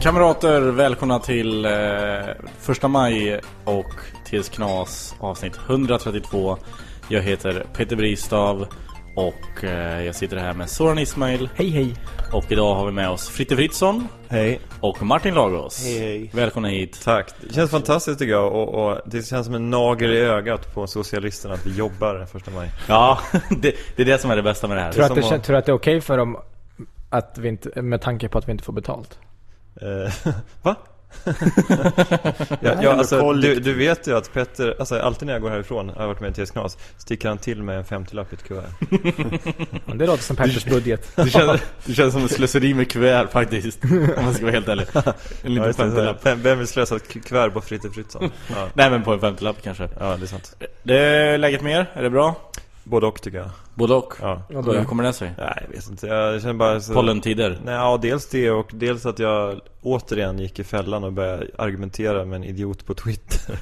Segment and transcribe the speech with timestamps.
[0.00, 1.70] Kamrater, välkomna till eh,
[2.60, 3.94] första maj och
[4.30, 6.56] TS Knas avsnitt 132.
[7.08, 8.66] Jag heter Peter Bristav
[9.16, 11.48] och eh, jag sitter här med Soran Ismail.
[11.54, 11.94] Hej hej.
[12.32, 14.60] Och idag har vi med oss Fritte Fritzson Hej.
[14.80, 15.84] och Martin Lagos.
[15.84, 16.30] Hej, hej.
[16.34, 17.00] Välkomna hit.
[17.04, 17.30] Tack.
[17.48, 20.86] Det känns fantastiskt tycker jag och, och det känns som en nagel i ögat på
[20.86, 22.70] socialisterna att vi jobbar första maj.
[22.88, 23.18] Ja,
[23.50, 24.92] det, det är det som är det bästa med det här.
[24.92, 26.36] Tror du att, det, som kän- att- tror du att det är okej för dem
[27.10, 29.18] att vi inte, med tanke på att vi inte får betalt?
[29.80, 30.12] Eh,
[30.62, 30.76] va?
[32.60, 35.88] ja, ja, alltså, du, du vet ju att Petter, alltså alltid när jag går härifrån,
[35.94, 38.42] jag har varit med i TS Knas, sticker han till med en 50-lapp i ett
[38.42, 38.64] kuvert.
[39.94, 41.12] Det låter som Petters budget.
[41.16, 43.84] Det känns, det känns som ett slöseri med kuvert faktiskt.
[44.16, 44.86] Om man ska vara helt ärlig.
[44.94, 46.26] En liten just det, så här, femtiolapp.
[46.26, 48.30] vem, vem vill slösa ett ku- kuvert på Fritte Fritzson?
[48.48, 48.66] Ja.
[48.74, 49.88] Nej men på en femtiolapp kanske.
[50.00, 50.56] ja, det är sant.
[50.82, 51.86] Det är läget med er?
[51.94, 52.49] Är det bra?
[52.90, 53.50] Både och tycker jag.
[53.74, 54.14] Både och?
[54.20, 54.42] Ja.
[54.48, 55.34] Då- Hur kommer det sig?
[55.38, 56.06] Nej, jag vet inte.
[56.06, 56.94] Jag känner bara så...
[56.94, 57.58] Pollentider?
[57.64, 62.24] Nej, ja, dels det och dels att jag återigen gick i fällan och började argumentera
[62.24, 63.58] med en idiot på Twitter.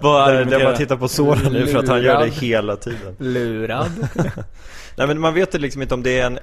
[0.00, 3.16] Vad Där, där man tittar på Soran nu för att han gör det hela tiden.
[3.18, 3.90] Lurad.
[4.96, 6.38] Nej men man vet ju liksom inte om det är en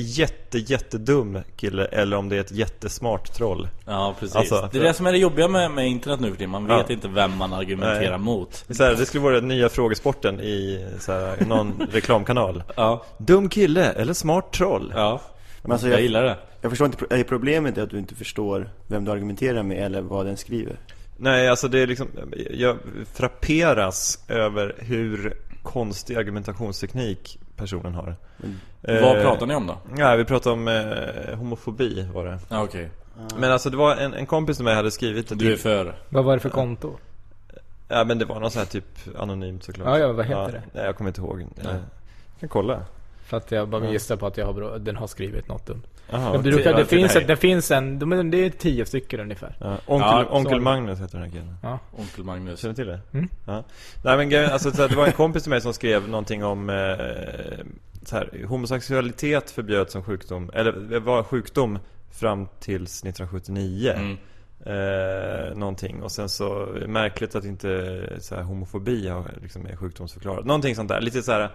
[0.00, 3.68] jätte, jättedum kille eller om det är ett jättesmart troll.
[3.86, 4.36] Ja, precis.
[4.36, 6.50] Alltså, det är det som är det jobbiga med, med internet nu för tiden.
[6.50, 6.92] Man vet Ja.
[6.94, 8.18] inte vem man argumenterar Nej.
[8.18, 8.64] mot.
[8.66, 12.62] Det, är så här, det skulle vara den nya frågesporten i så här, någon reklamkanal.
[12.76, 14.92] Ja, Dum kille eller smart troll?
[14.96, 15.20] ja.
[15.62, 16.36] Men alltså, jag, jag- gillar det.
[16.60, 20.26] Jag förstår inte, är problemet att du inte förstår vem du argumenterar med eller vad
[20.26, 20.76] den skriver?
[21.16, 22.08] Nej, alltså det är liksom,
[22.50, 22.76] jag
[23.14, 28.16] frapperas över hur konstig argumentationsteknik personen har.
[28.80, 29.76] Vad Eh, pratar ni om då?
[29.96, 32.38] Ja, vi pratade om eh, homofobi var det.
[32.48, 32.90] Ja, okej.
[33.38, 35.94] Men alltså det var en, en kompis som jag hade skrivit Du är för.
[36.08, 36.96] Vad var det för konto?
[37.88, 38.84] Ja men det var något så här typ
[39.18, 40.62] anonymt såklart Ja, ja, vad heter det?
[40.72, 41.64] Nej jag kommer inte ihåg Nej.
[41.64, 42.82] Jag kan kolla
[43.30, 45.82] För att jag bara gissar på att jag har bra, den har skrivit något dumt.
[46.10, 47.98] Jaha, Men det, brukar, det, finns, det finns en,
[48.30, 49.56] det är tio stycken ungefär.
[49.60, 51.78] ja, Onkel, Ja, onkel Magnus heter den här killen Ja.
[51.92, 52.60] Onkel Magnus.
[52.60, 53.00] Känner du till det?
[53.12, 53.28] Mm.
[53.46, 53.64] Ja.
[54.04, 56.44] Nej men grejen, alltså, så här, det var en kompis till mig som skrev någonting
[56.44, 56.76] om eh,
[58.04, 61.78] så här, Homosexualitet förbjöds som sjukdom Eller det var sjukdom
[62.10, 64.16] fram tills 1979 Mm.
[64.64, 70.44] Eh, någonting och sen så märkligt att inte så här, homofobi har, liksom, är sjukdomsförklarat
[70.44, 71.50] Någonting sånt där, lite så här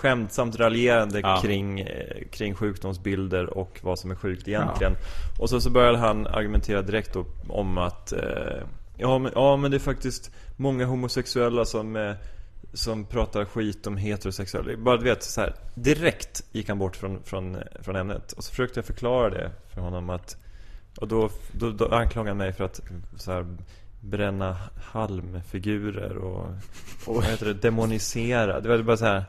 [0.00, 1.40] skämtsamt raljerande Ja.
[1.42, 4.96] kring, eh, kring sjukdomsbilder och vad som är sjukt egentligen.
[5.38, 8.62] Och så, så började han argumentera direkt då om att eh,
[8.96, 12.12] ja, men, ja men det är faktiskt många homosexuella som eh,
[12.72, 14.76] som pratar skit om heterosexuella.
[14.76, 18.32] Bara du vet så här, direkt gick han bort från, från, från ämnet.
[18.32, 20.36] Och så försökte jag förklara det för honom att
[20.96, 22.80] Och då, då, då anklagade han mig för att
[23.16, 23.46] så här,
[24.00, 24.56] bränna
[24.92, 26.46] halmfigurer och,
[27.06, 28.60] och vad heter det, demonisera.
[28.60, 29.24] Det var bara så här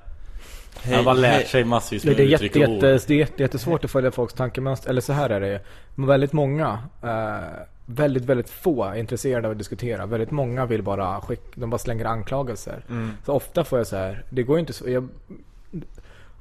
[0.76, 2.82] hej, Han har lärt sig massvis Det med är, jätte, uttryck och ord.
[2.82, 4.90] det är jätte, jättesvårt att följa folks tankemönster.
[4.90, 5.62] Eller så här är det
[5.96, 7.40] Men Väldigt många, eh,
[7.86, 10.06] väldigt, väldigt få är intresserade av att diskutera.
[10.06, 12.84] Väldigt många vill bara skicka, de bara slänger anklagelser.
[12.90, 13.12] Mm.
[13.26, 14.90] Så ofta får jag så här, det går ju inte så.
[14.90, 15.08] Jag,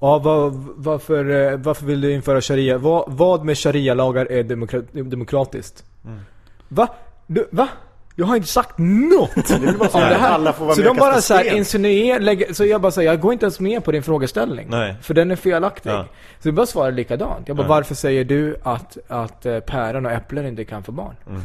[0.00, 2.78] ja, vad, varför, eh, varför vill du införa sharia?
[2.78, 5.84] Vad, vad med sharia-lagar är demokra, demokratiskt?
[6.04, 6.20] Mm.
[6.68, 6.88] Va?
[7.26, 7.68] Du, va?
[8.16, 10.30] Jag har inte sagt något Det bara så här, det här.
[10.30, 11.56] alla får vara så med och de bara kasta så här sten.
[11.56, 14.66] insinuerar, lägger, så jag bara säger jag går inte ens med på din frågeställning.
[14.70, 14.94] Nej.
[15.02, 15.90] För den är felaktig.
[15.90, 16.04] Ja.
[16.38, 17.48] Så jag bara svarar likadant.
[17.48, 17.68] Jag bara, Ja.
[17.68, 21.16] varför säger du att, att eh, päron och äpplen inte kan få barn?
[21.28, 21.40] Mm.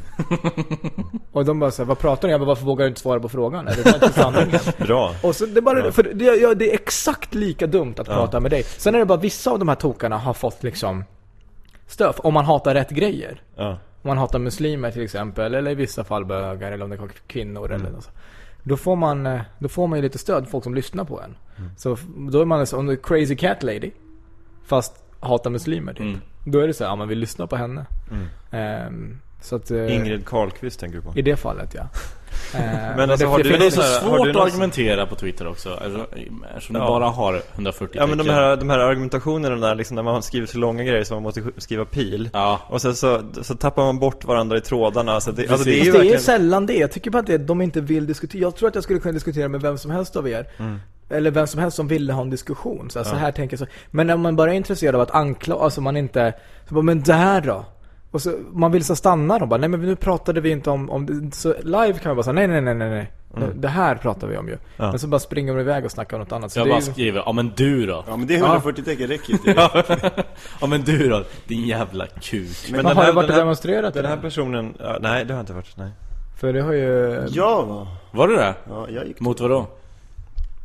[1.32, 2.40] och de bara så här, vad pratar ni om?
[2.40, 3.68] Jag bara, varför vågar du inte svara på frågan?
[3.68, 4.60] Är det bara inte sanningen?
[4.88, 5.92] Bra Och så det är bara, Ja.
[5.92, 8.14] för det, ja, det är exakt lika dumt att Ja.
[8.14, 8.64] prata med dig.
[8.64, 11.04] Sen är det bara vissa av de här tokarna har fått liksom
[11.88, 12.14] stöd.
[12.18, 13.42] Om man hatar rätt grejer.
[13.56, 13.78] Ja.
[14.06, 17.08] Om man hatar muslimer till exempel, eller i vissa fall bögar, eller om det är
[17.28, 17.82] kvinnor Mm.
[17.82, 18.16] eller något sånt.
[18.64, 21.36] Då får man, eh, då får man ju lite stöd, folk som lyssnar på en.
[21.58, 21.72] Mm.
[21.78, 21.98] Så
[22.32, 23.92] då är man som crazy cat lady.
[24.66, 26.02] Fast hatar muslimer typ.
[26.02, 26.20] Mm.
[26.46, 27.86] Då är det så här, ja men vi lyssnar på henne.
[28.52, 29.72] Ehm, så att...
[29.72, 31.14] eh, Ingrid Carlqvist tänker du på?
[31.16, 31.82] I det fallet ja.
[32.54, 35.06] Ehm, Men alltså, har det, du det är så här- har svårt du att argumentera
[35.06, 35.70] på Twitter också.
[35.70, 36.08] Alltså,
[36.56, 36.88] eftersom du Ja.
[36.88, 40.48] bara har 140 Ja men de här, de här argumentationerna där liksom när man skriver
[40.48, 42.60] så långa grejer så man måste skriva pil Ja.
[42.68, 45.84] Och sen så, så tappar man bort varandra i trådarna så det, alltså det är
[45.86, 46.74] ju det är sällan det.
[46.74, 48.42] Jag tycker bara att det, de inte vill diskutera.
[48.42, 50.48] Jag tror att jag skulle kunna diskutera med vem som helst av er.
[50.58, 50.80] Mm.
[51.10, 52.90] Eller vem som helst som ville ha en diskussion.
[52.90, 53.74] Så, här, så här tänker jag så.
[53.92, 56.34] Men när man bara är intresserad av att anklaga, alltså man inte,
[56.68, 57.66] så bara, men där då?
[58.16, 60.90] Och så, man vill så stanna och bara, nej men nu pratade vi inte om,
[60.90, 63.50] om så live kan man bara säga, nej nej nej nej nej.
[63.56, 64.54] Det här pratar vi om ju.
[64.54, 64.66] Mm.
[64.78, 64.90] Ja.
[64.90, 66.52] Men så bara springer de iväg och snackar om något annat.
[66.52, 68.04] Så Jag bara ju, skriver, ja men du då?
[68.08, 69.54] Ja men det är 140 tecken räcker ju.
[70.62, 71.24] Ja men du då?
[71.48, 72.68] Din jävla kuk.
[72.72, 75.44] Men Men har du varit och demonstrerat Den här personen, ja, nej det har jag
[75.44, 75.92] inte varit, nej
[76.40, 77.24] För det har ju...
[77.32, 78.56] Ja, Var du det?
[78.70, 79.68] ja jag gick Mot vad då?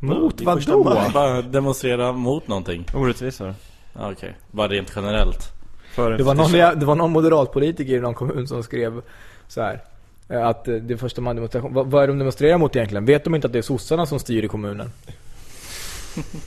[0.00, 0.85] Mot i vad första då?
[0.85, 1.11] maj.
[1.14, 2.85] Bara demonstrera mot någonting?
[2.94, 3.55] Orättvisor
[3.93, 5.60] Ja, Okej, bara rent generellt.
[5.91, 9.03] För Det var, någon, det var någon moderatpolitiker i någon kommun som skrev
[9.49, 9.81] så här.
[10.29, 11.75] eh, Att det första man demonstration.
[11.75, 13.05] Vad, vad är de demonstrerar mot egentligen?
[13.05, 14.91] Vet de inte att det är sossarna som styr i kommunen?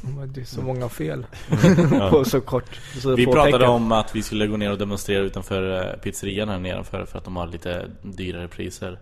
[0.02, 1.26] Men det är så många fel.
[2.12, 2.80] På så kort.
[3.02, 3.70] Så Vi pratade tecken.
[3.70, 7.24] om att vi skulle gå ner och demonstrera utanför eh, pizzerian här nedanför för att
[7.26, 9.00] de har lite dyrare priser.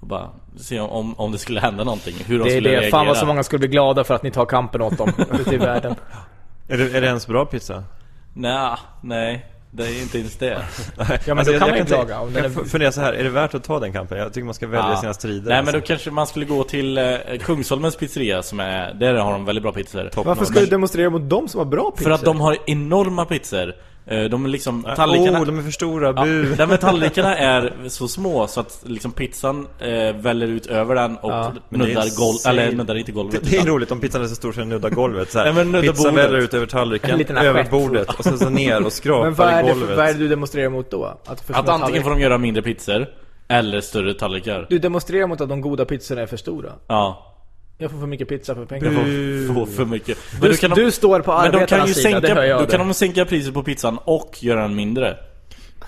[0.00, 2.74] Och bara se om, om det skulle hända någonting, hur de Det är skulle det.
[2.74, 2.90] reagera.
[2.90, 5.54] Fan vad så många skulle bli glada för att ni tar kampen åt dem ute
[5.54, 5.94] i världen.
[6.68, 7.84] Är det, är det ens bra pizza?
[8.34, 10.46] Nej, nej, det är inte ens det.
[10.46, 12.20] Ja men Alltså, då kan jag man ju klaga.
[12.20, 12.48] Om Jag är...
[12.48, 14.18] f- funderar så här, är det värt att ta den kampen?
[14.18, 15.00] Jag tycker man ska välja Ja.
[15.00, 15.86] sina strider Nej men då alltså.
[15.88, 19.72] kanske man skulle gå till eh, Kungsholmens pizzeria som är, där har de väldigt bra
[19.72, 20.10] pizzor.
[20.14, 22.04] Varför ska du demonstrera mot dem som har bra pizzor?
[22.04, 23.74] För att de har enorma pizzor.
[24.10, 25.40] Eh, De är liksom, tallrikarna...
[25.40, 26.54] Åh, de är för stora, Ja, bu!
[26.58, 31.16] nej, men tallrikarna är så små så att liksom pizzan eh, väller ut över den
[31.16, 32.62] och Ja, men nuddar golv, insane.
[32.62, 34.60] eller nuddar inte golvet Det, det är utan- roligt om pizzan är så stor så
[34.60, 35.44] den nuddar golvet så här.
[35.52, 36.26] Nej, men nuddar Pizzan bordet.
[36.26, 39.48] väller ut över En tallriken, över bordet och sen så ner och Men skrapar vad
[39.48, 41.18] är, i det, golvet för- vad är det du demonstrerar mot då?
[41.26, 43.06] Att, för Att antingen får de göra mindre pizzor
[43.48, 46.72] Eller större tallrikar Du demonstrerar mot att de goda pizzorna är för stora?
[46.86, 47.27] Ja
[47.78, 48.90] Jag får för mycket pizza för Jag pengar.
[48.90, 51.88] får, får för mycket Du, då kan de- du står på Men de kan arbetarnas
[51.88, 52.70] ju sida, sänka, det hör jag då det.
[52.70, 55.16] kan de sänka priset på pizzan och göra den mindre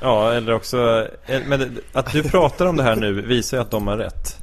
[0.02, 3.70] Ja, eller också, eh, men att du pratar om det här nu visar ju att
[3.70, 4.36] de har rätt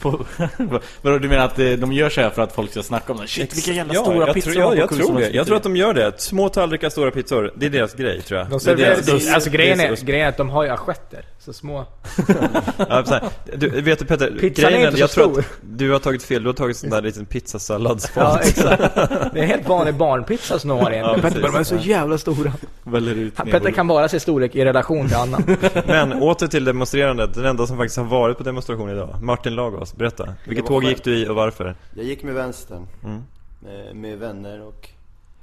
[0.00, 0.24] på,
[1.02, 3.18] Vadå du menar att eh, de gör så här för att folk ska snacka om
[3.20, 3.26] det?
[3.28, 5.30] Shit vilka jävla ja, stora jag pizzor tror, de har ja, på jag tror det.
[5.30, 6.20] Jag tror att de gör det.
[6.20, 7.52] Små tallrikar, stora pizzor.
[7.56, 8.48] Det är deras grej, tror jag.
[8.50, 11.52] De Det är deras- alltså grejen är, grejen är att de har ju assietter, så
[11.52, 11.86] små.
[12.88, 15.40] Ja, så här, du, vet du Peter, Pizzan är grejen inte så jag tror stor.
[15.40, 16.42] att du har tagit fel.
[16.42, 18.26] Du har tagit sån där liten pizzasalladsfont.
[18.26, 18.94] Ja, exakt.
[19.32, 21.20] Det är en helt vanlig barnpizza som de har egentligen.
[21.22, 22.52] Ja, Petter bara, de är så jävla stora.
[22.82, 25.42] Väller ut ner Petter kan bara se storlek i relation till annan.
[25.86, 27.34] Men åter till demonstrerandet.
[27.34, 29.16] Den enda som faktiskt har varit på demonstration idag.
[29.22, 30.34] Martin Lagos, berätta.
[30.44, 31.76] Vilket tåg gick du i och varför?
[31.94, 32.86] Jag gick med vänstern.
[33.04, 33.22] Mm.
[33.60, 34.88] Med, med vänner och...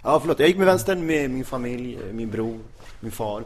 [0.04, 2.60] Ja förlåt, jag gick med vänstern med min familj, eh, min bror,
[3.00, 3.44] min far.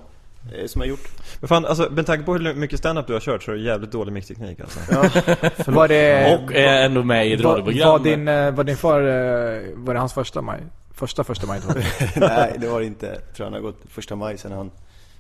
[0.56, 1.10] Eh, som jag gjort.
[1.40, 3.62] Men fan, alltså med tanke på hur mycket stand-up du har kört så är det
[3.62, 4.80] jävligt dålig mixteknik alltså.
[5.72, 6.36] Var det...
[6.36, 9.62] Och är ändå med i ett var, radioprogram var, din, eh, var din far, eh,
[9.76, 10.60] var det hans första maj?
[10.94, 11.86] Första första maj tror jag.
[12.30, 13.06] Nej, det var det inte.
[13.06, 14.72] Jag tror han har gått första maj sedan han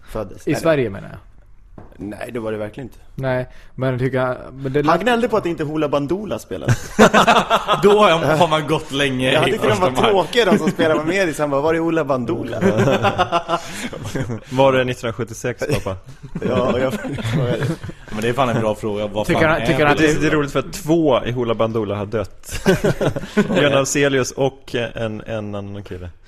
[0.09, 0.47] föddes.
[0.47, 1.19] I Sverige menar jag.
[1.97, 2.99] Nej, det var det verkligen inte.
[3.15, 4.37] Nej, men tycker jag...
[4.53, 6.73] Men det Han gnällde på att inte Hoola Bandoola spelade.
[7.83, 11.07] Då har har man gått länge Jag tyckte de var tråkiga de som spelade med
[11.07, 11.39] Medis.
[11.39, 12.59] Han bara, var är Hoola Bandoola?
[14.49, 15.97] Var det 1976 pappa?
[16.47, 16.93] Ja, jag...
[18.11, 19.97] Men det är fan en bra fråga, vad Tycker fan han- är tycker han att
[19.97, 22.67] Det är, det är roligt för att två i Hoola Bandoola har dött.
[23.35, 26.09] Björn Afzelius och en, en annan kille.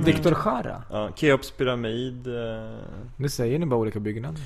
[0.00, 0.82] Viktor Jara?
[0.90, 2.26] Ja, Keops pyramid
[3.16, 4.42] Nu säger ni bara olika byggnader.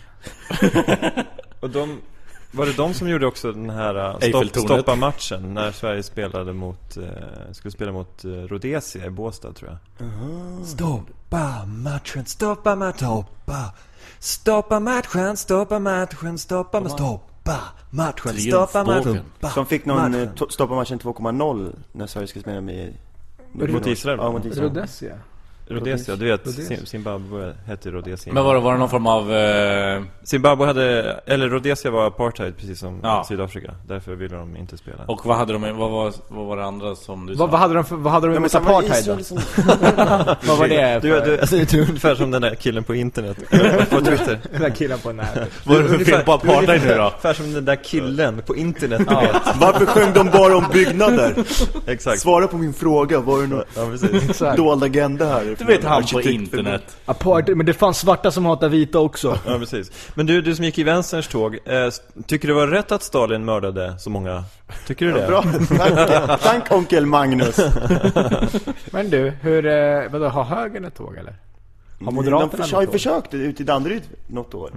[1.60, 2.00] Och de
[2.52, 4.70] Var det de som gjorde också den här stopp, Eiffeltornet.
[4.70, 6.96] stoppa matchen När Sverige spelade mot
[7.52, 10.08] Skulle spela mot Rhodesia i Båstad tror jag
[10.66, 13.72] Stoppa matchen, stoppa matchen Stoppa
[14.18, 17.33] Stoppa matchen, stoppa matchen, stoppa matchen Stoppa
[17.90, 19.02] matchen, stoppa matchen
[19.40, 20.22] stoppa Som fick någon matchen.
[20.28, 22.94] eh, to- stoppa matchen 2.0 när Sverige ska spela med
[23.52, 24.68] Mot Israel, Ja, mot Israel.
[24.68, 25.18] Rhodesia?
[25.68, 26.76] Rhodesia, du vet, Rhodesia.
[26.76, 28.32] Zim- Zimbabwe hette Rhodesia.
[28.32, 29.32] Men var det, var det någon form av...
[29.34, 33.24] Eh, Zimbabwe hade, eller Rhodesia var apartheid precis som Ja.
[33.28, 33.74] Sydafrika.
[33.88, 35.04] Därför ville de inte spela.
[35.06, 37.40] och vad hade de, vad var, vad var det andra som du sa?
[37.40, 39.24] Vad, vad hade de för, vad hade de Ja, emot var apartheid då?
[39.24, 39.36] Som...
[40.46, 41.26] Vad var det Du, för?
[41.26, 43.36] du, alltså, det är ungefär som den där killen på internet,
[43.90, 44.38] på Twitter.
[44.52, 45.48] Den där killen på nätet.
[45.64, 46.94] Vad är det för fel på apartheid nu då?
[47.02, 49.32] Ungefär som den där killen på internet, du vet.
[49.60, 51.34] Varför sjöng de bara om byggnader?
[51.86, 52.20] Exakt.
[52.20, 53.62] Svara på min fråga, var det någon
[54.40, 55.53] Ja, dold agenda här?
[55.58, 56.96] Du vet han på internet.
[57.04, 59.38] Apartheid, men det fanns svarta som hatar vita också.
[59.46, 59.90] Ja, precis.
[60.14, 61.88] Men du, du som gick i vänsterns tåg, eh,
[62.26, 64.44] tycker du det var rätt att Stalin mördade så många?
[64.86, 65.26] Tycker du det?
[65.26, 65.42] Bra,
[65.78, 67.56] tack, tack onkel Magnus.
[68.90, 71.34] Men du, hur, eh, vadå, har högern ett tåg eller?
[72.04, 74.70] Har Moderaterna De förs- har ju försökt ut i Danderyd något år.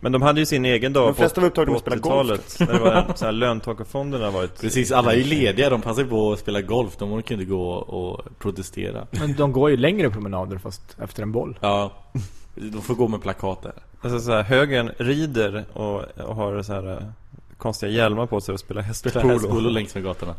[0.00, 2.14] Men de hade ju sin egen dag De flesta var upptagna på med att spela
[2.16, 2.30] golf.
[2.30, 4.60] 80-talet, När det var så här, löntagarfonderna var ett...
[4.60, 7.70] Precis, alla är ju lediga, de passar på att spela golf, de orkar inte gå
[7.72, 9.06] och protestera.
[9.10, 11.58] Men de går ju längre promenader fast efter en boll.
[11.60, 11.92] Ja,
[12.54, 13.72] de får gå med plakat där.
[14.00, 16.98] Alltså så här, högern rider och, och har så här eh,
[17.58, 19.28] konstiga hjälmar på sig och spelar Spela hästpolo.
[19.34, 20.34] hästpolo längs med gatorna.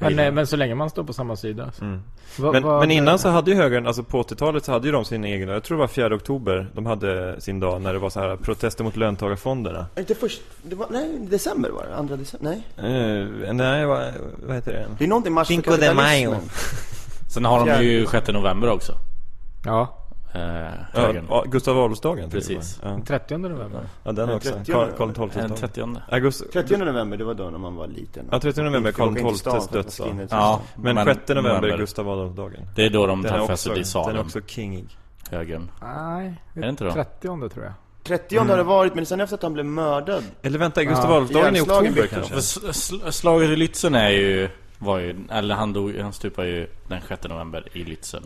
[0.00, 1.70] Men, eh, men så länge man står på samma sida.
[1.74, 1.84] Så.
[1.84, 2.02] Mm.
[2.38, 4.92] Va- Men, vad- men innan så hade ju högern, alltså på 80-talet så hade ju
[4.92, 5.48] de sin egen.
[5.48, 8.36] Jag tror det var 4 oktober de hade sin dag när det var så här
[8.36, 9.86] protester mot löntagarfonderna.
[9.98, 13.22] Inte först, det var, nej, december var det, andra december, nej.
[13.46, 14.04] Uh, nej, vad,
[14.46, 14.86] vad heter det?
[14.98, 16.34] Det är någonting mars Cinco de Mayo.
[17.28, 18.92] Sen har de ju 6 november också.
[19.64, 19.96] Ja,
[20.34, 20.40] Eh,
[20.94, 22.80] Ja, ja, Gustav Adolfsdagen Precis.
[22.82, 23.80] den 30 november.
[23.82, 23.88] Ja.
[24.04, 24.50] ja, den Ja, också.
[24.54, 25.56] 30 Karl, Karl Den XIIs dag.
[25.58, 28.28] 30 Augusti, 30 november, det var då när man var liten.
[28.30, 30.26] Ja, 30 november Karl XIIs dödsdag.
[30.30, 31.78] Ja, Men, men 6 november är.
[31.78, 32.66] Gustav Adolfsdagen.
[32.76, 34.86] Det är då de tar fester i den är också kingig.
[35.30, 35.70] högern.
[35.82, 36.92] Nej, Är det inte då?
[36.92, 37.72] 30 tror jag.
[38.04, 40.24] 30 har det varit, men sen efter att han blev mördad.
[40.42, 42.34] Eller vänta, Gustav Ja, Adolfsdagen är i oktober kanske?
[42.34, 46.48] För sl- sl- slaget i Lützen är ju, var ju, eller han dog, han stupade
[46.48, 48.22] ju den 6 november i Lützen.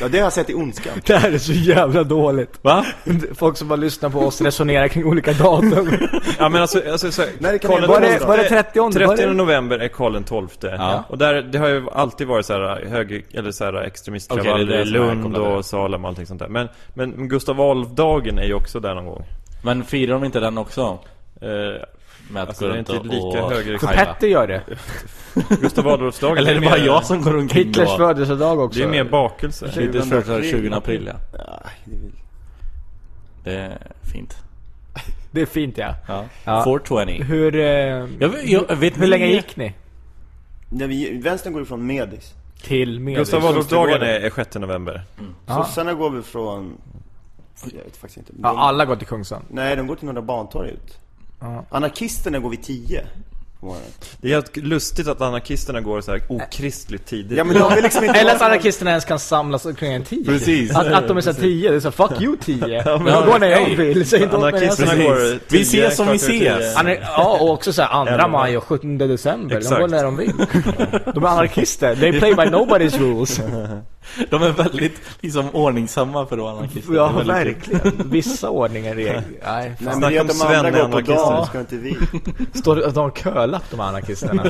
[0.00, 0.92] Ja, det har jag sett i Ondskan.
[1.06, 2.58] Det här är så jävla dåligt.
[2.62, 2.86] Va?
[3.34, 5.90] Folk som bara lyssnar på oss resonera kring olika datum.
[6.38, 8.80] Ja men alltså, alltså så, Nej, det kan Karl Var det, var det 30?
[8.80, 9.32] Var 30 det?
[9.32, 11.04] november är Karl XII Ja.
[11.08, 14.66] Och där, det har ju alltid varit så här höger, eller så här extremistkravaller Okej,
[14.66, 17.60] det är det i Lund och Salem och allting sånt där men, men, men Gustav
[17.60, 19.24] Adolf-dagen är ju också där någon gång
[19.64, 20.98] Men firar de inte den också?
[21.40, 21.82] eh,
[22.32, 24.04] Med att Alltså, gå det är runt inte och, lika och höger- För hajva?
[24.04, 24.62] Petter gör det.
[25.60, 28.78] Gustav Adolfsdagen Eller är det mer- bara jag som går omkring Hitlers födelsedag också.
[28.78, 31.38] Det är mer bakelse Hitlers födelsedag 20 april ja.
[31.38, 32.10] Ja, det är väl-
[33.44, 33.78] Det är
[34.12, 34.36] fint.
[35.32, 35.94] Det är fint ja.
[36.08, 36.24] Ja.
[36.44, 36.64] Ja.
[36.64, 37.22] 420.
[37.24, 39.74] Hur, eh, Jag, vet- jag vet hur länge gick ni?
[40.68, 42.34] Nej, vi, vänstern går ifrån Medis.
[42.62, 45.02] Till med Gustav Adolfsdagen är, är 6 november
[45.46, 45.54] Ja.
[45.64, 46.72] Sossarna går väl från...
[47.64, 48.32] Jag vet faktiskt inte.
[48.32, 49.42] De, Ja, alla går till Kungsan.
[49.48, 50.98] Nej, de går till Norra Bantorg ut.
[51.40, 51.64] Ja.
[51.70, 53.06] Anarkisterna går vid 10
[53.60, 53.88] på morgonen.
[54.20, 57.82] Det är helt lustigt att anarkisterna går så här okristligt tidigt Ja, men de vill
[57.82, 58.18] liksom inte...
[58.20, 60.24] Eller att anarkisterna ens kan samlas kring en tio.
[60.24, 60.70] Precis.
[60.76, 62.98] Att, att de är så här tio, det är så fuck you tio.
[62.98, 66.18] men- jag går när jag vill, säg inte Anarkisterna går Vi 10, ses som vi
[66.18, 66.50] kvart över 10.
[66.58, 66.76] ses.
[66.76, 68.28] Anar- Ja, och också så här andra Elva.
[68.28, 69.48] maj och 17 december.
[69.54, 69.80] De Exakt.
[69.80, 70.32] går när de vill.
[71.14, 71.96] De är anarkister.
[71.96, 73.40] They play by nobody's rules.
[74.30, 76.94] De är väldigt liksom ordningsamma för vara anarkister.
[76.94, 78.10] Ja, verkligen.
[78.10, 79.12] Vissa ordningar är...
[79.22, 81.96] Nej, Nej, men det är att de andra går på dagen, ska inte vi.
[82.54, 84.46] Står det att de har kölapp, de här anarkisterna?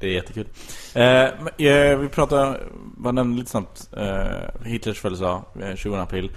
[0.00, 0.46] Det är jättekul.
[0.94, 1.24] Eh,
[1.68, 2.60] eh, vi pratar,
[2.96, 6.30] vad nämnde lite snabbt, eh, Hitlers födelsedag, eh, 20 april.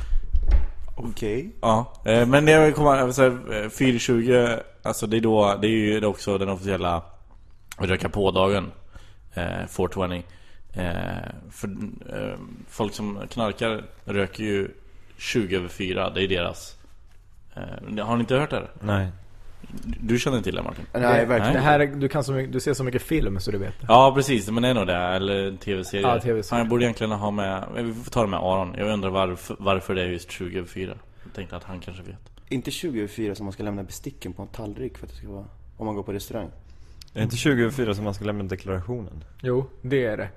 [0.96, 1.52] Okej.
[1.62, 4.50] Ja, eh, men det jag kommer jag vill säga, eh, 420,
[4.84, 7.02] alltså det är då, det är ju också den officiella
[7.78, 8.72] röka på-dagen,
[9.34, 10.24] eh, 420.
[10.76, 11.68] Eh, för
[12.10, 12.38] eh,
[12.70, 14.68] folk som knarkar röker ju
[15.18, 16.78] 20 över 4, det är deras.
[17.56, 18.56] Eh, har ni inte hört det?
[18.56, 18.70] här?
[18.82, 19.08] Nej
[20.02, 20.86] Du känner inte till det Martin?
[20.94, 21.54] Nej, verkligen.
[21.54, 23.80] Det här, är- du, kan så mycket, du ser så mycket film så du vet
[23.82, 23.86] det.
[23.90, 26.44] Ja precis, men det är nog det, eller tv-serier Ja, TV-serier.
[26.44, 29.56] Fan, Jag borde egentligen ha med, vi får ta det med Aron Jag undrar varför,
[29.60, 32.98] varför det är just 20 över 4 Jag tänkte att han kanske vet Inte 20
[33.00, 35.46] över 4 som man ska lämna besticken på en tallrik för att det ska vara...
[35.78, 36.50] Om man går på restaurang.
[37.16, 40.30] Det är inte 24 som man ska lämna deklarationen Jo, det är det.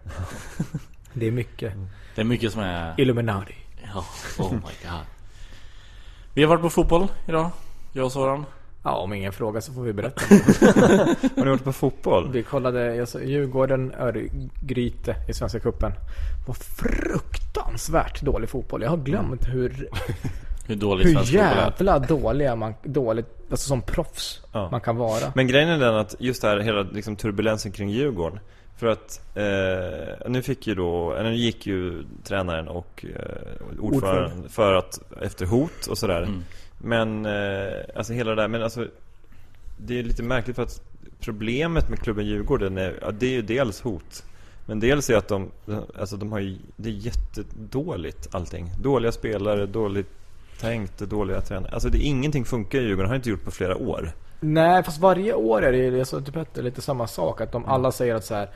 [1.13, 1.73] Det är mycket.
[2.15, 3.55] Det är mycket som är, Illuminati.
[3.95, 4.05] ja,
[4.39, 5.07] oh my god
[6.35, 7.51] Vi har varit på fotboll idag,
[7.93, 8.45] jag och Soran
[8.83, 10.21] Ja, om ingen fråga så får vi berätta.
[11.37, 12.33] Har ni varit på fotboll?
[12.33, 15.93] Vi kollade, jag sa, Djurgården, Örgryte i Svenska Cupen.
[16.47, 18.83] var fruktansvärt dålig fotboll.
[18.83, 19.89] Jag har glömt hur,
[20.69, 24.69] Hur dålig hur jävla dåliga man, dåligt, alltså som proffs Ja.
[24.71, 25.33] man kan vara.
[25.35, 28.41] Men grejen är den att just det här hela liksom, turbulensen kring Djurgården
[28.77, 34.49] För att eh, nu fick ju då, eller nu gick ju tränaren och eh, ordföranden
[34.49, 36.45] för att, efter hot och sådär Mm.
[36.79, 38.87] Men, eh, alltså hela det där, men alltså
[39.77, 40.83] Det är lite märkligt för att
[41.21, 44.25] problemet med klubben Djurgården är, ja, det är ju dels hot
[44.67, 45.51] Men dels är att de,
[45.99, 48.71] alltså de har ju, det är jättedåligt allting.
[48.83, 50.09] Dåliga spelare, dåligt
[50.61, 51.73] tänkt, dåliga tränare.
[51.73, 54.11] Alltså det, ingenting funkar i Djurgården, har inte gjort på flera år.
[54.41, 57.41] Nej, fast varje år är det ju, jag sa till Petter, lite samma sak.
[57.41, 58.49] Att de alla säger att så här.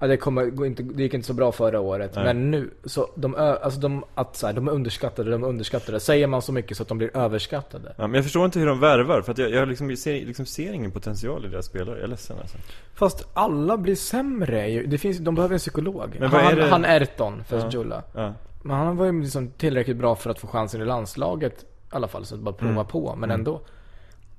[0.00, 2.24] Ja, det, kommer, inte, det gick inte så bra förra året, Nej.
[2.24, 6.00] men nu, så de, alltså de, att så här, de är underskattade, de är underskattade.
[6.00, 7.94] Säger man så mycket så att de blir överskattade.
[7.96, 10.46] Ja, men jag förstår inte hur de värvar, för att jag, jag liksom ser, liksom
[10.46, 11.96] ser ingen potential i deras spelare.
[11.96, 12.58] Jag är ledsen alltså.
[12.94, 16.16] Fast alla blir sämre det finns, De behöver en psykolog.
[16.20, 17.70] Men vad är han, det- han Erton för Ja.
[17.72, 18.02] Julla.
[18.14, 18.34] Ja.
[18.62, 22.08] Men han var ju liksom tillräckligt bra för att få chansen i landslaget i alla
[22.08, 22.86] fall, så att bara prova Mm.
[22.86, 23.60] på, men ändå.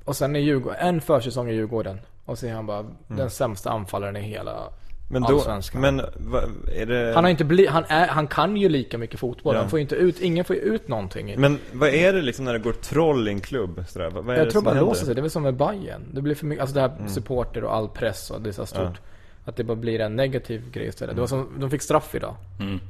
[0.06, 2.00] Och sen är Djurgården, en försäsong i Djurgården.
[2.26, 5.22] Och så är han bara den sämsta anfallaren i hela Mm.
[5.22, 5.82] Men då, allsvenskan.
[5.82, 6.42] men va,
[6.76, 7.12] är det...
[7.16, 9.56] Han har inte bli, han, är, han kan ju lika mycket fotboll.
[9.56, 9.62] Ja.
[9.62, 11.34] Han får inte ut, ingen får ju ut någonting.
[11.38, 13.84] Men vad är det liksom när det går troll i en klubb?
[13.88, 14.10] Sådär?
[14.10, 15.16] Vad vad är jag det tror bara det låser sig.
[15.16, 16.02] Det är väl som med Bayern.
[16.14, 18.66] Det blir för mycket, alltså det här supporter och all press och det är så
[18.66, 19.02] stort.
[19.50, 21.16] Att det bara blir en negativ grej istället.
[21.16, 22.36] Det var som, de fick straff idag.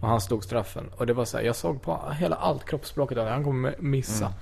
[0.01, 0.89] Och han slog straffen.
[0.97, 4.33] Och det var så här, jag såg på hela allt kroppsspråket han kommer missa.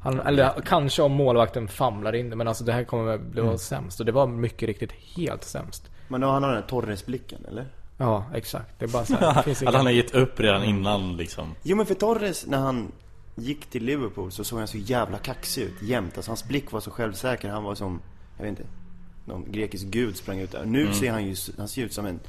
[0.00, 3.58] Han, eller kanske om målvakten famlar in det, men alltså det här kommer bli mm.
[3.58, 4.00] sämst.
[4.00, 5.90] Och det var mycket riktigt helt sämst.
[6.08, 7.66] Men då han har den här Torres-blicken, eller?
[7.96, 8.78] Ja, exakt.
[8.78, 10.04] Det är bara så här, det finns Att han har ingen...
[10.04, 11.54] gett upp redan innan liksom.
[11.62, 12.92] Jo men för Torres, när han
[13.34, 16.16] gick till Liverpool så såg han så jävla kaxig ut jämt.
[16.16, 17.48] Alltså hans blick var så självsäker.
[17.48, 18.00] Han var som,
[18.36, 18.64] jag vet inte,
[19.28, 20.64] någon grekisk gud sprang ut där.
[20.64, 22.20] Nu ser han ju, han ser ut som en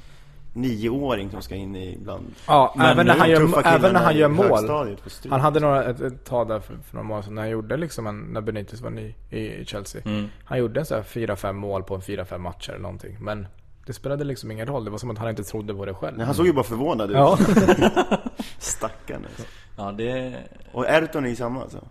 [0.53, 4.17] nioåring som ska in i bland Ja, Men även när han gör, även när han
[4.17, 4.89] gör mål.
[5.29, 7.77] Han hade några, ett, ett tag där för, för några månader sedan när han gjorde
[7.77, 10.01] liksom en, när Benitez var ny i, i Chelsea.
[10.43, 13.17] Han gjorde så här fyra, fem mål på en fyra, fem matcher eller någonting.
[13.19, 13.47] Men
[13.85, 14.85] det spelade liksom ingen roll.
[14.85, 16.17] Det var som att han inte trodde på det själv.
[16.17, 17.15] Nej, han såg ju bara förvånad ut.
[17.15, 17.37] Ja.
[18.57, 19.43] Stackarn alltså.
[19.77, 20.35] Ja, det...
[20.71, 21.87] Och Erton är ju samma alltså.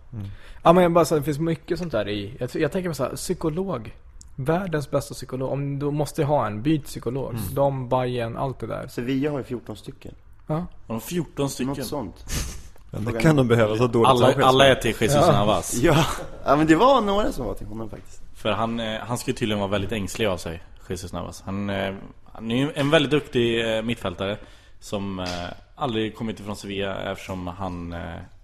[0.63, 2.37] ja men jag bara så, det finns mycket sånt där i.
[2.39, 3.95] Jag, jag tänker på så här, psykolog.
[4.41, 5.53] Världens bästa psykolog.
[5.53, 7.35] Om du måste ha en, byt psykolog.
[7.55, 8.87] De, Bayern, allt det där.
[8.89, 10.15] Sevilla har ju 14 stycken.
[10.47, 10.67] Ja.
[10.87, 11.69] De 14 stycken.
[11.69, 12.25] Något sånt.
[12.91, 15.75] Men det kan de behöva så dåligt Alla, alla är till Jesus Navas.
[15.75, 16.07] Ja.
[16.45, 18.23] ja, men det var några som var till honom faktiskt.
[18.35, 21.43] För han, eh, han ju tydligen vara väldigt ängslig av sig, Jesus Navas.
[21.47, 21.95] Han, eh,
[22.33, 24.39] han är ju en väldigt duktig eh, mittfältare
[24.81, 25.27] som
[25.75, 27.95] aldrig kommit ifrån Sevilla eftersom han,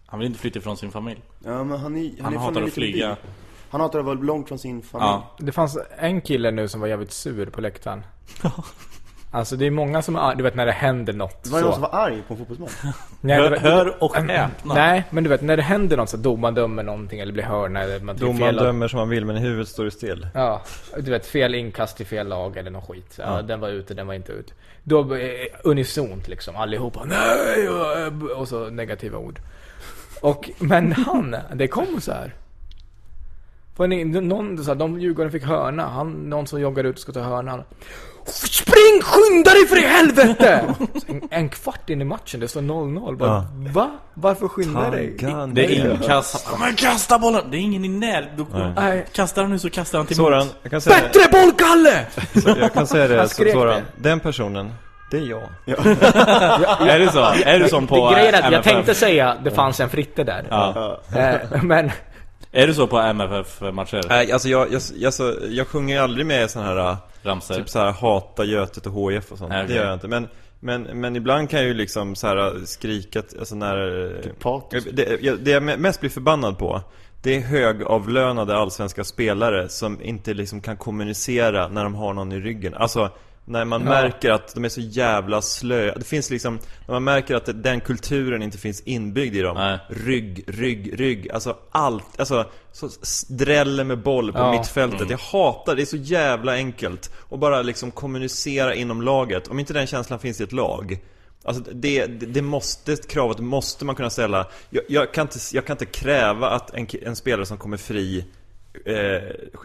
[0.07, 1.23] han vill inte flytta ifrån sin familj.
[1.45, 3.11] Ja, men han är, han Han är från hatar att flyga.
[3.11, 3.29] by.
[3.75, 5.07] Han hatar att vara långt från sin familj.
[5.11, 5.35] Ja.
[5.39, 8.03] Det fanns en kille nu som var jävligt sur på läktaren.
[9.31, 11.73] Alltså det är många som är, du vet när det händer något Var det någon
[11.75, 11.81] så.
[11.81, 12.73] som var arg på en fotbollsmatch?
[13.21, 14.75] Nej, Hör, vet- hör och häpna.
[14.75, 17.81] Nej, men du vet när det händer något så domaren dömer någonting eller blir hörna
[17.83, 20.29] eller man Domaren fel dömer som han vill men i huvudet står det still.
[20.35, 20.63] Ja,
[20.99, 23.15] du vet fel inkast i fel lag eller någon skit.
[23.19, 24.55] Ja, Den var ute, den var inte ut.
[24.83, 25.31] Då eh,
[25.65, 29.41] unisont liksom, allihopa nej och, och så negativa ord.
[30.21, 32.35] Och, men han, det kom så här.
[33.77, 37.01] För ni, någon, så här, de Djurgården fick hörna, han, någon som joggar ut och
[37.01, 37.63] ska ta hörnan.
[38.27, 40.75] Spring, skynda dig för i helvete!
[41.09, 43.17] En, en kvart in i matchen, det står 0-0.
[43.17, 43.45] Bara, Ja.
[43.73, 43.91] Va?
[44.15, 45.17] Varför skynda dig?
[45.53, 46.47] Det är inkast.
[46.51, 47.51] Ja, Men kasta bollen!
[47.51, 48.31] Det är ingen i när.
[48.77, 49.07] Nej.
[49.13, 52.07] kastar han nu så kastar han till Soran, jag kan säga, Bättre boll, Kalle!
[52.43, 53.67] så, jag kan säga det, Soran.
[53.67, 54.09] det.
[54.09, 54.73] Den personen,
[55.11, 55.43] det är jag.
[56.89, 57.21] Är det så?
[57.45, 60.25] Är du som på det grejen är att jag tänkte säga det fanns en Fritte
[60.25, 60.47] där.
[60.51, 61.01] Ja.
[61.17, 61.91] Eh, men
[62.57, 64.01] Är du så på MFF-matcher?
[64.09, 67.55] Nej, alltså jag, jag, jag, så, jag sjunger aldrig med i såna här äh, Ramsor?
[67.55, 69.53] Typ så här hata Götet och HF och sånt.
[69.53, 69.65] Okej.
[69.69, 70.09] Det gör jag inte.
[70.09, 70.29] Men,
[70.61, 74.23] men, men ibland kan jag ju liksom så här skrika, t- alltså när...
[74.23, 74.85] Typ patos.
[74.93, 76.83] Det, jag- det jag mest blir förbannad på
[77.23, 82.41] det är högavlönade allsvenska spelare som inte liksom kan kommunicera när de har någon i
[82.41, 82.75] ryggen.
[82.75, 83.11] Alltså,
[83.45, 85.95] när man märker att de är så jävla slö.
[85.97, 89.57] Det finns liksom, när man märker att den kulturen inte finns inbyggd i dem.
[89.57, 89.79] Nej.
[89.89, 91.31] Rygg, rygg, rygg.
[91.31, 92.21] Alltså allt.
[92.21, 92.89] Alltså, så
[93.29, 94.51] dräller med boll på Ja.
[94.53, 95.11] mittfältet.
[95.11, 95.83] Jag hatar det.
[95.83, 97.11] är så jävla enkelt.
[97.17, 99.49] Och bara liksom kommunicera inom laget.
[99.49, 100.99] Om inte den känslan finns i ett lag.
[101.45, 104.47] Alltså det, det, det måste, kravet måste man kunna ställa.
[104.71, 108.25] Jag, jag, kan, inte, jag kan inte kräva att en, en spelare som kommer fri
[108.87, 108.95] eh,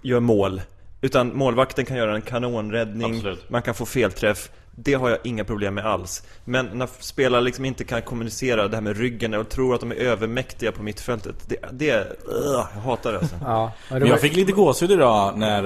[0.03, 0.61] gör mål.
[1.01, 3.49] Utan målvakten kan göra en kanonräddning, Absolut.
[3.49, 4.49] man kan få felträff.
[4.71, 6.23] Det har jag inga problem med alls.
[6.45, 9.91] Men när spelare liksom inte kan kommunicera det här med ryggen och tror att de
[9.91, 11.35] är övermäktiga på mittfältet.
[11.47, 13.35] Det, det ugh, jag hatar det alltså.
[13.41, 15.65] ja, det var, jag fick lite gåshud idag när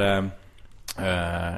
[0.97, 1.57] eh,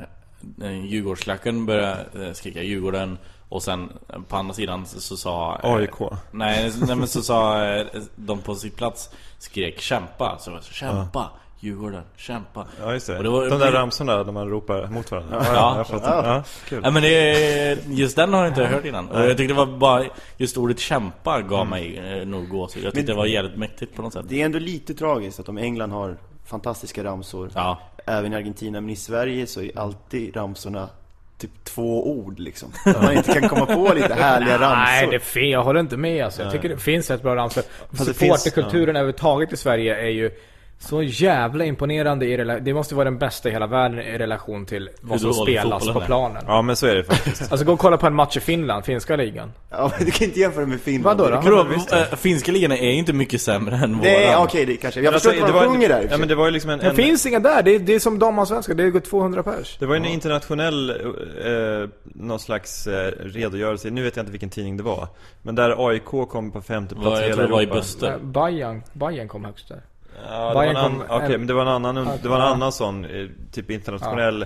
[0.60, 3.18] eh, Djurgårdsklacken började eh, skrika Djurgården
[3.50, 6.00] och sen eh, på andra sidan så, så sa eh, AIK.
[6.32, 7.86] Nej, nej men så sa eh,
[8.16, 13.08] de på sitt plats skrek kämpa så det var så, kämpa Djurgården, kämpa Ja just
[13.08, 13.18] det.
[13.18, 15.42] Och det var- De där ramsorna där man ropar mot varandra.
[15.46, 15.78] Ja, Ja.
[15.78, 16.34] jag fattar.
[16.36, 16.82] Ja, kul.
[16.84, 19.66] Ja men det, just den har jag inte hört innan och jag tyckte det var
[19.66, 20.04] bara
[20.38, 24.02] Just ordet kämpa gav mig eh, nog gåshud Jag tyckte det var jävligt mäktigt på
[24.02, 27.50] något sätt Det är ändå lite tragiskt att i England har fantastiska ramsor.
[27.56, 30.90] Ja, Även i Argentina, men i Sverige så är alltid ramsorna
[31.38, 32.70] typ två ord liksom.
[32.86, 34.76] Att man inte kan komma på lite härliga ramsor.
[34.76, 35.50] Nej, det är fel.
[35.50, 36.42] Jag håller inte med alltså.
[36.44, 37.64] Jag tycker det finns rätt bra ramsor.
[38.06, 40.32] Supporterkulturen överhuvudtaget i Sverige är ju
[40.80, 44.66] så jävla imponerande i rela- Det måste vara den bästa i hela världen i relation
[44.66, 46.06] till vad som spelas på är.
[46.06, 46.44] planen.
[46.48, 47.52] Ja men så är det faktiskt.
[47.52, 49.52] Alltså gå och kolla på en match i Finland, finska ligan.
[49.70, 51.20] Ja, men du kan inte jämföra med Finland.
[51.20, 51.64] Vadå då?
[51.64, 51.94] Visst.
[51.94, 54.44] äh, finska ligan är inte mycket sämre än är våran.
[54.44, 55.00] okej, det kanske.
[55.00, 56.70] Jag Men förstår alltså, inte vad de sjunger där Ja men det var ju liksom
[56.72, 59.44] en, Det en finns inga där, det är, det är som damallsvenska, det går 200
[59.44, 59.78] pers.
[59.80, 64.50] Det var ju en internationell, eh, någon slags eh, redogörelse, nu vet jag inte vilken
[64.50, 65.08] tidning det var
[65.42, 67.64] Men där AIK kom på femte plats Vad, i jag hela tror det var i
[67.64, 68.08] Europa.
[68.08, 69.82] Äh, Bayern, Bayern kom högst där.
[70.30, 72.42] Ja, det var en annan, kom en- men det var en annan, det var en
[72.42, 72.48] Ja.
[72.54, 74.46] annan sån, eh, typ internationell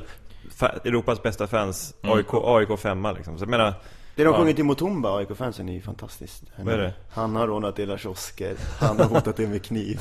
[0.59, 2.17] fa- Europas bästa fans, Mm.
[2.17, 3.73] AIK, AIK femma liksom Så jag menar,
[4.15, 4.37] Det de Ja.
[4.39, 6.43] sjunger till Mutumba, AIK-fansen, är ju fantastiskt.
[6.57, 6.93] Vad är det?
[7.11, 9.99] Han har rånat hela kiosker, han har hotat er med kniv,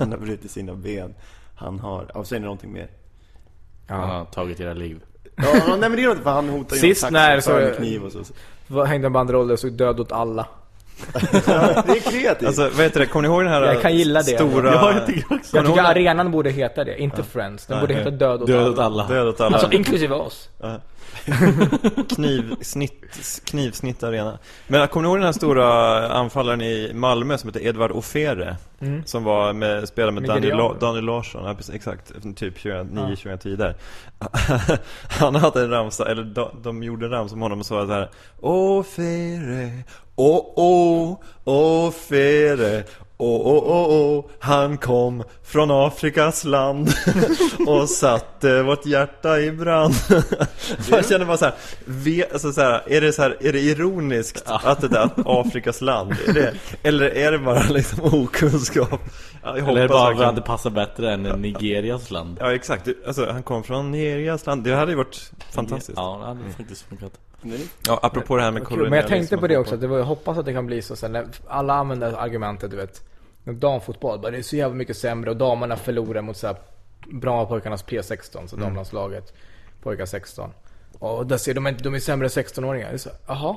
[0.00, 1.14] han har brutit sina ben,
[1.56, 2.10] han har...
[2.14, 2.88] Ja, sen är det någonting mer.
[3.88, 5.00] Han har tagit era liv.
[5.36, 8.02] Ja, nej men det är något för han hotar ju Sist när så- med kniv
[8.04, 8.84] och så.
[8.84, 10.46] Hängde en banderoll och såg död åt alla.
[11.12, 11.20] Ja,
[11.86, 12.46] det är kreativt.
[12.48, 14.24] alltså vad heter det, kommer ni ihåg den här Jag kan gilla det.
[14.36, 14.72] stora...
[14.74, 15.56] Ja, jag tycker också.
[15.56, 17.66] Jag tycker arenan borde heta det, inte Friends.
[17.66, 18.70] Den Nej, borde heta Död åt Död alla.
[18.70, 19.06] åt alla.
[19.06, 19.56] Död åt alla.
[19.56, 20.48] Alltså inklusive oss.
[22.08, 24.38] Knivsnitt, knivsnitt arena.
[24.66, 28.56] Men kommer ni ihåg den här stora anfallaren i Malmö som heter Edvard Ofere?
[29.04, 30.56] Som var med, spelade med Daniel.
[30.56, 33.74] La, Daniel Larsson, ja, precis, exakt, typ 29-2010 där.
[35.20, 37.92] Han hade en ramsa, eller de, de gjorde en ramsa om honom och sa så
[37.92, 39.82] här Ofere,
[40.16, 42.84] oh oh, Ofere
[43.22, 46.88] Åh, åh, åh, åh, han kom från Afrikas land
[47.66, 49.94] och satte vårt hjärta i brand.
[50.90, 51.54] Man känner bara så här,
[51.84, 55.12] ve, alltså så här, är det så här, är det ironiskt att det där att
[55.26, 59.00] Afrikas land, är det, eller är det bara liksom okunskap?
[59.42, 62.36] Ja, jag Eller är bara för att det passar bättre än Nigerias land?
[62.40, 65.98] Ja exakt, alltså han kom från Nigerias land, det hade ju varit fantastiskt.
[65.98, 67.12] Ja, det hade faktiskt funkat.
[67.86, 69.86] Ja, apropå det här med Kul, men jag kolonialism tänkte på det också, att det
[69.86, 73.02] var, jag hoppas att det kan bli så sen när alla använder argumentet, du vet.
[73.44, 76.56] Damfotboll, bara det är så jävla mycket sämre och damerna förlorar mot så här
[77.12, 79.34] bra pojkarnas P16, så damlandslaget,
[79.82, 80.50] pojkar 16.
[80.98, 82.88] Och där ser de de är sämre än 16-åringar.
[82.88, 83.56] Det är så, Jaha?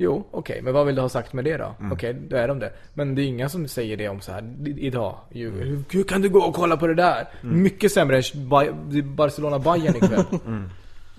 [0.00, 1.74] Jo, okej, men vad vill du ha sagt med det då?
[1.92, 2.72] Okej, då är de det.
[2.94, 5.14] Men det är inga som säger det om så här idag.
[5.30, 7.28] Hur, hur kan du gå och kolla på det där?
[7.42, 10.24] Mycket sämre än Bay- Barcelona-Bayern ikväll.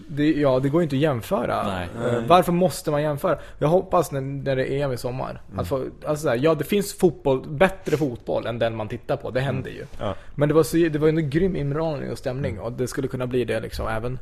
[0.08, 1.64] Det, ja, det går ju inte att jämföra.
[1.64, 1.88] Nej.
[2.06, 3.38] Eh, Varför måste man jämföra?
[3.58, 5.42] Jag hoppas när, när det är EM i sommar.
[5.56, 9.18] Att få, alltså så här, ja, det finns fotboll, bättre fotboll än den man tittar
[9.18, 9.32] på.
[9.32, 9.86] Det händer ju.
[10.00, 10.16] Ja.
[10.36, 12.60] Men det var, så, det var ju en grym inramning och stämning.
[12.60, 14.20] Och det skulle kunna bli det liksom även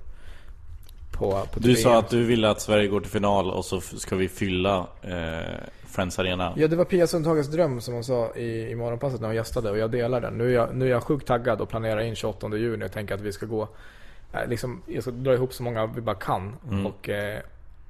[1.11, 4.15] på, på Du sa att du ville att Sverige går till final och så ska
[4.15, 6.53] vi fylla eh, Friends Arena.
[6.55, 9.71] Ja, det var Pia Sundhages dröm som hon sa i, i morgonpasset när hon gästade
[9.71, 10.33] och jag delar den.
[10.33, 13.15] Nu är jag, nu är jag sjukt taggad och planerar in 28 juni och tänker
[13.15, 13.67] att vi ska gå,
[14.47, 16.55] liksom, jag ska dra ihop så många vi bara kan.
[16.71, 16.85] Mm.
[16.85, 17.39] Och, eh,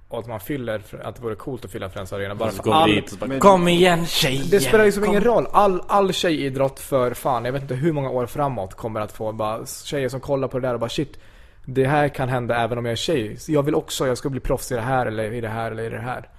[0.08, 2.36] och att man fyller, att det vore coolt att fylla Friends Arena.
[2.36, 4.44] Bara för går vi all, dit och så bara, Kom igen tjejer!
[4.52, 5.48] det spelar liksom kom." ingen roll.
[5.52, 9.32] All, all tjejidrott för fan, jag vet inte hur många år framåt kommer att få
[9.32, 11.20] bara tjejer som kollar på det där och bara shit.
[11.66, 13.38] Det här kan hända även om jag är tjej.
[13.38, 15.72] Så jag vill också, jag ska bli proffs i det här eller i det här
[15.72, 16.30] eller i det här.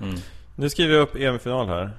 [0.56, 1.90] Nu skriver jag upp EM-final här.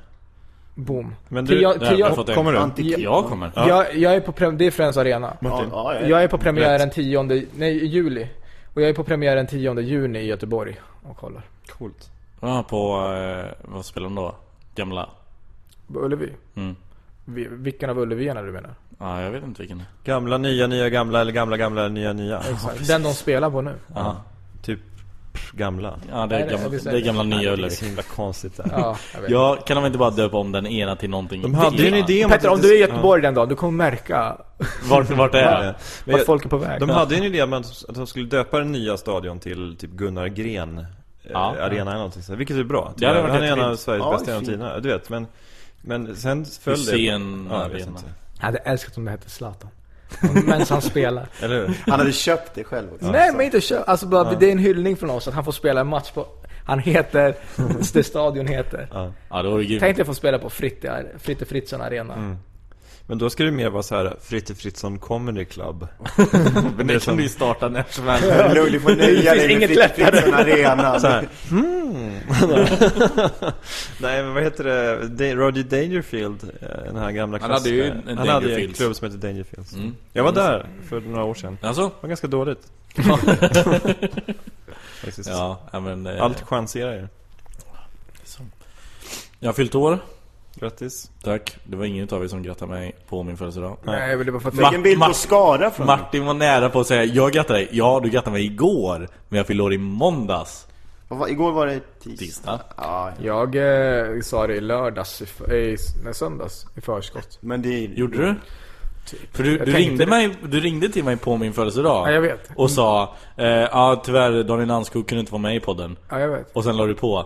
[0.79, 1.15] Boom.
[1.27, 2.57] Men du, jag- till jag jag- kommer du?
[2.57, 3.51] Antik- Jag kommer.
[3.55, 5.37] Jag, jag är på det är Friends Arena.
[5.39, 6.07] Ja, ja, ja.
[6.07, 8.27] Jag är på premiären 10, nej juli.
[8.73, 10.75] Och jag är på premiären 10 juni i Göteborg
[11.09, 11.41] och kollar.
[11.77, 12.11] Coolt.
[12.41, 14.35] Ja, på, eh, vad spelar de då?
[14.75, 15.09] Gamla?
[15.93, 16.29] På Ullevi.
[16.55, 16.75] Mm.
[17.25, 18.71] Vi- Vilken av Ullevierna du menar?
[18.99, 19.83] Ja, jag vet inte vilken.
[20.03, 22.41] Gamla, nya, nya, gamla eller gamla, gamla, nya, nya.
[22.87, 23.73] Den de spelar på nu.
[23.95, 24.15] Ja,
[24.61, 24.79] Typ
[25.53, 25.93] gamla.
[26.11, 27.01] ja det, Nej, är det- gamla, är det är det.
[27.01, 27.75] gamla nya Det är Ullevi.
[27.75, 28.65] så himla konstigt där.
[28.71, 28.97] Ja.
[29.27, 31.41] Ja, kan de inte bara döpa om den ena till någonting?
[31.41, 33.55] De hade en idé om Petter, om det- du är i Göteborg den dagen, du
[33.55, 34.37] kommer märka
[34.89, 35.59] Vart, vart är Ja.
[35.61, 35.75] det?
[36.05, 36.79] Vart jag, folk är på väg.
[36.79, 39.91] de hade ju en idé om att de skulle döpa den nya stadion till typ
[39.91, 40.85] Gunnar Gren eh,
[41.31, 41.55] Ja.
[41.59, 42.93] Arena eller någonting så, Vilket är bra.
[42.97, 43.75] Det hade varit Han är en av.
[43.75, 45.09] Sveriges Ja, bästa genom tiderna, du vet.
[45.09, 45.27] Men,
[45.81, 46.79] men sen föll det.
[46.91, 47.89] Hussein Ja, jag vet Arena.
[47.97, 48.11] inte.
[48.39, 49.69] Jag hade älskat om det hette Zlatan.
[50.45, 51.27] Medan han spelar.
[51.41, 51.75] Eller hur?
[51.87, 53.11] Han hade köpt det själv också.
[53.11, 55.51] Nej men inte kö- alltså bara, det är en hyllning från oss att han får
[55.51, 56.27] spela en match på
[56.65, 57.35] Han heter,
[57.93, 58.87] det stadion heter.
[58.93, 59.13] Ja.
[59.29, 59.79] Ja, det vore grymt.
[59.81, 62.13] Tänk dig få spela på Fritte, Fritte Fritzson Arena.
[62.13, 62.37] Mm.
[63.09, 65.87] Men då ska det mer vara så här Fritte Fritzson Comedy Club.
[66.77, 68.71] Men det kan vi starta när som helst.
[68.71, 70.11] Du får nöja dig med inget Fritte lättare.
[70.21, 70.99] Fritzson Arena.
[70.99, 71.27] Så här.
[71.49, 72.19] Hmm.
[74.01, 74.63] Nej men vad heter
[75.09, 75.35] det?
[75.35, 78.73] Roger Dangerfield, eh, den här gamla Han hade ju klassiska- en Han hade ju en
[78.73, 79.73] klubb som heter Dangerfields.
[79.73, 79.95] Mm.
[80.13, 81.57] Jag var där för några år sedan.
[81.61, 81.81] Alltså?
[81.83, 82.71] Det var ganska dåligt.
[85.25, 86.07] Ja, men...
[86.07, 87.07] Eh, Allt chanserar ju.
[89.39, 89.99] Jag har fyllt år.
[90.59, 91.11] Grattis.
[91.23, 91.57] Tack.
[91.63, 93.77] Det var ingen av er som grattade mig på min födelsedag.
[93.83, 96.69] Nej, men det var för att Fick en bild på Skara från Martin var nära
[96.69, 97.67] på att säga Jag grattar dig.
[97.71, 99.07] Ja, du grattade mig igår.
[99.29, 100.67] Men jag fyllde år i måndags.
[101.07, 102.17] Vad var- Igår var det tisdag.
[102.25, 102.59] Tisdag.
[102.77, 107.37] Ja, Jag eh, sa det i lördags, i, i nej, söndags, i förskott.
[107.41, 108.35] men det Gjorde du?
[109.31, 110.09] För du, Jag du, ringde det.
[110.09, 112.07] mig, du ringde till mig på min födelsedag.
[112.07, 112.49] Ja, jag vet.
[112.55, 115.97] Och sa eh, Ja, tyvärr Daniel Nanskog kunde inte vara med i podden.
[116.09, 116.55] Ja, jag vet.
[116.55, 117.25] Och sen la du på.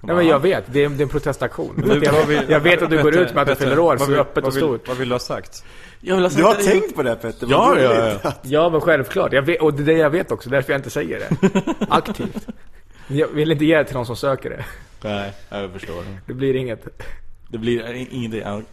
[0.00, 1.82] Nej men jag vet, det är, det är en protestaktion.
[2.02, 4.18] Jag, vill- jag vet att du går ut med att du fyller år, så vill-
[4.18, 4.88] öppet och vad vill- stort.
[4.88, 5.64] Vad vill du ha sagt?
[6.00, 7.46] Jag vill ha Du har sagt det- tänkt på det Petter?
[7.50, 8.32] Ja, ja, ja.
[8.42, 10.90] Ja men självklart, jag vet, och det är det jag vet också, därför jag inte
[10.90, 11.62] säger det.
[11.88, 12.46] Aktivt.
[13.08, 14.64] Jag vill inte ge det till någon som söker det.
[15.02, 16.02] Nej, jag förstår.
[16.26, 16.86] Det blir inget.
[17.48, 18.66] Det blir ingenting.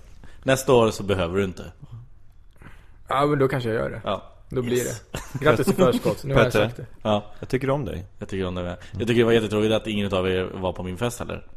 [0.44, 1.64] Nästa år så behöver du inte.
[3.08, 4.02] Ja men då kanske jag gör det.
[4.04, 4.32] Ja.
[4.50, 5.20] Då blir det.
[5.46, 6.86] Grattis i förskott, nu har jag sagt det.
[7.02, 8.06] Ja, Jag tycker om dig.
[8.20, 8.78] jag tycker om det med.
[8.92, 11.48] Jag tycker det var jättetråkigt att ingen av er var på min fest heller.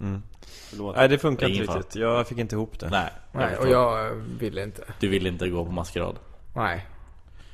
[0.70, 0.96] Förlåt.
[0.96, 1.96] Nej, det funkar inte riktigt.
[1.96, 2.88] Jag fick inte ihop det.
[2.90, 4.82] Nej, jag Nej, och jag ville inte.
[5.00, 6.16] Du ville inte gå på maskerad.
[6.54, 6.86] Nej.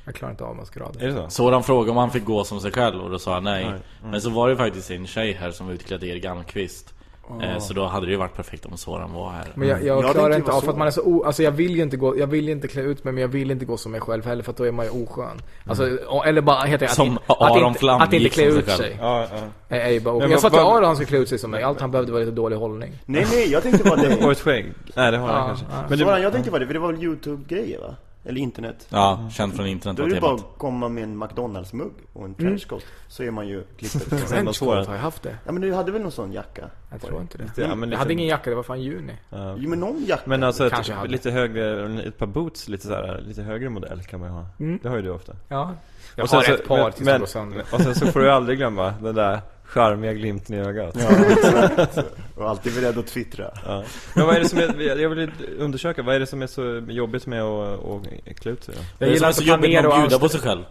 [0.05, 1.03] Jag klarar inte av maskerader.
[1.03, 1.29] Är det så?
[1.29, 3.73] Sådan frågade om han fick gå som sig själv och då sa han nej.
[4.03, 6.93] Men så var det faktiskt en tjej här som var utklädd till Erik Almqvist.
[7.41, 9.47] Eh, Så då hade det ju varit perfekt om Soran var här.
[9.55, 11.51] Men jag, jag Jag klarar inte av för att man är så o, Alltså jag
[11.51, 13.65] vill ju inte gå, jag vill ju inte klä ut mig men jag vill inte
[13.65, 15.41] gå som mig själv heller för att då är man ju oskön.
[15.67, 18.65] Alltså, och- eller bara helt enkelt Som att, Aron Flam att inte gick klä ut
[18.65, 18.97] sig sig.
[19.01, 19.75] Ja, ja.
[19.75, 21.51] Är, är ju bara, Men jag sa till Aron han skulle klä ut sig som
[21.51, 22.91] mig, allt han behövde var lite dålig hållning.
[23.05, 24.15] Nej nej, jag tänkte bara det.
[24.25, 24.73] Och ett skägg?
[24.95, 25.65] Nej, det har han Ja, kanske.
[25.71, 25.83] ja.
[25.89, 27.95] Men Soran, jag tänkte bara det, för det var väl Youtube-grejer va?
[28.27, 28.87] Eller internet.
[28.89, 32.25] Ja, känd från internet Då är det bara att komma med en McDonalds-mugg och en
[32.25, 32.35] Mm.
[32.35, 32.83] trenchcoat.
[33.07, 34.27] Så är man ju klippet.
[34.29, 35.35] Trenchcoat, har jag haft det?
[35.45, 36.69] Ja men du hade väl någon sån jacka?
[36.91, 37.61] Jag tror inte det.
[37.61, 39.13] Ja, men jag hade ingen jacka, det var fan juni.
[39.57, 40.23] Jo men någon jacka.
[40.25, 41.09] men alltså Kanske ett, hade.
[41.11, 44.45] lite högre, ett par boots, lite såhär, lite högre modell kan man ju ha.
[44.81, 45.33] Det har ju du ofta.
[45.47, 45.73] Ja.
[46.15, 47.63] Jag Och har så- ett par tills men- det går sönder.
[47.71, 50.95] Och sen så får du aldrig glömma den där charmiga glimten i ögat.
[52.35, 53.51] Och alltid beredd att twittra.
[53.65, 53.83] Ja.
[54.15, 56.83] Men vad är det som är, jag vill undersöka, vad är det som är så
[56.87, 58.81] jobbigt med att, att klä ut sig då?
[58.99, 60.63] Jag är gillar så inte jobbigt planera att bjuda på sig själv.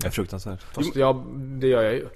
[0.00, 0.62] Det är fruktansvärt.
[0.62, 2.06] Fast jag, det gör jag ju.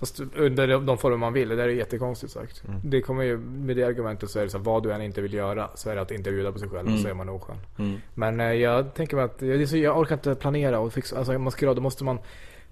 [0.00, 2.62] Fast under de- former man vill, det där är jättekonstigt sagt.
[2.68, 2.80] Mm.
[2.84, 5.20] Det kommer ju, med det argumentet så är det så här, vad du än inte
[5.20, 7.28] vill göra så är det att inte bjuda på sig själv och så är man
[7.28, 7.56] oskön.
[7.78, 8.00] Mm.
[8.14, 11.76] Men eh, jag tänker mig att, så, jag orkar inte planera och fixa, alltså maskerad,
[11.76, 12.18] då måste man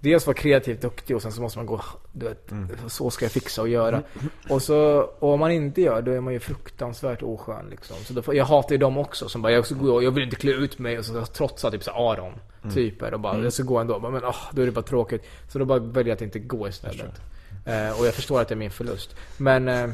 [0.02, 1.80] Dels vara kreativt duktig och sen så måste man gå,
[2.12, 2.52] du vet,
[2.86, 4.02] så ska jag fixa och göra.
[4.48, 7.96] Och så, och om man inte gör då är man ju fruktansvärt oskön liksom.
[8.04, 10.36] Så då jag hatar ju dem också som bara, jag, ska gå, jag vill inte
[10.36, 12.32] klä ut mig och så trotsa typ så Aron.
[12.74, 13.98] Typer och bara, jag ska gå ändå.
[13.98, 15.22] Men åh, då är det bara tråkigt.
[15.48, 17.20] Så då bara väljer jag att inte gå istället.
[17.64, 19.16] Eh, och jag förstår att det är min förlust.
[19.36, 19.90] Men eh,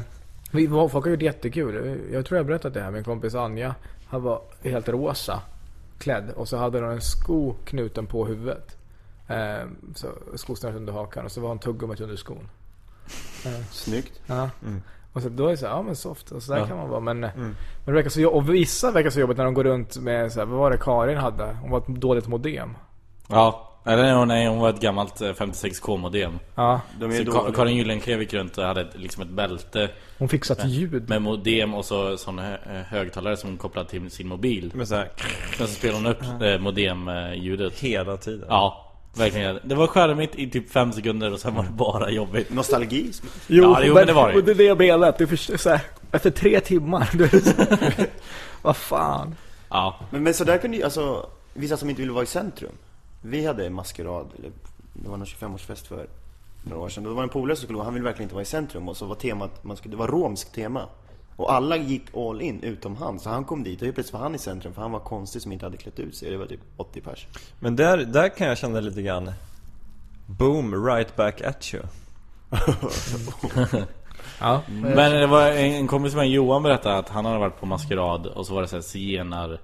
[0.51, 1.99] vi, folk har gjort jättekul.
[2.11, 2.91] Jag tror jag har berättat det här.
[2.91, 3.75] Min kompis Anja,
[4.07, 5.41] han var helt rosa
[5.99, 8.77] klädd och så hade hon en sko knuten på huvudet.
[9.29, 12.49] Eh, så skosnöret under hakan och så var hon tuggummet under skon.
[13.71, 14.21] Snyggt.
[14.27, 14.49] Ja.
[15.13, 16.31] Och så då är det så här, ja men soft.
[16.31, 16.99] Och så där kan man vara.
[16.99, 20.31] Men, men det verkar så, och vissa verkar så jobbigt när de går runt med
[20.31, 21.57] så här, vad var det Karin hade?
[21.61, 22.77] Hon var ett dåligt modem.
[23.27, 26.39] Ja, eller nej, hon var ett gammalt eh, 56k-modem.
[26.55, 27.55] Ja, De är Så Ka- dåliga.
[27.55, 31.09] Karin Gyllenklev gick runt och hade ett, liksom ett bälte hon fixat ljud.
[31.09, 34.71] med modem och så sån hö- eh, högtalare som hon kopplade till sin mobil.
[34.75, 35.09] Men såhär,
[35.57, 37.79] Sen så spelade hon upp eh, modem-ljudet.
[37.79, 38.45] hela tiden.
[38.49, 39.59] Ja, verkligen.
[39.63, 42.53] Det var skärmigt i typ fem sekunder och sen var det bara jobbigt.
[42.53, 43.11] Nostalgi.
[43.47, 44.35] Jo, Ja, jo, men det var det.
[44.37, 45.07] Och det är det jag menar.
[45.09, 47.09] att Du förstår, så här, efter tre timmar.
[47.17, 48.05] Du är så,
[48.61, 49.35] vad fan.
[49.69, 52.71] Ja, Men, men så där kunde ju, alltså, vissa som inte ville vara i centrum.
[53.21, 54.51] Vi hade maskerad, eller
[54.93, 56.07] det var någon 25-årsfest för
[56.63, 57.03] några år sedan.
[57.03, 58.89] Då var en polare som skulle gå, han ville verkligen inte vara i centrum.
[58.89, 60.85] Och så var temat, man skulle, det var romskt tema.
[61.39, 63.19] Och alla gick all in, utom han.
[63.19, 65.41] Så han kom dit och helt plötsligt var han i centrum för han var konstig
[65.41, 66.31] som inte hade klätt ut sig.
[66.31, 67.27] Det var typ 80 pers.
[67.59, 69.31] Men där, där kan jag känna lite grann
[70.25, 71.83] Boom, right back at you.
[74.39, 74.61] Ja.
[74.67, 78.27] men det var en en kompis med Johan berättade att han hade varit på maskerad
[78.27, 79.59] och så var det såhär zigenar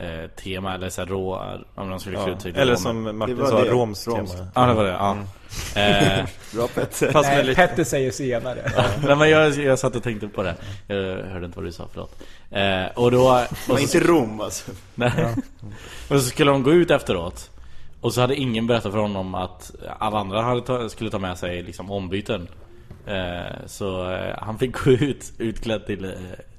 [0.00, 1.42] eh, tema eller såhär rå,
[1.74, 3.70] om man skulle sig till Eller som Martin sa, det.
[3.70, 4.36] romskt Romskt.
[4.36, 4.48] tema.
[4.54, 5.16] Ja det var det, ja.
[5.80, 7.12] Eh, Bra Petter.
[7.12, 7.60] Fast Nej, lite...
[7.66, 8.72] Petter säger senare.
[9.06, 10.54] Nej men jag, jag satt och tänkte på det
[10.86, 13.30] Jag hörde inte vad du sa, förlåt eh, Och då...
[13.30, 14.70] Och Men så, inte Rom alltså.
[14.94, 15.34] nej.
[16.08, 17.50] och så skulle de gå ut efteråt
[18.00, 21.38] Och så hade ingen berättat för honom att alla andra hade ta, skulle ta med
[21.38, 22.48] sig liksom ombyten
[23.06, 26.12] eh, Så eh, han fick gå ut utklädd till...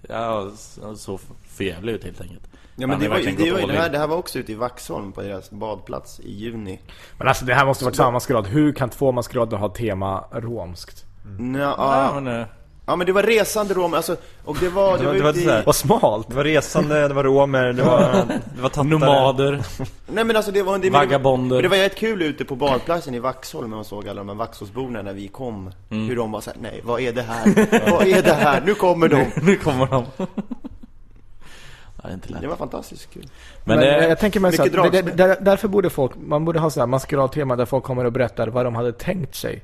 [0.10, 3.90] Ja, så, så förjävlig ut helt enkelt Ja, men det, var, det, var, det, här,
[3.90, 6.80] det här var också ute i Vaxholm på deras badplats i juni.
[7.18, 8.48] Men alltså det här måste varit samma maskerad.
[8.48, 11.06] Hur kan två maskerader ha tema romskt?
[11.40, 12.46] Nå, Ja, men,
[12.86, 15.64] ja, men det var resande romer, alltså, och det var, det var, det var i...
[15.66, 16.30] Vad smalt.
[16.30, 18.00] Det var resande, det var romer, det var,
[18.56, 18.88] det var tattare.
[18.88, 19.64] Nomader.
[20.08, 20.78] Nej men alltså det var...
[20.78, 21.56] Det, Vagabonder.
[21.56, 24.30] Men det var rätt kul ute på badplatsen i Vaxholm när man såg alla de
[24.30, 25.72] här Vaxholmsborna när vi kom.
[25.90, 26.08] Mm.
[26.08, 27.46] Hur de var såhär, nej vad är det här?
[27.92, 28.62] vad är det här?
[28.66, 29.26] Nu kommer de!
[29.42, 30.06] nu kommer de.
[32.02, 32.42] Ja, det är inte lätt.
[32.42, 33.28] Det var fantastiskt kul.
[33.64, 36.70] Men, Men, det, jag tänker mig så att, där, därför borde folk, man borde ha
[36.70, 39.64] så här maskeradtema där folk kommer och berättar vad de hade tänkt sig.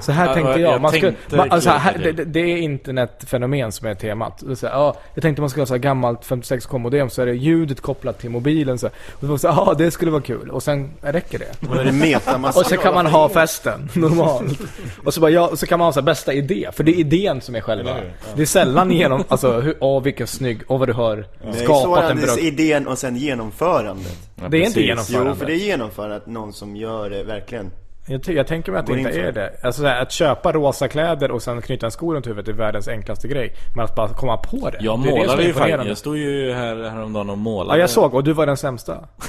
[0.00, 0.80] Så här Ja, tänkte jag jag.
[0.80, 4.42] Man skulle, tänkte man, alltså, här, det, det- det är internetfenomen som är temat.
[4.42, 7.26] Är så här, ja, jag tänkte man skulle ha så här gammalt 56k-modem så är
[7.26, 8.78] det ljudet kopplat till mobilen.
[8.78, 8.94] Så, här.
[9.14, 10.50] och så, så ja det skulle vara kul.
[10.50, 11.44] Och sen räcker det.
[11.80, 12.48] Är det.
[12.60, 14.60] Och så kan man ha festen, normalt.
[15.04, 16.92] Och så, bara, ja, och så kan man ha så här, bästa idé, för det
[16.92, 17.96] är idén som är själva.
[18.34, 22.04] Det är sällan genom, alltså, hur, åh vilken snygg, åh vad du har så skapat
[22.04, 22.38] är en det bra...
[22.38, 24.18] idén och sen genomförandet.
[24.42, 24.88] ja, det är inte precis.
[24.88, 25.30] genomförande.
[25.30, 27.70] Jo, för det är genomförandet, någon som gör det verkligen.
[28.08, 29.52] Jag, jag tänker mig att det inte är det.
[29.62, 32.52] Alltså så här, att köpa rosa kläder och sen knyta en sko runt huvudet är
[32.52, 33.54] världens enklaste grej.
[33.74, 34.78] Men att bara komma på det.
[34.80, 35.88] Jag det målade ju faktiskt.
[35.88, 37.78] Jag stod ju här häromdagen och målade.
[37.78, 39.08] Ja, jag såg och du var den sämsta.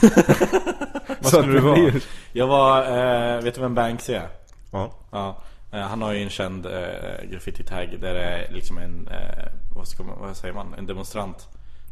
[1.20, 1.92] Vad skulle du vara?
[2.32, 4.28] Jag var, eh, vet du vem Banksy är?
[4.72, 4.92] Ja.
[5.12, 5.44] Ja.
[5.72, 9.88] Eh, han har ju en känd eh, graffiti-tag där det är liksom en, eh, vad,
[9.88, 11.48] ska man, vad säger man, en demonstrant.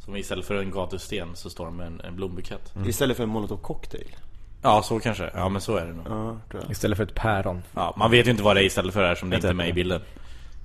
[0.06, 2.74] Som istället för en gatusten så står han med en, en blombukett.
[2.88, 4.16] Istället för en molotov cocktail.
[4.66, 5.30] Ja, så kanske.
[5.36, 6.06] Ja, men så är det nog.
[6.10, 6.72] Ja, tror jag.
[6.72, 7.64] Istället för ett päron.
[7.76, 9.50] Ja, man vet ju inte vad det är istället för det här som det inte
[9.50, 10.02] är med i bilden.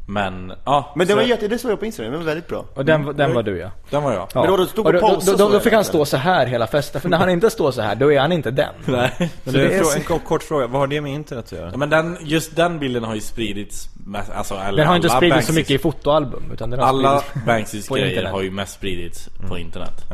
[0.09, 0.93] Men, ja.
[0.97, 2.65] Men det så- var jätte, det såg jag på Instagram, det var väldigt bra.
[2.75, 3.71] Och den, den var du ja.
[3.91, 4.29] Den var jag.
[4.35, 4.41] ja.
[4.41, 6.05] Men då, då stod och och då, då, pausade då, så då fick han stå
[6.05, 7.01] så här hela festen.
[7.01, 8.75] För när han inte står så här, då är han inte den.
[8.85, 9.11] Nej.
[9.19, 11.69] Men Så det är en kort, kort fråga, vad har det med internet att göra?
[11.71, 15.09] Ja, men den, just den bilden har ju spridits mest, alltså, eller Den har inte
[15.09, 16.43] alla spridits så Banksys- mycket i fotoalbum.
[16.53, 18.33] Utan den har Alla spridits Banksys på grejer internet.
[18.33, 20.05] har ju mest spridits på internet.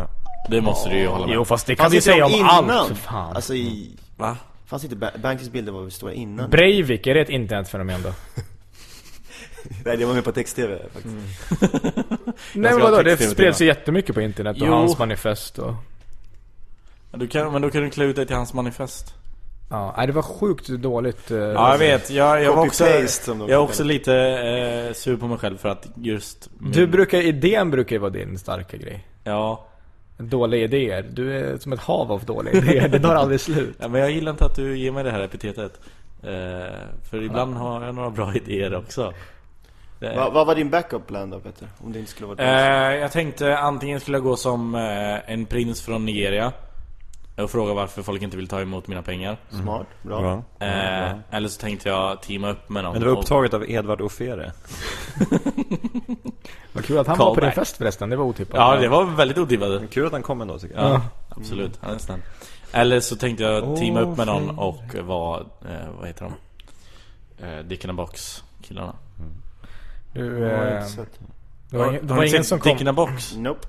[0.48, 2.64] Det måste du ju hålla med Jo fast det kan vi inte säga om allt
[2.64, 2.88] innan?
[2.88, 3.36] för fan.
[3.36, 3.90] Alltså i...
[4.16, 4.36] Va?
[4.66, 6.50] Fanns inte Ba- Banksys bilder var väl stora innan?
[6.50, 8.08] Breivik, är det ett internetfenomen då?
[9.84, 11.14] Nej, det var med på text-tv faktiskt.
[12.54, 14.72] Nej ska men vadå, det spreds ju jättemycket på internet och Jo.
[14.72, 15.74] hans manifest och...
[17.10, 19.14] Men, du kan, men då kan du klä ut dig till hans manifest.
[19.70, 21.30] Ja, nej, det var sjukt dåligt.
[21.30, 22.10] eh, Ja, jag vet.
[22.10, 22.86] Jag, jag var också,
[23.26, 24.14] jag är också lite
[24.88, 26.48] eh, sur på mig själv för att just...
[26.58, 29.06] min- Du brukar, idén brukar ju vara din starka grej.
[29.24, 29.66] Ja.
[30.18, 31.02] Dåliga idéer.
[31.10, 32.88] Du är som ett hav av dåliga idéer.
[32.88, 33.76] Det tar aldrig slut.
[33.80, 35.80] ja, men jag gillar inte att du ger mig det här epitetet.
[36.22, 36.74] Eh,
[37.10, 39.12] för ibland har jag några bra idéer också.
[40.00, 41.68] Det- Va, vad var din backup plan då Peter?
[41.78, 45.46] Om det inte skulle vara Eh, jag tänkte antingen skulle jag gå som eh, en
[45.46, 46.52] prins från Nigeria
[47.42, 49.36] och fråga varför folk inte vill ta emot mina pengar.
[49.50, 50.20] Smart, bra.
[50.20, 50.42] Bra.
[50.66, 52.92] Eh, eller så tänkte jag teama upp med någon.
[52.92, 54.52] Men det var och- upptaget av Edvard Ofere.
[56.72, 57.54] Vad kul att han var på din Callback.
[57.54, 58.10] fest förresten.
[58.10, 58.56] Det var otippat.
[58.56, 59.90] Ja, det var väldigt otippat.
[59.90, 60.84] Kul att han kom ändå tycker jag.
[60.90, 61.78] Ja, absolut.
[61.82, 62.20] Han är snäll.
[62.72, 67.44] Eller så tänkte jag teama upp med någon och vara, eh, vad heter de?
[67.46, 68.94] Eh, Dick in a Box killarna.
[70.12, 70.84] Du, Ja, eh,
[71.70, 72.72] det var, var ni ingen sett som kom...
[72.72, 73.36] Dick in a Box?
[73.36, 73.66] Nope.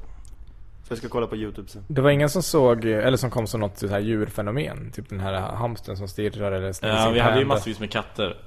[0.88, 1.84] Så jag ska kolla på youtube sen.
[1.88, 4.92] Det var ingen som såg, eller som kom som något så här djurfenomen.
[4.96, 8.38] Typ den här hamsten som stirrar eller Ja, vi hade ju massvis med katter.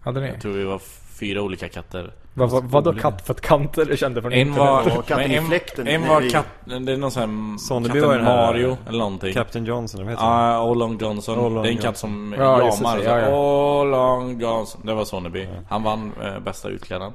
[0.00, 0.28] Hade ni?
[0.28, 0.80] Jag tror vi var
[1.20, 2.12] fyra olika katter.
[2.34, 4.94] Vad vad- vadå katt för att kanter du kände från En internet?
[4.96, 5.02] var...
[5.02, 6.46] Katten i en, fläkten en var katt...
[6.64, 7.88] Det är någon sån här...
[7.88, 9.34] Katten Mario eller någonting.
[9.34, 10.50] Captain Johnson, vad heter han?
[10.52, 11.38] Ja, Olong Johnson.
[11.38, 12.98] Olong det är en katt som Ja, jamar.
[13.04, 13.36] ja, ja.
[13.80, 14.80] Olong Johnson.
[14.84, 15.48] Det var Sonneby.
[15.68, 17.14] Han vann eh, bästa utklädnaden.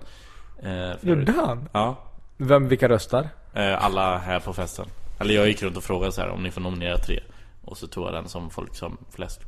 [0.64, 1.70] Eh, Gjorde han?
[1.72, 1.96] Ja.
[2.38, 3.30] Vem, vilka röstar?
[3.54, 4.86] Eh, alla här på festen.
[5.20, 7.20] Eller jag gick runt och frågade så här om ni får nominera tre.
[7.66, 9.42] Och så tog jag den som folk som flest.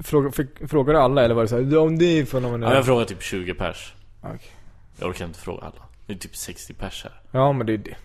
[0.00, 2.74] Fråga, fick, frågar du alla eller var det så här, om ni får Ja, nominera?
[2.74, 3.94] jag frågade typ 20 pers.
[4.22, 4.38] Okej.
[4.98, 5.82] Jag orkar inte fråga alla.
[6.06, 7.20] Det är typ 60 pers här.
[7.30, 7.96] Ja men det är det.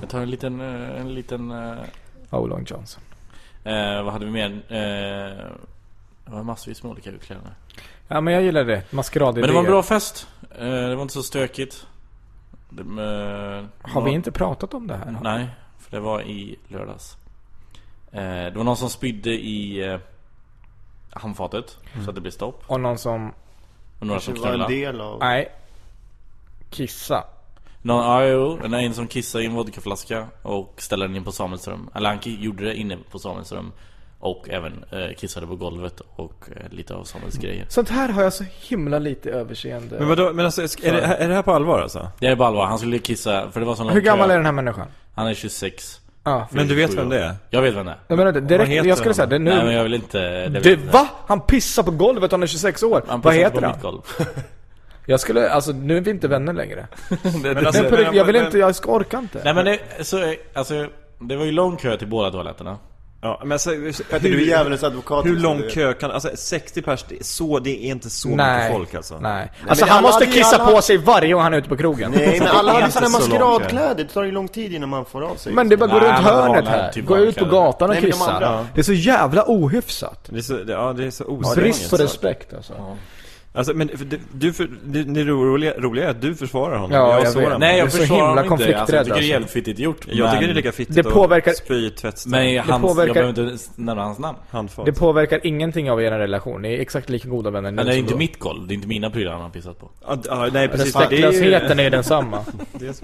[0.00, 1.50] Jag tar en liten, eh, en liten...
[1.50, 1.78] eh,
[2.30, 3.02] Oh, Long Johnson.
[3.64, 4.46] Eh, vad hade vi mer?
[4.68, 5.44] Eh,
[6.24, 7.54] det var massvis med olika utklädnader.
[8.08, 8.92] Ja men jag gillar det.
[8.92, 9.40] Maskeradidéer.
[9.40, 10.28] Men det var en bra fest.
[10.58, 11.86] Eh, det var inte så stökigt.
[12.70, 15.18] Det, eh, Har vi inte pratat om det här?
[15.22, 15.46] Nej,
[15.78, 17.16] för det var i lördags.
[18.12, 19.98] Eh, det var någon som spydde i eh,
[21.12, 22.62] handfatet så att det blev stopp.
[22.66, 23.32] Och någon som,
[23.98, 25.18] Och några som var en del av...
[25.20, 25.52] nej.
[26.70, 27.24] Kissa.
[27.82, 31.24] Någon, ja, jo, det är en som kissade i en vodkaflaska och ställde den in
[31.24, 31.90] på Samuelsrum.
[31.94, 33.72] Eller han gjorde det inne på Samuelsrum.
[34.20, 37.66] Och även eh, kissade på golvet och eh, lite av Samuels grejer.
[37.68, 39.96] Sånt här har jag så himla lite överseende.
[39.98, 42.08] Men vadå, men alltså, är det, är det här på allvar alltså?
[42.18, 44.32] Det är bara allvar, han skulle kissa för det var sån lång Hur gammal kö.
[44.32, 44.86] är den här människan?
[45.14, 46.00] Han är 26.
[46.24, 46.48] Ja.
[46.50, 47.34] Men du vet 27 vem det är?
[47.50, 47.98] Jag vet vem det är.
[48.06, 49.50] Jag menar, heter jag skulle säga det nu.
[49.50, 50.48] Nej men jag vill inte...
[50.48, 51.08] Det du, va?
[51.26, 53.02] Han pissar på golvet och han är 26 år.
[53.08, 53.72] Han Vad heter på han?
[53.74, 54.00] mitt golv.
[55.06, 56.86] Jag skulle, alltså nu är vi inte vänner längre.
[57.42, 59.40] Men alltså, på jag vill inte, jag ska orka inte.
[59.44, 60.86] Nej men det, så, alltså,
[61.18, 62.78] det var ju lång kö till båda toaletterna.
[63.22, 63.70] Ja, men alltså,
[64.10, 65.26] Petter, Du är djävulens advokat.
[65.26, 68.28] hur liksom, lång kö kan, alltså 60 pers, det är, så, det är inte så
[68.28, 68.58] Nej.
[68.62, 69.18] mycket folk alltså.
[69.20, 69.52] Nej.
[69.68, 71.76] Alltså han alla måste ju- kissa alla- på sig varje gång han är ute på
[71.76, 72.10] krogen.
[72.16, 75.22] Nej men alla hade inte sådana maskeradkläder, det tar ju lång tid innan man får
[75.22, 76.92] av sig Men det är bara att gå Nej, runt hörnet här.
[76.92, 78.32] typ Gå ut på gatan och Nej, men de kissa.
[78.32, 78.66] andra.
[78.74, 80.28] Det är så jävla ohyfsat.
[80.30, 81.90] Det är så, ja, det är så Brist oseriöst.
[81.90, 82.72] på respekt alltså.
[83.52, 84.52] Alltså, men du- du,
[84.84, 86.90] det, det roliga, roliga är att du försvarar honom.
[86.92, 87.44] Ja, jag sårar vet.
[87.44, 87.60] honom.
[87.60, 88.52] Nej, Det är jag försvarar honom inte.
[88.54, 90.06] Alltså, jag tycker det är konflikträdd, jävligt fittigt gjort.
[90.08, 92.30] Jag tycker det är lika fittigt Det påverkar- att spy tvättställ.
[92.30, 94.38] Men hans, påverkar- jag behöver inte nämna hans namn.
[94.50, 94.86] handfat.
[94.86, 96.62] Det påverkar ingenting av er relation.
[96.62, 98.18] Ni är exakt lika goda vänner nu Men det är inte då.
[98.18, 99.86] mitt golv, det är inte mina prylar han har pissat på.
[100.14, 100.92] D- ja, nej precis.
[100.92, 102.44] Det är Respektlösheten är ju densamma.
[102.72, 103.02] Det.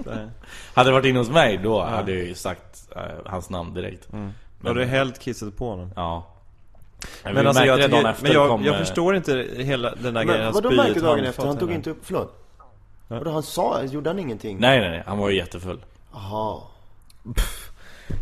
[0.73, 4.07] Hade det varit inne hos mig, då hade jag ju sagt eh, hans namn direkt.
[4.11, 4.33] Men
[4.63, 5.91] har du hällt kisset på honom?
[5.95, 6.33] Ja.
[7.23, 9.47] Men, alltså jag, märkte det dagen tycker, efter men jag, kom, jag eh, förstår inte
[9.57, 11.45] hela den där grejen Men att vadå ett dagen efter?
[11.45, 12.43] Han tog inte upp, förlåt?
[13.07, 14.57] Vadå han sa, gjorde han ingenting?
[14.59, 15.03] Nej, nej, nej.
[15.05, 15.79] Han var ju jättefull.
[16.13, 16.61] Jaha.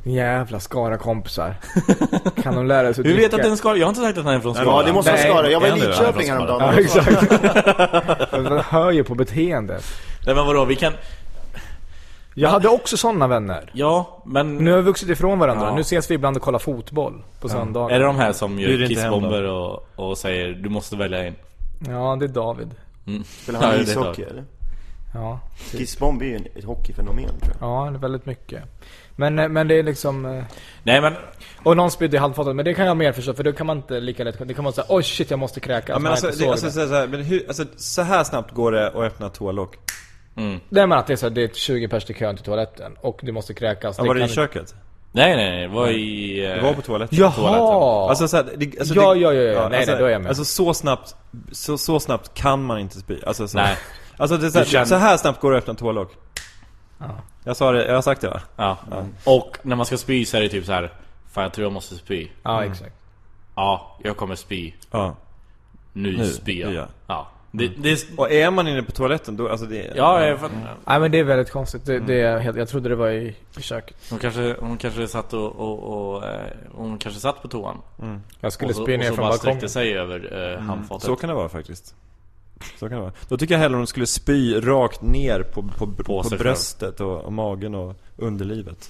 [0.04, 1.56] Jävla Skara kompisar.
[2.44, 3.76] Kan de lära sig att Hur vet att den ska?
[3.76, 4.66] Jag har inte sagt att han är från Skara.
[4.66, 5.88] Ja det måste vara Skara, jag var i är det?
[5.88, 7.32] Lidköping är häromdagen Ja, exakt.
[8.50, 9.86] Man hör ju på beteendet.
[10.26, 10.94] Nej men vadå, vi kan...
[12.38, 13.72] Jag hade också sådana vänner.
[13.74, 14.58] Ja, men...
[14.58, 15.66] Nu har vi vuxit ifrån varandra.
[15.68, 15.76] Ja.
[15.76, 17.96] Nu ses vi ibland och kollar fotboll på söndagar.
[17.96, 21.36] Är det de här som gör kissbomber och, och säger du måste välja en?
[21.90, 22.70] Ja, det är David.
[23.26, 24.44] Spelar Ja, han ishockey eller?
[25.14, 25.40] Ja,
[25.72, 27.70] Kissbomb är ju en- ett hockeyfenomen tror jag.
[27.70, 28.64] ja det är väldigt mycket.
[29.16, 30.26] Men, eh, men det är liksom...
[30.26, 30.44] eh,
[30.84, 31.14] Nej men,
[31.64, 33.78] Och någon spydde i handfatet, men det kan jag mer förstå för då kan man
[33.78, 34.48] inte lika lätt...
[34.48, 35.90] Det kan man säga oj shit jag måste kräkas.
[35.90, 38.88] Ja, men alltså, det, alltså, så, här, men hur, alltså, så här snabbt går det
[38.88, 39.76] att öppna toalock?
[40.36, 42.96] Nej men att det är så här, det är 20 pers till kön till toaletten
[43.02, 43.98] och du måste kräkas.
[43.98, 44.76] Ja, var det i kan- köket?
[45.12, 46.46] nej nej, nej, det var i...
[46.46, 47.18] eh, Det var på toaletten?
[47.20, 48.10] Jaha!
[48.10, 49.70] Alltså, så här, det, alltså, Ja, det, ja, ja, ja.
[49.70, 50.30] Nej, alltså, nej, då är jag med.
[50.30, 51.16] Alltså så snabbt,
[51.52, 53.16] så, så snabbt kan man inte spy.
[53.26, 53.78] Alltså, så, Nej.
[54.18, 56.12] Alltså det så, här, känner- så här snabbt går det att öppna toalock.
[57.44, 58.42] Jag sa det, jag har sagt det va?
[58.56, 58.78] Ja.
[59.24, 60.94] Och när man ska spy så är det typ så här.
[61.32, 62.28] Fan jag tror jag måste spy.
[62.44, 62.96] Ja exakt.
[63.56, 64.72] Ja, jag kommer spy.
[64.92, 65.16] Ja.
[65.94, 66.74] Nu, Nu spyr jag.
[66.74, 66.88] jag.
[67.08, 67.28] Ja.
[67.58, 68.00] Det, det är...
[68.18, 69.94] Och är man inne på toaletten då, alltså det...
[69.96, 70.78] Ja, jag fattar.
[70.86, 71.86] Nej men det är väldigt konstigt.
[71.86, 73.98] Det, det är helt, jag trodde det var i, i köket.
[74.10, 77.78] Hon kanske, hon kanske satt och, och, och eh, hon kanske satt på toan.
[78.40, 79.58] Jag skulle och så, spy och ner så från bara balkongen.
[79.58, 81.06] sträckte sig över eh, handfatet.
[81.06, 81.96] Så kan det vara faktiskt.
[82.80, 83.14] Så kan det vara.
[83.28, 86.40] Då tycker jag hellre hon skulle spy rakt ner på, på, på, själv.
[86.40, 88.90] bröstet och, och magen och underlivet.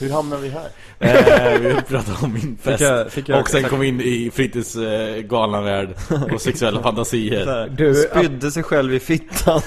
[0.00, 0.68] Hur hamnar vi här?
[0.98, 2.80] Eh, vi pratade om min fest.
[2.80, 5.88] jag- fick jag- och sen kom in i fritids eh, värld
[6.32, 7.68] och sexuella fantasier.
[7.76, 9.60] Du- Spydde sig själv i fittan.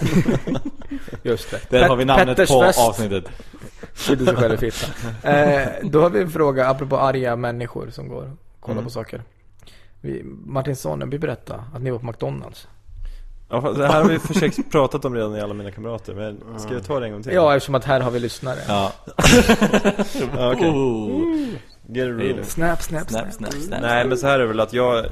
[1.23, 1.59] Just det.
[1.69, 2.79] Där Pet- har vi namnet Petters på fest.
[2.79, 3.25] avsnittet.
[3.93, 4.89] Skydda sig själv i fittan.
[5.33, 8.83] Eh, då har vi en fråga apropå arga människor som går och kollar Mm.
[8.83, 9.23] på saker.
[10.01, 12.67] Vi, Martin Sonneby berättade att ni var på McDonalds.
[13.51, 16.59] Ja, fast det här har vi försökt pratat om redan i alla mina kamrater, men
[16.59, 17.33] ska jag ta det en gång till?
[17.33, 18.57] Ja, eftersom att här har vi lyssnare.
[18.67, 18.91] Ja.
[20.37, 20.69] Ja, okej.
[20.69, 21.47] Oh.
[21.91, 22.43] Get a room.
[22.43, 23.21] Snap, snap, snap.
[23.31, 23.81] Snap, snap, snap.
[23.81, 25.05] Nej men så här är det väl att jag, eh,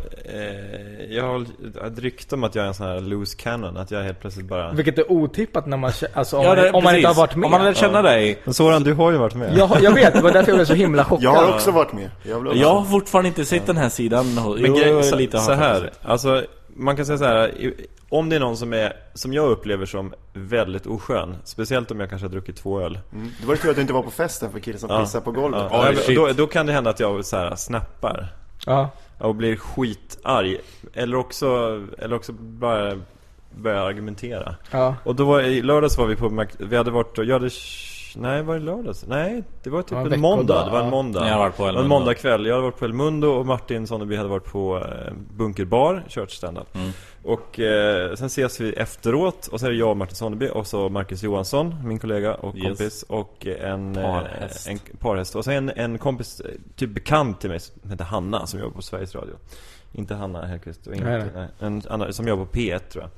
[1.10, 1.42] jag har
[1.88, 4.46] ett rykte om att jag är en sån här loose cannon, att jag helt plötsligt
[4.46, 7.16] bara Vilket är otippat när man, alltså om, Ja, man, det- om man inte har
[7.16, 7.46] varit med.
[7.46, 8.42] Om man lär känna dig.
[8.44, 10.66] Men Soran, du har ju varit med jag, jag vet, det var därför jag blev
[10.66, 11.24] så himla chockad.
[11.24, 12.10] Jag har också varit med.
[12.24, 14.36] Jag, Jag har fortfarande inte sett den här sidan.
[14.36, 16.44] Men Jo, så, lite så här, alltså
[16.78, 17.74] man kan säga så här.
[18.10, 22.10] Om det är någon som är, som jag upplever som väldigt oskön Speciellt om jag
[22.10, 23.32] kanske har druckit två öl Mm.
[23.42, 25.00] Det var ju tur att du inte var på festen för killen som Ja.
[25.02, 25.64] pissade på golvet.
[25.72, 26.16] ja, shit.
[26.16, 28.28] då, då kan det hända att jag så här, snappar
[28.66, 28.90] Ja.
[29.18, 30.58] Och blir skitarg
[30.94, 31.48] Eller också,
[31.98, 32.94] eller också bara
[33.56, 34.96] börjar argumentera Ja.
[35.04, 37.50] Och då var, i lördags var vi på vi hade varit och, jag hade
[38.22, 39.06] Nej, var det lördags?
[39.08, 40.92] Nej, det var typ Ja, en veckodag, måndag, det var en ja.
[40.92, 41.96] måndag Jag varit på var en Elmundo.
[41.96, 46.04] måndagkväll, jag hade varit på El Mundo och Martin Sonneby hade varit på eh, Bunkerbar,
[46.10, 46.90] kört standup Mm.
[47.24, 50.68] Och eh, sen ses vi efteråt och så är det jag och Martin Sonneby och
[50.68, 52.64] så Marcus Johansson, min kollega och Yes.
[52.68, 54.68] kompis Och en Parhäst.
[54.68, 58.06] eh, en parhäst Och sen en, en kompis, eh, typ bekant till mig som heter
[58.06, 59.34] Hanna som jobbar på Sveriges Radio
[59.98, 61.48] Inte Hanna Hellquist och inte, Nej, nej.
[61.60, 63.12] En annan, som jobbar på P1 tror jag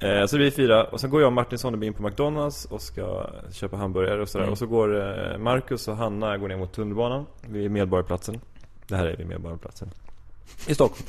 [0.00, 2.64] Eh, Så det blir fyra, och sen går jag och Martin Sonneby in på McDonalds
[2.64, 4.52] och ska köpa hamburgare och sådär Mm.
[4.52, 4.96] Och så går
[5.32, 8.40] eh, Marcus och Hanna går ner mot tunnelbanan vid Medborgarplatsen
[8.86, 9.90] Det här är vid Medborgarplatsen
[10.66, 11.06] I Stockholm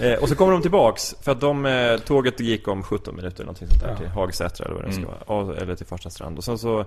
[0.00, 3.36] eh, Och så kommer de tillbaks för att de, eh, tåget gick om 17 minuter
[3.36, 3.96] eller någonting sånt där Ja.
[3.96, 5.14] till Hagsätra eller vad det ska Mm.
[5.28, 6.84] vara Ja, Eller till Farsta strand och sen så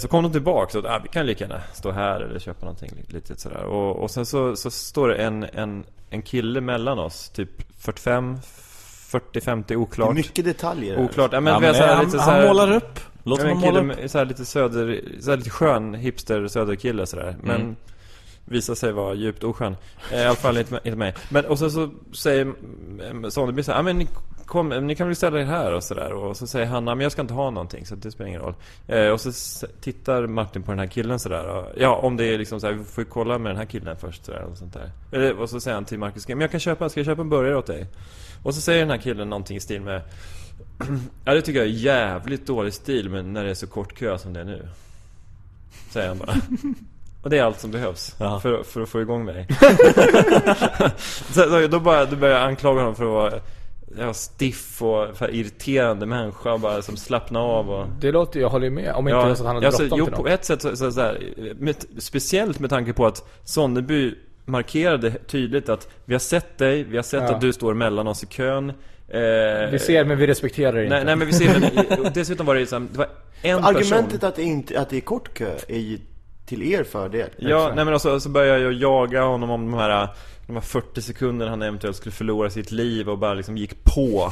[0.00, 2.90] Så kom de tillbaks och ah, vi kan lika gärna stå här eller köpa någonting
[2.96, 6.98] li- lite sådär och, och sen så, så står det en, en, en kille mellan
[6.98, 8.36] oss Typ 45
[9.10, 10.98] 40-50 Det är oklart mycket detaljer.
[10.98, 13.00] Oklart, ja, men, Ja, men så här han, lite så han här, målar upp.
[13.22, 13.86] Låt honom måla upp.
[13.86, 17.76] med, så här lite söder, så här lite skön hipster söderkille sådär Men Mm.
[18.44, 19.76] visar sig vara djupt oskön
[20.12, 23.72] eh, I alla fall inte, inte mig Men och sen så säger mm, Sonneby så
[23.72, 24.08] här, ja men
[24.46, 26.12] kom, ni kan väl ställa er här och sådär.
[26.12, 28.54] Och så säger Hanna, men jag ska inte ha någonting så det spelar ingen roll.
[28.88, 31.64] Eh, och så tittar Martin på den här killen sådär.
[31.76, 34.24] Ja, om det är liksom såhär, vi får ju kolla med den här killen först
[34.24, 34.42] sådär.
[34.42, 34.90] Och, sånt där.
[35.12, 37.22] Eller, och så säger han till Marcus, "Ska- men jag kan köpa, ska jag köpa
[37.22, 37.86] en burgare åt dig?
[38.42, 40.02] Och så säger den här killen någonting i stil med
[41.24, 44.18] Ja det tycker jag är jävligt dålig stil men när det är så kort kö
[44.18, 44.68] som det är nu
[45.90, 46.34] Säger han bara
[47.22, 48.40] Och det är allt som behövs Ja.
[48.40, 49.46] för, för att få igång mig
[51.34, 53.40] så, då, bara, då börjar jag anklaga honom för att vara
[53.98, 58.48] ja, stiff och för irriterande människa och bara som slappna av och Det låter, jag
[58.48, 58.94] håller ju med.
[58.94, 60.30] Om inte det är så att han hade alltså, bråttom Jo, till på något.
[60.30, 61.18] ett sätt så, så, så här,
[61.58, 64.14] med, speciellt med tanke på att Sonneby
[64.44, 67.34] markerade tydligt att vi har sett dig, vi har sett Ja.
[67.34, 68.70] att du står mellan oss i kön
[69.08, 70.94] eh, Vi ser men vi respekterar inte.
[70.94, 73.08] Nej, nej men vi ser, men dessutom var det ju så här, det var
[73.42, 75.98] en Argumentet person att det, inte, att det är kort kö är ju
[76.46, 77.28] till er fördel.
[77.36, 80.08] Ja, nej men alltså, så började jag jaga honom om de här
[80.46, 84.30] de här 40 sekunderna han eventuellt skulle förlora sitt liv och bara liksom gick på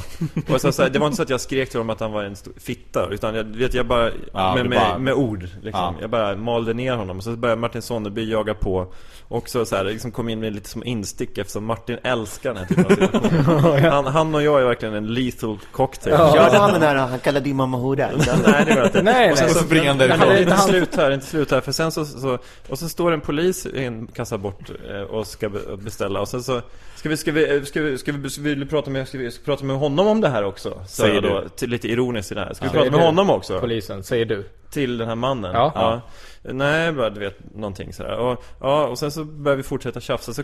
[0.53, 2.11] och så, så här, Det var inte så att jag skrek till honom att han
[2.11, 5.71] var en fitta Utan jag vet, jag bara, Ja, med, med, bara- med ord liksom.
[5.71, 5.95] Ja.
[6.01, 8.93] Jag bara malde ner honom, så började Martin Sonneby jaga på
[9.27, 12.65] Och så, här, liksom kom in med lite som instick eftersom Martin älskar den här
[12.65, 16.81] typen av situationer han, han och jag är verkligen en lethal cocktail Körde han den
[16.81, 18.09] här, han kallar din mamma hoda?
[18.47, 19.01] Nej det var inte.
[19.01, 19.55] Nej, och sen nej.
[19.55, 20.29] så springer han därifrån.
[20.31, 21.61] är inte slut här, inte slut här.
[21.61, 22.37] För sen så, så
[22.69, 26.21] och så står en polis i en kassa bort eh, och ska be- beställa.
[26.21, 26.61] Och sen så
[26.95, 29.39] Ska vi, ska vi, ska vi, ska vi, ska vi, prata med, ska vi ska
[29.41, 30.81] vi prata med honom om det här också?
[30.87, 32.53] Säger då, lite ironiskt i det här.
[32.53, 33.05] Ska vi Säger prata med du.
[33.05, 33.59] honom också?
[33.59, 34.43] Polisen, säger du.
[34.75, 35.51] Till den här mannen?
[35.53, 36.01] Ja.
[36.41, 38.17] Nej, bara du vet, någonting sådär.
[38.17, 40.33] Och, ja, och sen så börjar vi fortsätta tjafsa.
[40.33, 40.43] Så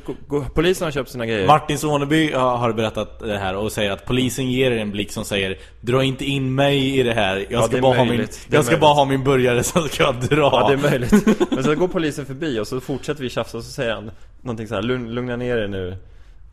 [0.54, 1.48] polisen har köpt sina grejer.
[1.48, 5.26] Martin Soneby har berättat det här och säger att polisen ger er en blick som
[5.26, 8.30] säger Dra inte in mig i det här, jag Ja, ska, bara, ha min, jag
[8.34, 8.80] ska möjligt.
[8.82, 11.52] bara ha min burgare så ska jag dra Ja, det är möjligt.
[11.52, 14.12] Men så går polisen förbi och så fortsätter vi tjafsa och så säger han
[14.42, 15.98] någonting så här, "Lugn- lugna ner er nu.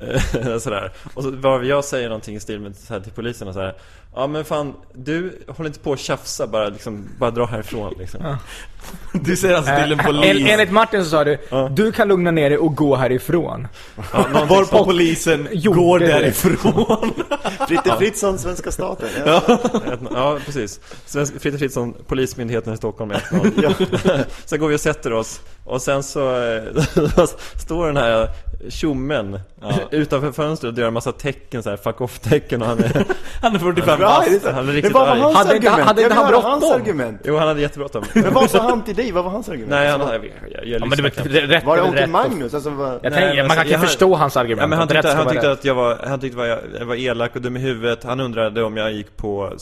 [0.00, 0.92] Eh, sådär.
[1.14, 3.60] Och så var jag säger någonting i stil med så här till polisen och så
[3.60, 3.74] här.
[4.14, 8.20] Ja men fan, du håller inte på att tjafsa bara liksom, bara dra härifrån liksom.
[9.12, 11.38] Du säger alltså till en En, polis enligt Martin så sa du,
[11.70, 13.68] du kan lugna ner dig och gå härifrån.
[14.12, 16.06] Ja, Varpå polisen går det.
[16.06, 17.12] därifrån
[17.68, 19.08] Fritte Fritzson, svenska staten.
[19.26, 19.42] Ja.
[20.14, 20.80] Ja, precis.
[21.06, 24.24] Svensk, Fritte Fritzson, Polismyndigheten i Stockholm 1-0.
[24.44, 26.62] Sen går vi och sätter oss och sen så eh,
[27.56, 28.28] står den här
[28.68, 29.40] tjommen
[29.90, 33.04] utanför fönstret och gör en massa tecken så här, fuck off-tecken och han är...
[33.42, 34.52] Han är 45 Bra, är?
[34.52, 35.20] Han är Men riktigt vad var arg.
[35.20, 35.88] hans Hade inte- argument?
[35.88, 36.80] hade inte Jag vill han bråttom?
[36.80, 37.20] argument.
[37.24, 38.04] Jo, han hade jättebråttom.
[38.14, 39.12] Men vad sa han till dig?
[39.12, 39.70] Vad var hans argument?
[39.70, 40.12] Nej, han hade...
[40.14, 40.90] Jag, jag, jag Ja, men
[41.32, 42.10] det rätt Var det onkel.
[42.10, 42.54] Magnus?
[42.54, 42.98] Alltså, vad...
[43.02, 44.60] Jag men man kan alltså, inte jag- förstå hans argument.
[44.60, 46.94] Ja, men han tyckte, han tyckte att jag var, han tyckte att jag, jag var
[46.94, 49.52] elak och dum i huvudet Han undrade om jag gick på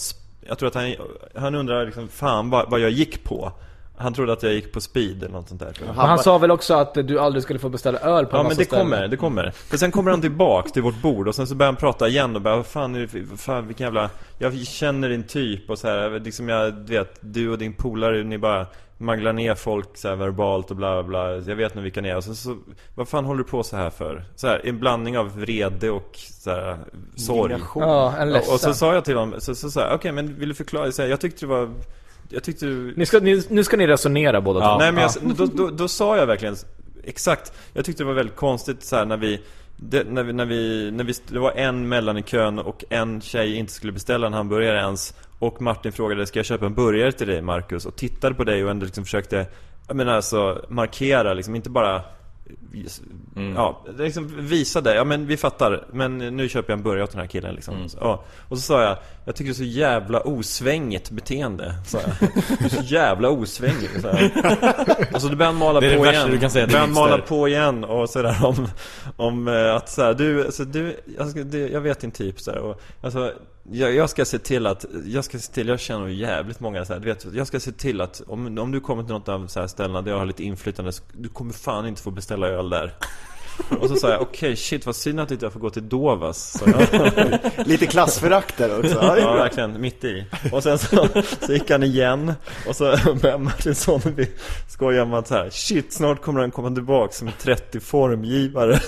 [0.49, 0.95] Jag tror att han,
[1.35, 3.53] han undrade liksom, fan vad, vad jag gick på
[3.99, 5.97] Han trodde att jag gick på speed eller något sånt där tror jag.
[5.97, 8.49] Men han sa väl också att du aldrig skulle få beställa öl på en Ja
[8.49, 8.85] men det ställen.
[8.85, 9.51] kommer, det kommer.
[9.51, 12.37] För sen kommer han tillbaks till vårt bord och sen så börjar han prata igen
[12.37, 15.79] och bara vad fan är det för, fan vilken jävla Jag känner din typ och
[15.79, 18.67] så här, liksom jag vet, du och din polare ni bara
[18.99, 22.09] manglar ner folk så här verbalt och bla bla bla Jag vet nog vilka ni
[22.09, 22.57] är och sen så,
[22.95, 24.25] vad fan håller du på så här för?
[24.37, 26.77] Så här, en blandning av vrede och så här,
[27.17, 27.57] sorg.
[27.75, 28.55] Ja, en ledsen.
[28.55, 30.93] Och så sa jag till honom, så så sa jag, okej men vill du förklara?
[30.93, 31.71] Så här, jag tyckte det var
[32.37, 34.73] Jag tyckte du Ni ska, ni, nu ska ni resonera båda Ja.
[34.73, 34.79] två.
[34.79, 36.57] Nej men jag, då, då, då sa jag verkligen
[37.05, 39.41] Exakt Jag tyckte det var väldigt konstigt så här när vi
[39.77, 43.21] det, när vi, när vi, när vi, det var en mellan i kön och en
[43.21, 47.13] tjej inte skulle beställa en hamburgare ens Och Martin frågade, ska jag köpa en burgare
[47.13, 47.87] till dig Marcus?
[47.87, 49.47] Och tittade på dig och ändå liksom försökte
[49.87, 52.03] Jag menar alltså markera liksom, inte bara
[53.55, 54.95] Ja, liksom visa det.
[54.95, 55.87] Ja men vi fattar.
[55.93, 57.89] Men nu köper jag en burgare åt den här killen liksom.
[57.89, 58.25] Så, ja.
[58.49, 61.75] Och så sa jag, jag tycker det är så jävla osvängigt beteende.
[61.87, 62.31] Sa jag.
[62.65, 63.91] Är så jävla osvängig.
[64.01, 64.33] Så här.
[65.15, 66.31] Och så började han mala Det är det på värsta igen.
[66.31, 68.69] du kan säga började mala på igen och sådär om,
[69.17, 72.51] om eh, att så här, du, alltså, du jag, det, jag vet din typ så
[72.51, 73.33] här, och alltså
[73.71, 76.93] jag, jag ska se till att, jag ska se till, jag känner jävligt många så
[76.93, 79.47] här, du vet, jag ska se till att om, om du kommer till något av
[79.47, 82.49] så här ställena där jag har lite inflytande, så, du kommer fan inte få beställa
[82.49, 82.95] öl där.
[83.81, 86.63] Och så sa jag, okej shit vad synd att inte jag får gå till Dovas.
[87.65, 88.99] Lite klassförakt där också.
[89.03, 90.25] Ja, verkligen, mitt i.
[90.53, 91.09] Och sen så,
[91.41, 92.33] så gick han igen
[92.69, 92.85] och så
[93.23, 94.27] började Martin Sonneby
[94.69, 98.81] skoja om att så här, shit, snart kommer han komma tillbaka som en 30 formgivare.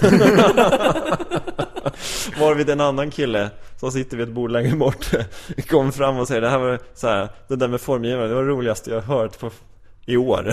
[2.41, 5.11] Varvid en annan kille som sitter vid ett bord längre bort
[5.69, 8.43] kommer fram och säger det här var så här, det där med formgivare, det var
[8.43, 9.51] det roligaste jag har hört på
[10.07, 10.53] i år.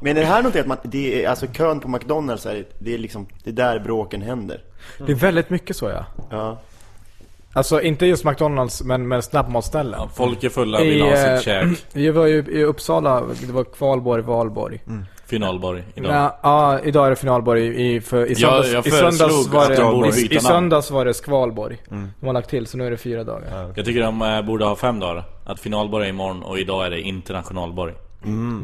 [0.00, 2.94] Men är det här någonting att man, det är, alltså kön på McDonalds är, det
[2.94, 4.60] är liksom, det är där bråken händer?
[4.98, 6.06] Det är väldigt mycket så ja.
[6.30, 6.58] Ja.
[7.52, 10.00] Alltså inte just McDonalds men med snabbmatsställen.
[10.00, 13.52] Ja, folk är fulla, vill ha eh, sitt käk Vi var ju i Uppsala, det
[13.52, 14.80] var Kvalborg, Valborg.
[14.86, 15.04] Mm.
[15.36, 16.12] Finalborg idag.
[16.14, 19.48] Ja, ja, idag är det finalborg i, i, för, i Ja, söndags, jag i söndags
[19.48, 21.76] var det, i, i söndags var det Skvalborg.
[21.90, 22.10] Mm.
[22.20, 23.72] De har lagt till, så nu är det fyra dagar.
[23.76, 25.24] Jag tycker de eh, borde ha fem dagar.
[25.46, 27.94] Att finalborg är imorgon och idag är det internationalborg.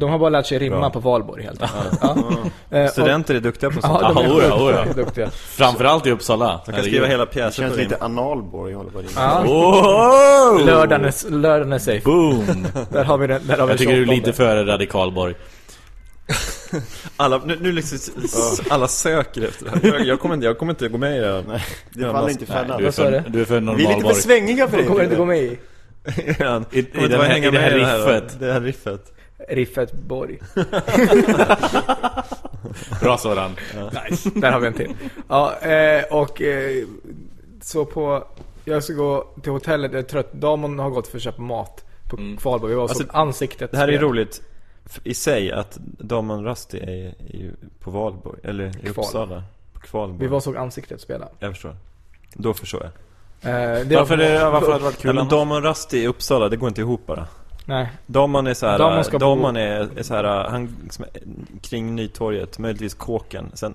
[0.01, 0.91] De har bara lärt sig rimma Bra.
[0.91, 1.99] på valborg helt enkelt.
[2.03, 2.17] Ja.
[2.71, 3.99] Eh, och- Studenter är duktiga på sånt.
[4.03, 4.63] Ja, de är Ja, oja, sjukt
[4.97, 5.05] oja.
[5.05, 5.31] duktiga.
[5.31, 6.61] Framförallt i Uppsala.
[6.67, 7.89] De kan skriva hela Det pjäser känns på rim.
[7.91, 9.07] lite analborg håller på det.
[9.17, 9.45] Ja.
[9.47, 10.65] Oh!
[10.67, 12.01] Lördagen är, lördagen är safe.
[12.05, 12.67] Boom!
[12.93, 14.15] Där har vi den, där har vi Jag tycker du är 28.
[14.27, 15.35] lite före radikalborg.
[17.17, 18.15] Alla, nu, nu liksom,
[18.71, 19.81] alla söker efter det här.
[19.99, 21.45] Jag, jag, kommer inte, jag kommer inte gå med i det.
[21.49, 22.81] Nej, det Ja, faller inte i Nej, fällan.
[22.81, 23.41] du är för, du?
[23.41, 25.29] är för Vi är lite för svängiga för De kommer inte gå det.
[25.29, 25.59] med i
[26.45, 28.41] Han I- i inte den här- hänga i det med här i det här riffet.
[28.41, 29.13] Det här riffet.
[29.49, 30.39] Riffet Borg.
[33.01, 33.57] Bra sådan.
[34.11, 34.95] Nice, där har vi en till.
[35.29, 36.85] Ja, eh, och eh,
[37.63, 38.27] så på...
[38.65, 40.33] Jag ska gå till hotellet, jag är trött.
[40.33, 42.71] Damon har gått för att köpa mat på Kvalborg.
[42.73, 43.71] Vi var Alltså, ansiktet.
[43.71, 44.43] Det här är roligt
[45.05, 48.91] i sig att Damon Rusty är, är på Valborg, eller i Kval.
[48.91, 49.43] Uppsala.
[49.73, 50.21] På Kvalborg.
[50.21, 51.29] Vi var och såg ansiktet spela.
[51.39, 51.77] Jag förstår.
[52.35, 52.93] Då förstår jag.
[53.53, 55.31] Eh, det Varför, var, det, varför hade det varit Ja, kul men annars?
[55.31, 57.27] Damon Rusty i Uppsala, det går inte ihop bara.
[57.65, 57.93] Nej.
[58.07, 61.05] Damon är så här, Damon Damon är, är så här, han liksom,
[61.61, 63.75] kring Nytorget, möjligtvis kåken, sen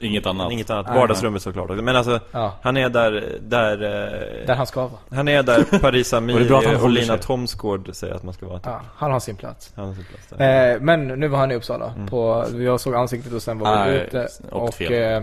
[0.00, 0.52] Inget annat.
[0.52, 0.98] inget annat, Nej.
[0.98, 1.70] vardagsrummet såklart.
[1.70, 2.54] Men alltså, Ja.
[2.62, 5.00] han är där, där, eh, Där han ska vara.
[5.10, 7.18] han är där Parisa Och det är bra att han Amiri och håller Lina.
[7.18, 8.60] Thomsgård säger att man ska vara.
[8.64, 9.72] Ja, han har sin plats.
[9.76, 10.42] Han har sin plats.
[10.42, 11.92] Eh, men nu var han i Uppsala.
[12.10, 14.28] På, jag såg ansiktet och sen var vi Nej, ute.
[14.50, 15.16] Och, fel.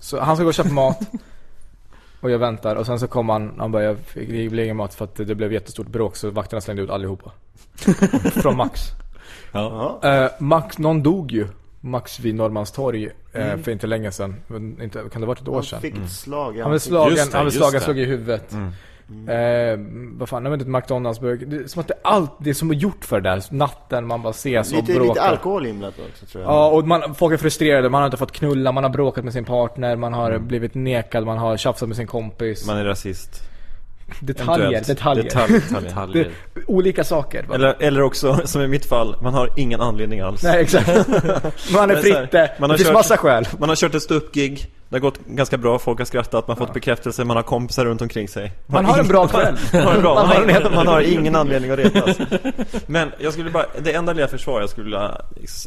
[0.00, 0.98] så han ska gå och köpa mat.
[2.20, 2.76] och jag väntar.
[2.76, 5.14] Och sen så kom han, han bara, jag fick, det blev ingen mat för att
[5.16, 7.30] det blev jättestort bråk så vakterna slängde ut allihopa.
[8.32, 8.80] Från Max.
[9.52, 9.98] Ja.
[10.02, 11.48] Eh, Max, någon dog ju.
[11.80, 14.36] Max vid Norrmalmstorg eh, för inte länge sedan.
[14.82, 15.80] Inte, kan det ha varit ett år Han sedan?
[15.80, 18.52] fick ett slag i Han blev slagen, Just det, han blev slagen, slog i huvudet.
[19.28, 19.78] Eh,
[20.12, 21.44] vad fan, jag vet inte, McDonalds-burgare.
[21.50, 23.42] Det är som att det, allt, det är som gjort för det där.
[23.50, 25.08] Natten man bara ses och Lite, bråkar.
[25.08, 26.52] lite alkohol inblandat också tror jag.
[26.52, 27.88] Ja, och man, folk är frustrerade.
[27.88, 30.46] Man har inte fått knulla, man har bråkat med sin partner, man har Mm.
[30.48, 32.66] blivit nekad, man har tjafsat med sin kompis.
[32.66, 33.42] Man är rasist.
[34.20, 35.24] Detaljer, detaljer.
[35.24, 35.72] Detalj, detaljer.
[35.80, 36.30] Det, Detaljer.
[36.66, 37.46] olika saker.
[37.54, 40.42] Eller, eller också, som i mitt fall, man har ingen anledning alls.
[40.42, 40.86] Nej, exakt.
[41.72, 42.30] man är fritt.
[42.30, 43.48] det man har finns kört- massa skäl.
[43.58, 46.66] Man har kört ett ståuppgig, det har gått ganska bra, folk har skrattat, man har
[46.66, 48.52] fått bekräftelse, man har kompisar runt omkring sig.
[48.66, 49.56] Man har en bra kväll.
[49.72, 52.16] Man har, bra, man, Man har man ingen anledning att retas.
[52.86, 55.20] Men jag skulle bara, det enda lilla försvar jag skulle vilja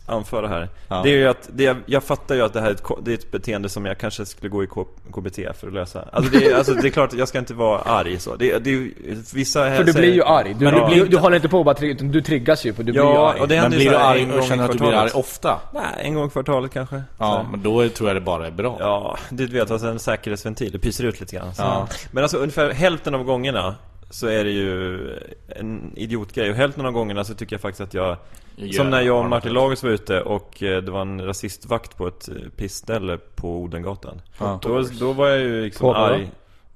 [0.06, 1.02] anföra här Ja.
[1.04, 3.12] Det är ju att, det, jag, jag fattar ju att det här är ett, det
[3.12, 6.32] är ett beteende som jag kanske skulle gå i K, KBT för att lösa Alltså
[6.40, 8.70] det, är, alltså det är klart, att jag ska inte vara arg så det, det
[8.74, 8.92] är
[9.36, 10.56] vissa här För du säger- blir ju arg.
[10.60, 12.74] Du, Men du, blir, du håller inte på att bara trigga, utan du triggas ju.
[12.74, 13.40] För du blir ju Ja, arg.
[13.42, 15.60] och det Men blir du arg en gång och känner att du blir arg ofta?
[15.74, 18.78] Nej, en gång i kvartalet kanske Ja, men då tror jag det bara är bra.
[18.80, 21.62] Ja, du vet alltså en säkerhetsventil, det pyser ut lite grann så.
[21.62, 21.88] Ja.
[22.12, 23.76] Men alltså ungefär hälften av gångerna
[24.10, 25.00] så är det ju
[25.48, 28.18] en idiotgrej och hälften av gångerna så tycker jag faktiskt att jag
[28.56, 29.54] Jag Som när jag och Martin.
[29.54, 34.22] Lagos var ute och eh, det var en rasistvakt på ett eh, pissställe på Odengatan
[34.38, 34.60] Ja.
[34.64, 36.32] då, då var jag ju liksom arg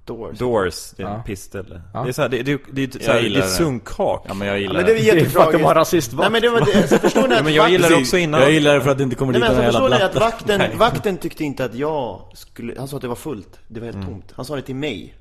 [0.06, 0.39] Doors.
[0.39, 1.20] Doors, det är Ja.
[1.20, 2.03] ett pissställe Ja.
[2.03, 3.49] Det är såhär, det, det, det, är så Jag här, det gillar är det.
[3.49, 5.20] sunkhak Ja, men jag Ja, gillar men det är det.
[5.20, 6.32] Det är för att de har rasistvakt.
[6.32, 8.41] Nej men det var det, alltså, förstår ni att men jag gillar det också innan
[8.41, 10.78] Jag gillar det för att det inte kommer dit alltså jävla förstår ni att vakten,
[10.78, 14.06] vakten tyckte inte att jag skulle, han sa att det var fullt, det var helt
[14.06, 14.34] tomt.
[14.36, 15.16] Han sa det till mig.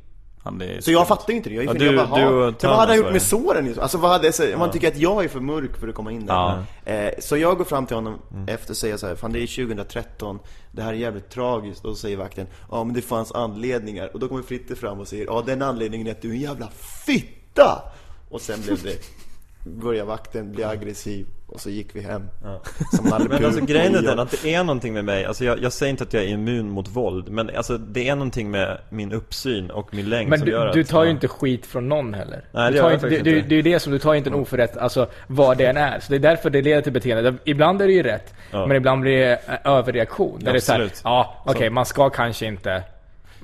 [0.80, 2.72] Så jag fattar ju inte det, jag är Ja, du- jag bara, du och vad
[2.76, 3.74] hade han gjort med såren?
[3.80, 6.26] Alltså vad hade, så, man tycker att jag är för mörk för att komma in
[6.26, 6.34] där.
[6.84, 6.92] Ja.
[6.92, 8.48] Eh, så jag går fram till honom Mm.
[8.48, 10.38] efter och säger så här, fan det är 2013,
[10.72, 11.84] det här är jävligt tragiskt.
[11.84, 14.10] Och så säger vakten, ja men det fanns anledningar.
[14.14, 16.40] Och då kommer Fritte fram och säger, ja den anledningen är att du är en
[16.40, 16.68] jävla
[17.06, 17.82] fitta!
[18.30, 18.96] Och sen blev det,
[19.64, 22.28] började vakten bli aggressiv och så gick vi hem.
[22.92, 25.62] Som Nalle Men alltså grejen är den att det är någonting med mig, alltså jag,
[25.62, 28.78] jag säger inte att jag är immun mot våld Men alltså det är någonting med
[28.88, 31.14] min uppsyn och min längd Men som du, gör att du tar ju ja.
[31.14, 32.44] inte skit från någon heller.
[32.52, 33.54] Nej, du tar gör jag inte, faktiskt det, inte.
[33.54, 36.00] är ju det som, du tar inte en oförrätt, alltså vad det än är.
[36.00, 37.34] Så det är därför det leder till beteende.
[37.44, 38.66] Ibland är det ju rätt, Ja.
[38.66, 40.38] men ibland blir det eh, överreaktion.
[40.40, 41.72] Där det är så här, ja okej Så.
[41.74, 42.82] man ska kanske inte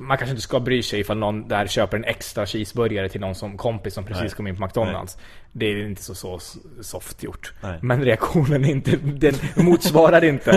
[0.01, 3.35] man kanske inte ska bry sig ifall någon där köper en extra cheeseburgare till någon
[3.35, 4.31] som kompis som precis Nej.
[4.31, 5.19] kom in på McDonalds.
[5.53, 6.41] Det är inte så, så
[6.81, 7.53] soft gjort.
[7.63, 7.79] Nej.
[7.83, 10.51] Men reaktionen är inte, den motsvarar inte.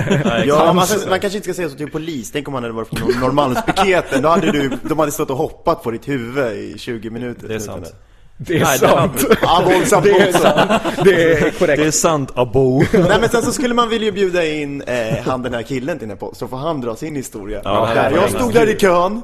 [0.47, 2.31] Ja, man, Hans- man kanske inte ska säga så till polis.
[2.31, 4.21] Tänk om man hade varit på Nor- Norrmalmspiketen.
[4.21, 7.47] Då hade du, de hade stått och hoppat på ditt huvud i 20 minuter.
[7.47, 7.95] Det är sant
[8.38, 9.25] Det är Nej, det sant.
[9.41, 10.84] Ja, våldsamt Det är sant.
[11.03, 11.81] Det är korrekt.
[11.81, 15.41] Det är sant abo Nej men sen så skulle man vilja bjuda in eh, han
[15.41, 17.61] den här killen till den här podden, så får han dra sin historia.
[17.63, 19.21] Ja, där, det är jag stod där i kön,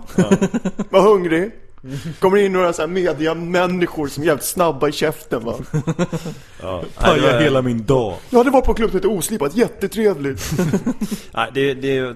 [0.90, 1.52] var hungrig,
[2.20, 5.56] Kommer in några så här mediamänniskor som är jävligt snabba i käften va.
[6.62, 6.84] Ja.
[6.96, 8.14] Pajar var- hela min dag.
[8.30, 10.52] Jag hade varit på en klubb som heter Oslipat, jättetrevligt.
[11.32, 12.14] Nej, det, det,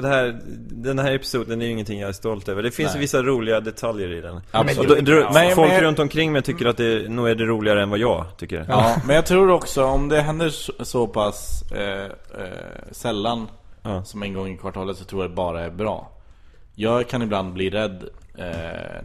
[0.00, 0.40] det här,
[0.70, 2.62] den här episoden är ju ingenting jag är stolt över.
[2.62, 3.00] Det finns Nej.
[3.00, 4.40] vissa roliga detaljer i den.
[4.50, 4.90] Absolut.
[4.90, 7.44] Och då, då, Men- folk men- runt omkring mig tycker att det nog är det
[7.44, 8.66] roligare än vad jag tycker.
[8.68, 12.08] Ja, men jag tror också om det händer så, så pass eh, eh,
[12.90, 13.48] sällan
[13.82, 14.04] Ja.
[14.04, 16.10] som en gång i kvartalet så tror jag det bara är bra.
[16.74, 18.04] Jag kan ibland bli rädd
[18.38, 18.44] eh,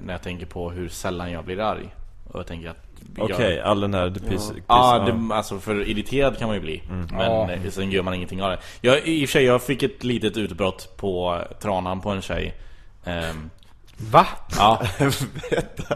[0.06, 1.96] när jag tänker på hur sällan jag blir arg.
[2.32, 2.86] Och jag tänker att
[3.18, 4.10] Okej, all den här...
[4.30, 5.00] Piss, Ja,
[5.30, 6.82] det, alltså för irriterad kan man ju bli.
[6.90, 7.52] Men Ja.
[7.52, 8.58] eh, sen gör man ingenting av det.
[8.82, 12.54] Jag, I och för sig, jag fick ett litet utbrott på tranan på en tjej.
[13.06, 13.50] Ehm,
[14.12, 14.28] Va?
[14.58, 14.82] ja,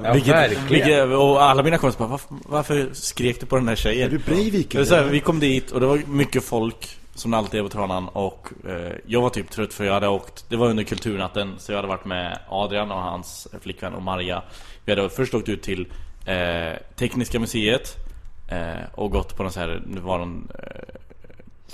[0.03, 0.67] Ja, vilket, verkligen.
[0.67, 4.07] vilket, och alla mina kompisar bara, varför, varför skrek du på den här tjejen?
[4.07, 5.11] Är du Breivik Det var så här, eller?
[5.11, 8.07] vi kom dit och det var mycket folk som det alltid är på Tranan.
[8.07, 11.71] Och eh, jag var typ trött för jag hade åkt Det var under kulturnatten så
[11.71, 14.43] jag hade varit med Adrian och hans flickvän och Maria.
[14.85, 15.87] Vi hade först åkt ut till
[16.25, 17.95] eh, Tekniska museet
[18.51, 20.95] eh, och gått på någon så här, det var någon eh,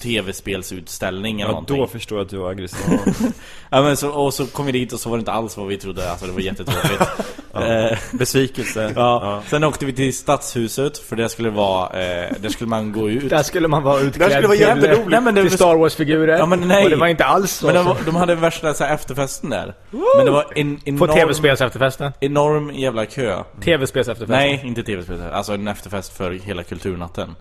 [0.01, 1.77] tv-spelsutställning eller Ja, någonting.
[1.77, 2.99] då förstår jag att du var aggressiv.
[3.69, 5.67] ja, men så, Och så kom vi dit och så var det inte alls vad
[5.67, 7.03] vi trodde, alltså det var jättetråkigt
[7.53, 8.93] eh, Besvikelse.
[8.95, 9.41] Ja.
[9.47, 13.29] Sen åkte vi till Stadshuset för det skulle vara, eh, där skulle man gå ut
[13.29, 15.09] Där skulle man vara utklädd Där skulle det vara till, jätteroligt.
[15.11, 16.37] Nej, men det till var- Star Wars-figurer.
[16.37, 16.83] Ja, men nej.
[16.83, 17.65] Och det var inte alls så.
[17.65, 19.73] Men de, var- de hade värsta så här, efterfesten där
[20.17, 22.11] Men det var en På enorm, tv-spels-efterfesten.
[22.19, 24.37] enorm jävla kö Tv-spels-efterfesten.
[24.37, 27.35] Nej, inte tv-spel, alltså en efterfest för hela kulturnatten Men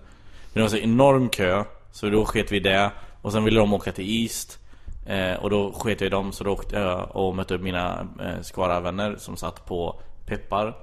[0.53, 2.89] det var så enorm kö, så då sket vi det
[3.21, 4.59] Och sen ville de åka till East
[5.05, 8.07] eh, Och då sket jag i dem, så då åkte jag och mötte upp mina
[8.21, 10.73] eh, Skara-vänner som satt på Peppar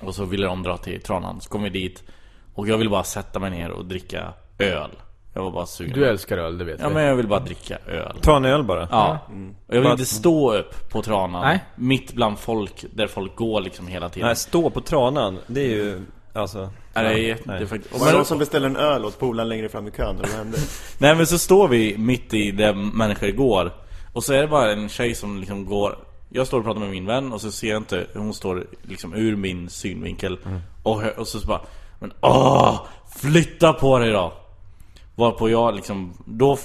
[0.00, 2.02] Och så ville de dra till Tranan, så kom vi dit
[2.54, 4.90] Och jag ville bara sätta mig ner och dricka öl
[5.34, 6.94] Jag var bara sugen Du älskar öl, det vet Ja vi.
[6.94, 8.88] men jag vill bara dricka öl Ta en öl bara.
[8.90, 9.34] Ja, och
[9.66, 11.64] jag vill Bara- inte stå upp på Tranan Nej.
[11.76, 15.38] Mitt bland folk, där folk går liksom hela tiden Nej, stå på tranan.
[15.46, 16.02] Det är ju,
[16.40, 16.70] alltså...
[16.94, 17.58] Nej, det är nej.
[17.58, 19.68] det är faktiskt- och Var det men- någon som beställde en öl åt polaren längre
[19.68, 20.16] fram i kön?
[20.16, 20.58] Eller vad hände?
[20.98, 23.72] Nej men så står vi mitt i där människor går
[24.12, 26.90] Och så är det bara en tjej som liksom går Jag står och pratar med
[26.90, 30.38] min vän och så ser jag inte Hon står liksom ur min synvinkel
[30.82, 31.60] och, hö- och så bara
[31.98, 32.80] Men åh!
[33.16, 34.32] Flytta på dig då!
[35.14, 36.58] Varpå jag liksom Då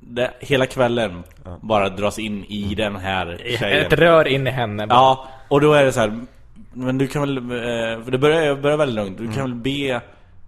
[0.00, 1.22] det, Hela kvällen
[1.60, 4.86] Bara dras in i den här tjejen Ett rör in i henne.
[4.86, 4.94] bara.
[4.94, 6.20] Ja, och då är det så här.
[6.74, 9.18] Men du kan väl, eh, för det börjar, börjar väldigt lugnt.
[9.18, 9.90] Du kan väl be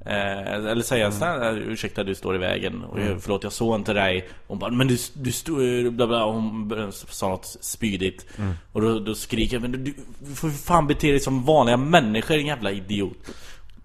[0.06, 3.92] eh, Eller säga snälla ursäkta du står i vägen och jag, Förlåt jag såg inte
[3.92, 4.28] dig.
[4.46, 8.26] Hon bara men du, du står bla bla Hon sa något spydigt.
[8.72, 12.34] Och då, då skriker jag men du, du får fan bete dig som vanliga människor
[12.34, 13.18] en jävla idiot.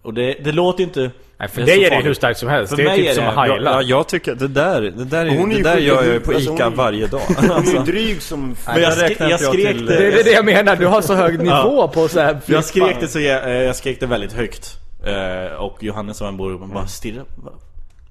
[0.01, 1.11] Och det, det låter ju inte
[1.41, 2.75] Nej, för är dig är det hur starkt som helst.
[2.77, 3.71] Det är typ är som att Ja, heila.
[3.71, 6.19] ja, jag tycker det där, det där, är, Hon är det där gör jag ju
[6.19, 7.21] på alltså, ICA är- varje dag.
[7.27, 8.55] Hon är ju Alltså, dryg som...
[8.67, 11.13] Men jag, räknar jag skrek till- det Det är det jag menar, du har så
[11.15, 14.33] hög nivå på så här Jag skrek det så jag, eh, jag skrek det väldigt
[14.33, 17.53] högt eh, Och Johannes som bor uppe bara stirrade vad,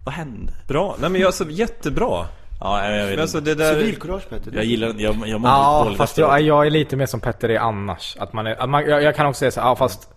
[0.04, 0.52] vad hände?
[0.68, 2.26] Bra, nej men jag, alltså, jättebra.
[2.60, 3.74] Ja, jag, vet Men alltså det där...
[3.74, 4.52] Civilkurage Petter.
[4.54, 7.58] jag gillar jag, jag mår Ja, fast jag, jag är lite mer som Petter är
[7.58, 8.16] annars.
[8.20, 10.08] Att man är, att man, jag, jag kan också säga så här, ja fast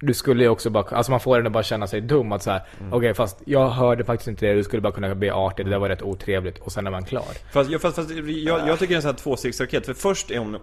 [0.00, 2.50] du skulle ju också bara, alltså man får ändå bara känna sig dum att så
[2.50, 5.70] här, okej fast jag hörde faktiskt inte det, du skulle bara kunna be artig, det
[5.70, 7.24] där var rätt otrevligt och sen är man klar.
[7.52, 9.86] Fast, jag, fast, fast jag, jag tycker det är en sån här tvåstegsraket.
[9.86, 10.56] För först är hon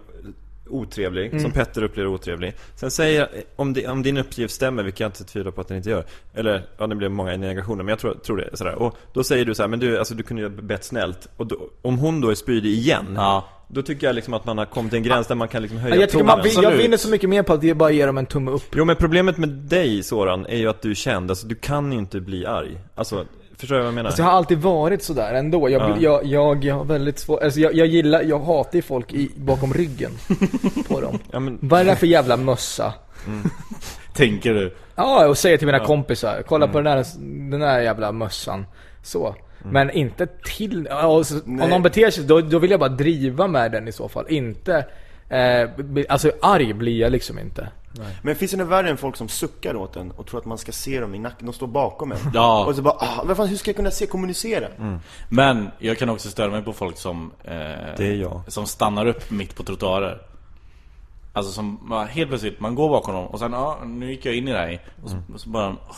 [0.68, 1.40] otrevlig, Mm.
[1.42, 2.54] som Petter upplever otrevlig.
[2.76, 5.76] Sen säger om, det, om din uppgift stämmer, vilket jag inte tvivlar på att den
[5.76, 6.04] inte gör.
[6.34, 8.56] Eller, ja det blev många negationer, men jag tror, tror det.
[8.56, 8.74] Sådär.
[8.74, 11.28] Och då säger du så här, men du, alltså du kunde ju ha bett snällt.
[11.36, 13.48] Och då, om hon då är spydig igen, Ja.
[13.68, 15.78] då tycker jag liksom att man har kommit till en gräns där man kan liksom
[15.78, 16.26] höja Jag tonen.
[16.26, 18.62] man, jag vinner så mycket mer på att jag bara ger dem en tumme upp.
[18.76, 21.92] Jo men problemet med dig Soran är ju att du är känd, alltså du kan
[21.92, 22.78] ju inte bli arg.
[22.94, 23.24] Alltså,
[23.58, 24.06] förstår du vad jag menar?
[24.08, 25.70] Alltså jag har alltid varit sådär ändå.
[25.70, 25.96] Jag, Ja.
[26.00, 29.30] jag, jag, jag har väldigt svårt, alltså jag, jag gillar, jag hatar ju folk i,
[29.36, 30.10] bakom ryggen
[30.88, 31.18] på dem.
[31.32, 32.94] Ja, men, Vad är det där för jävla mössa?
[34.14, 34.74] Tänker du?
[34.94, 37.04] Ja, och säger till mina kompisar, kolla på den där,
[37.50, 38.66] den där jävla mössan.
[39.02, 39.34] Så.
[39.70, 42.88] Men inte till, ja, och så, om någon beter sig då, då vill jag bara
[42.88, 44.24] driva med den i så fall.
[44.28, 44.86] Inte,
[45.28, 45.70] eh,
[46.08, 47.68] alltså arg blir jag liksom inte.
[48.22, 50.58] Men finns det något värre än folk som suckar åt en och tror att man
[50.58, 51.46] ska se dem i nacken?
[51.46, 52.18] De står bakom en.
[52.34, 52.64] Ja.
[52.64, 54.68] Och så bara, ah, vad fan, hur ska jag kunna se, kommunicera?
[55.28, 57.52] Men jag kan också störa mig på folk som eh,
[57.96, 58.42] Det är jag.
[58.48, 60.22] Som stannar upp mitt på trottoarer
[61.32, 64.48] Alltså som, helt plötsligt, man går bakom dem och sen, ja, nu gick jag in
[64.48, 65.96] i dig Och så, och så bara, åh,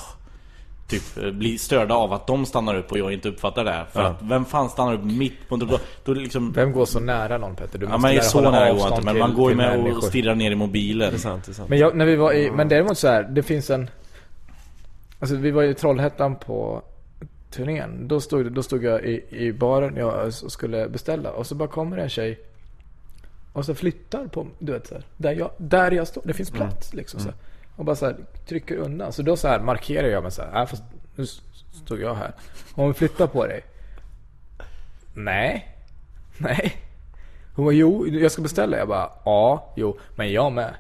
[0.89, 4.03] Typ eh, blir störda av att de stannar upp och jag inte uppfattar det För
[4.03, 4.07] Ja.
[4.09, 5.57] att, vem fan stannar upp mitt på?
[5.57, 5.66] Då
[6.12, 7.78] är det liksom Vem går så nära någon Petter?
[7.78, 9.34] Du Ja måste man är lära så hålla nära går avstånd inte, men till- man
[9.34, 10.01] går ju med och människor.
[10.01, 11.68] stirrar ner i mobilen det är sant, det är sant.
[11.68, 13.91] Men, jag, när vi var i, men däremot så här, det finns en...
[15.20, 16.82] Alltså vi var i Trollhättan på
[17.51, 18.09] turnén.
[18.09, 21.97] Då stod, då stod jag i, i baren jag skulle beställa och så bara kommer
[21.99, 22.39] en tjej
[23.53, 26.51] Och så flyttar på, du vet så här, där jag, där jag står, det finns
[26.51, 27.34] plats liksom så här.
[27.77, 28.16] Och bara så här,
[28.49, 29.12] trycker undan.
[29.12, 30.83] Så då så här markerar jag med så här, äh, fast
[31.14, 31.27] nu
[31.85, 32.35] stod jag här.
[32.74, 33.64] Om vi flyttar på dig.
[35.14, 35.77] Nej.
[36.39, 36.77] Nej.
[37.55, 38.77] Hon bara, jo, jag ska beställa.
[38.77, 40.74] Jag bara, ja, jo, men jag med.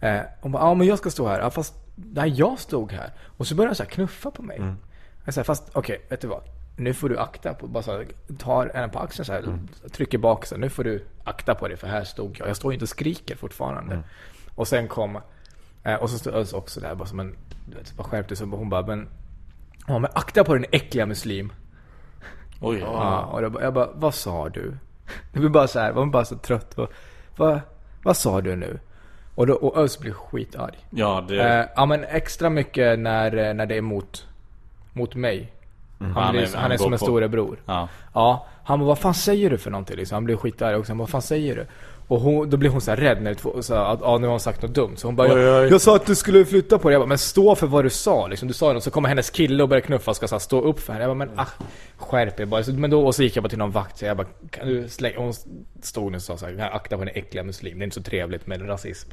[0.00, 1.40] Eh, hon bara, ja men jag ska stå här.
[1.40, 3.12] Ja, fast nej, jag stod här.
[3.36, 4.60] Och så började hon så här knuffa på mig.
[5.24, 6.42] Jag sa, fast okej, vet du vad?
[6.76, 8.06] Nu får du akta på, bara så här,
[8.38, 9.58] tar henne på axeln så här,
[9.92, 12.48] trycker bak så här, nu får du akta på dig för här stod jag.
[12.48, 14.02] Jag står inte och skriker fortfarande.
[14.54, 15.18] Och sen kom,
[16.00, 18.46] och så stod jag också där bara som en, du vet, bara skärpte sig.
[18.46, 19.08] Hon bara, men,
[19.86, 21.52] ja men akta på den äckliga muslim.
[22.60, 22.78] Oj.
[22.78, 24.76] Ja, och jag bara, jag bara, vad sa du?
[25.32, 26.74] Det blir bara så här, man bara så trött.
[26.78, 26.92] Och,
[27.36, 27.60] vad,
[28.02, 28.78] vad sa du nu?
[29.34, 30.78] Och, då, och Özz blir skitarg.
[30.90, 31.42] Ja, det...
[31.60, 34.26] Eh, ja men extra mycket när, eh, när det är mot,
[34.92, 35.52] mot mig.
[35.98, 37.62] Han, Han blir, är- han, han är som en på- storebror.
[37.66, 37.88] Ja.
[38.14, 39.96] Ja, han bara, vad fan säger du för någonting?
[39.96, 40.14] Liksom.
[40.16, 40.90] Han blir skitarg också.
[40.92, 41.66] Han bara, vad fan säger du?
[42.10, 44.26] Och hon, då blir hon så här rädd när det så här, att ja, nu
[44.26, 44.96] har hon sagt något dumt.
[44.96, 45.46] Så hon bara, Oj, oj, oj.
[45.46, 46.94] jag, jag sa att du skulle flytta på dig.
[46.94, 48.26] Jag bara, men stå för vad du sa.
[48.26, 48.48] Liksom.
[48.48, 50.60] Du sa något, så kommer hennes kille och börjar knuffa och ska så här, stå
[50.60, 51.04] upp för henne.
[51.04, 51.46] Jag bara, men ah,
[51.96, 52.62] skärp er bara.
[52.62, 53.98] Så, men då, och så gick jag bara till någon vakt.
[53.98, 55.18] Så jag bara, kan du slänga?
[55.18, 55.32] Hon
[55.82, 57.78] stod och sa så här, akta på den äckliga muslim.
[57.78, 59.10] Det är inte så trevligt med rasism.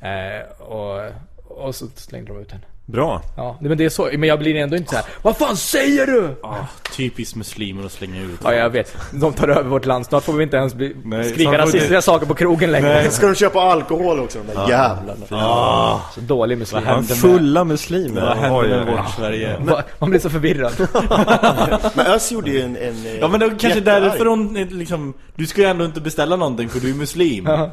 [0.00, 1.10] Eh, och,
[1.44, 2.64] och så slängde de ut henne.
[2.86, 3.22] Bra.
[3.36, 4.10] Ja, men det är så.
[4.12, 5.04] Men jag blir ändå inte så här.
[5.22, 6.36] Vad fan säger du?
[6.42, 6.54] Ah,
[6.96, 8.40] typiskt muslimer att slänga ut.
[8.44, 8.96] Ja, jag vet.
[9.12, 10.06] De tar över vårt land.
[10.06, 13.10] Snart får vi inte ens bli, Nej, skrika rasistiska det- saker på krogen längre.
[13.10, 16.00] Ska de köpa alkohol också de där jävlarna?
[16.14, 16.84] Så dålig muslim.
[16.84, 18.20] Vad händer med- Fulla muslimer.
[18.20, 19.56] Vad händer med vårt Sverige?
[19.60, 20.72] Va- Man blir så förvirrad.
[21.94, 22.76] Men Özz gjorde ju en...
[22.76, 24.02] en Ja men det var kanske jättearg.
[24.02, 27.46] därför hon eh, liksom Du ska ju ändå inte beställa någonting för du är muslim
[27.46, 27.70] Ja!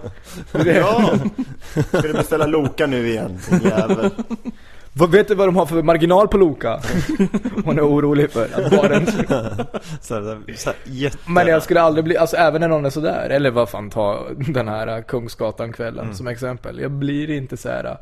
[1.88, 4.10] Ska du beställa Loka nu igen, din jävel?
[4.94, 6.82] Vad vet du vad de har för marginal på Loka?
[7.66, 9.08] Hon är orolig för att baren...
[10.02, 11.18] Så så jätte...
[11.28, 14.28] Men jag skulle aldrig bli, alltså även när någon är sådär, eller vad fan, ta
[14.48, 16.80] den här äh, Kungsgatan-kvällen som exempel.
[16.80, 17.98] Jag blir inte så här.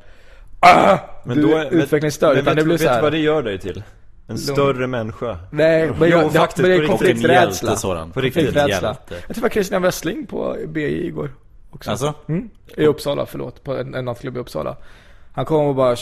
[0.59, 3.83] Ah, du är utvecklingsstörd, men vet, det blir vet du vad det gör dig till?
[4.27, 5.37] En större människa.
[5.51, 8.07] Nej, men Jo, jag, det, faktiskt, men det är konflikträdsla.
[8.13, 8.95] På riktigt, hjälte.
[9.09, 11.31] Jag träffade Christian Westling på BI igår.
[11.71, 11.91] Också.
[11.91, 12.13] Alltså?
[12.27, 12.49] Mm.
[12.77, 13.63] I Uppsala, förlåt.
[13.63, 14.77] På en, en nattklubb i Uppsala.
[15.33, 15.95] Han kom och bara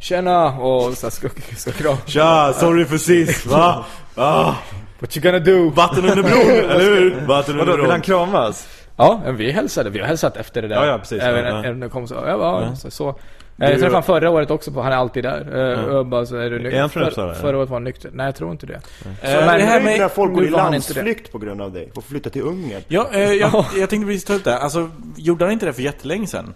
[0.00, 0.58] Tjena!
[0.58, 1.96] Och så här, ska, ska kram.
[2.06, 3.84] Tja, sorry för sist, va?
[4.14, 4.54] Ah,
[4.98, 5.70] What you gonna do?
[5.70, 7.20] vatten under bron, eller hur?
[7.26, 8.68] Vatten under Vadå, vill han bron kramas?
[8.96, 9.90] Ja, men vi hälsade.
[9.90, 10.76] Vi har hälsat efter det där.
[10.76, 11.22] Ja, ja, precis.
[11.22, 11.62] Även Ja, ja.
[11.62, 12.14] när det kom så.
[12.14, 12.76] Jag bara, ja.
[12.76, 12.90] så.
[12.90, 13.18] så.
[13.56, 15.48] Jag träffade honom förra året också på, han är alltid där.
[15.54, 16.76] Eh, jag bara, så är du nykter?
[16.76, 18.10] Är han från För- Uppsala, Förra året var han nykter.
[18.14, 18.74] Nej, jag tror inte det.
[18.74, 18.80] Eh,
[19.22, 19.98] men- det här med...
[20.00, 22.82] när folk går i landsflykt på grund av dig och flyttar till Ungern.
[22.88, 24.58] Ja, eh, jag, jag tänkte precis ta upp det.
[24.58, 26.54] Alltså, gjorde han inte det för jättelänge sedan?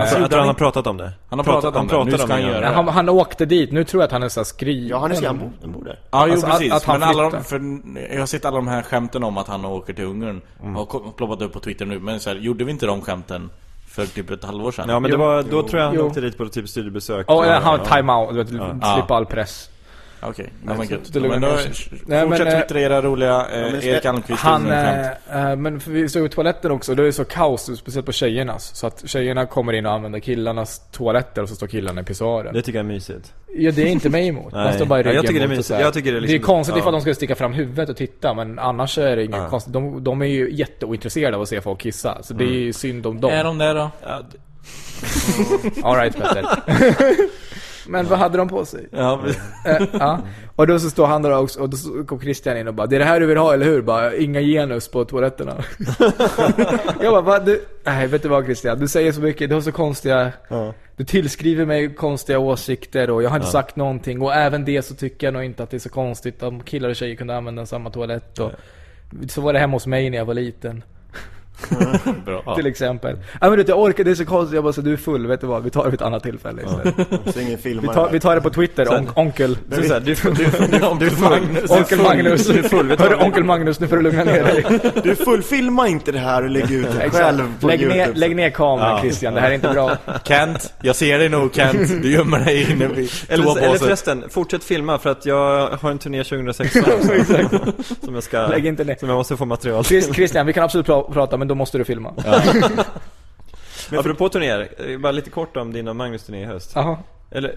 [0.00, 1.12] Alltså, jag tror han har pratat om det.
[1.30, 1.90] Han har pratat om det.
[1.90, 3.72] pratat Nu ska han det, göra Men han, han åkte dit.
[3.72, 4.88] Nu tror jag att han är såhär skriven.
[4.88, 5.98] Ja, han är så han bor, där.
[6.10, 6.72] Ja, jo Alltså, att- precis.
[6.72, 7.60] att han men alla de, för
[8.12, 10.40] jag har sett alla de här skämten om att han åker till Ungern.
[10.76, 11.98] Har ko- ploppat upp på Twitter nu.
[12.00, 13.50] Men så här, gjorde vi inte de skämten
[13.88, 14.88] för typ ett halvår sedan?
[14.88, 15.20] Ja men det Jo.
[15.22, 16.06] var, då tror jag han Jo.
[16.06, 17.26] åkte dit på typ studiebesök.
[17.28, 17.68] Ja, Ja, han ja.
[17.68, 18.30] har time-out.
[18.30, 18.48] Du vet,
[18.94, 19.70] slippa all press.
[20.28, 21.56] Okej, ja, men det lugnar Men då,
[22.06, 25.56] Nej, fortsätt men, eh, twittra era roliga eh, men ska- Erik Almqvist Han, eh, eh,
[25.56, 28.76] men för vi stod i toaletten också, det är så kaos, speciellt på tjejernas.
[28.76, 32.54] Så att tjejerna kommer in och använder killarnas toaletter och så står killarna i pissoaren.
[32.54, 33.32] Det tycker jag är mysigt.
[33.56, 34.52] Ja, det är inte mig emot.
[34.52, 34.74] Man Nej.
[34.74, 35.80] står bara i Ja, jag ryggen tycker det är mysigt.
[35.80, 36.80] Jag tycker det är liksom- det är konstigt ja.
[36.80, 39.48] ifall de skulle sticka fram huvudet och titta, men annars är det inget Ja.
[39.48, 39.72] konstigt.
[39.72, 42.58] De, de är ju jätteointresserade av att se folk kissa, så det är Mm.
[42.60, 43.30] ju synd om dem.
[43.32, 43.90] Är de där då?
[44.06, 44.22] Ja,
[45.82, 46.46] Alright Petter.
[47.88, 48.88] men vad hade de på sig?
[48.90, 49.20] Ja,
[49.64, 50.18] Eh, ja.
[50.56, 51.76] Och då så står han där också, och då
[52.06, 53.82] kom Christian in och bara Det är det här du vill ha, eller hur?
[53.82, 55.54] Bara, inga genus på toaletterna.
[57.00, 58.78] jag bara, va, du, nej vet du vad Christian?
[58.78, 60.74] Du säger så mycket, du har så konstiga ja.
[60.96, 64.94] Du tillskriver mig konstiga åsikter och jag har inte sagt någonting och även det så
[64.94, 67.66] tycker jag nog inte att det är så konstigt om killar och tjejer kunde använda
[67.66, 68.50] samma toalett och
[69.28, 70.82] Så var det hemma hos mig när jag var liten
[72.24, 72.54] bra.
[72.56, 74.92] Till exempel Ja men du jag orkar, det är så konstigt, jag bara så du
[74.92, 75.62] är full, vet du vad?
[75.62, 76.94] Vi tar det vid ett annat tillfälle istället
[77.34, 80.00] Så ingen filmar vi, tar, vi tar det på Twitter, on, onkel Så så här,
[80.00, 80.34] du, du, du,
[80.98, 81.30] du, är full.
[81.30, 81.70] Magnus.
[81.70, 82.88] Onkel Magnus, Du är full.
[82.88, 84.64] Vet du Hörru onkel Magnus, nu får du lugna ner dig
[85.02, 87.24] Du är full, filma inte det här och lägg ut det Exakt.
[87.24, 88.18] själv på lägg, ner, YouTube.
[88.18, 89.00] lägg ner kameran Ja.
[89.00, 92.02] Christian, det här är inte bra Kent, jag ser dig nog Kent.
[92.02, 96.24] Du gömmer dig inne vid Eller, förresten, fortsätt filma för att jag har en turné
[96.24, 96.82] 2016
[98.04, 100.14] som jag ska, Lägg inte ner som jag måste få material till.
[100.14, 102.14] Christian, vi kan absolut pra- prata men då måste du filma
[103.90, 106.72] Men apropå turnéer, bara lite kort om din och Magnus turné i höst.
[106.74, 106.98] Jaha
[107.30, 107.54] Eller,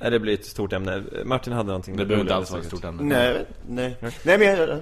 [0.00, 1.02] nej det blir ett stort ämne.
[1.24, 1.96] Martin hade någonting.
[1.96, 3.02] Det behöver inte alls vara ett stort ämne.
[3.02, 3.96] Nej, nej.
[4.22, 4.78] Nej men jag...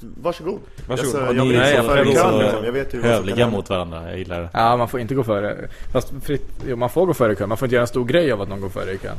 [0.00, 0.60] Varsågod.
[0.88, 1.22] Varsågod.
[1.22, 2.64] Alltså, Ja, jag är kön så liksom.
[2.64, 4.50] Jag vet hur Hövliga mot varandra, jag gillar det.
[4.52, 5.68] Ja, man får inte gå före.
[5.92, 7.48] Fast fritt, jo, man får gå före i kön.
[7.48, 9.16] Man får inte göra en stor grej av att någon går före i kön.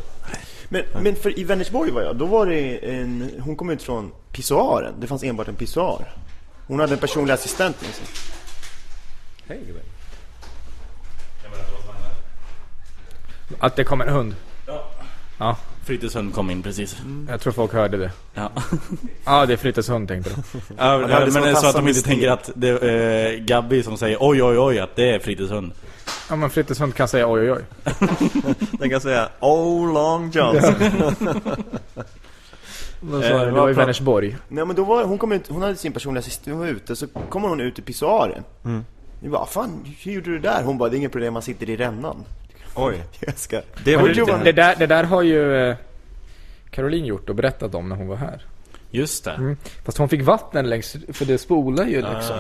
[0.69, 3.29] Men, men för i Vänersborg var jag, då var det en...
[3.39, 4.93] Hon kom ut från pissoaren.
[4.99, 6.13] Det fanns enbart en pissoar.
[6.67, 8.05] Hon hade en personlig assistent med sig.
[9.47, 9.83] Hej gubben.
[13.59, 14.35] Att det kom en hund.
[15.37, 16.97] Ja, Frittes hund kom in precis.
[17.29, 18.11] jag tror folk hörde det.
[18.33, 18.51] Ja.
[19.25, 20.59] Ja, det är Frittes hund tänkte du.
[20.77, 23.97] Ja, men det är så att de inte tänker att det är eh, Gabby som
[23.97, 25.71] säger oj oj oj att det är Frittes hund.
[26.29, 27.63] Ja, men Frittes hund kan säga oj oj oj.
[28.79, 30.73] Den kan säga Oh Long Johnson.
[33.05, 33.45] Vad Eh, sa du?
[33.45, 34.37] Det var i Vänersborg.
[34.47, 36.95] Nej men då var hon kom ut, hon hade sin personliga assistent, hon var ute,
[36.95, 38.43] så kommer hon ut i pissoaren.
[39.19, 40.63] Vi bara, fan hur gjorde du det där?
[40.63, 42.15] Hon bara, det är inget problem, man sitter i rännan.
[42.75, 43.03] Oj.
[43.19, 43.61] Jag ska.
[43.85, 45.75] Det var gjorde- Det där, det där har ju eh,
[46.71, 48.45] Caroline gjort och berättat om när hon var här.
[48.91, 49.31] Just det.
[49.31, 49.57] Mm.
[49.85, 52.35] Fast hon fick vatten längs, för det spolar ju liksom.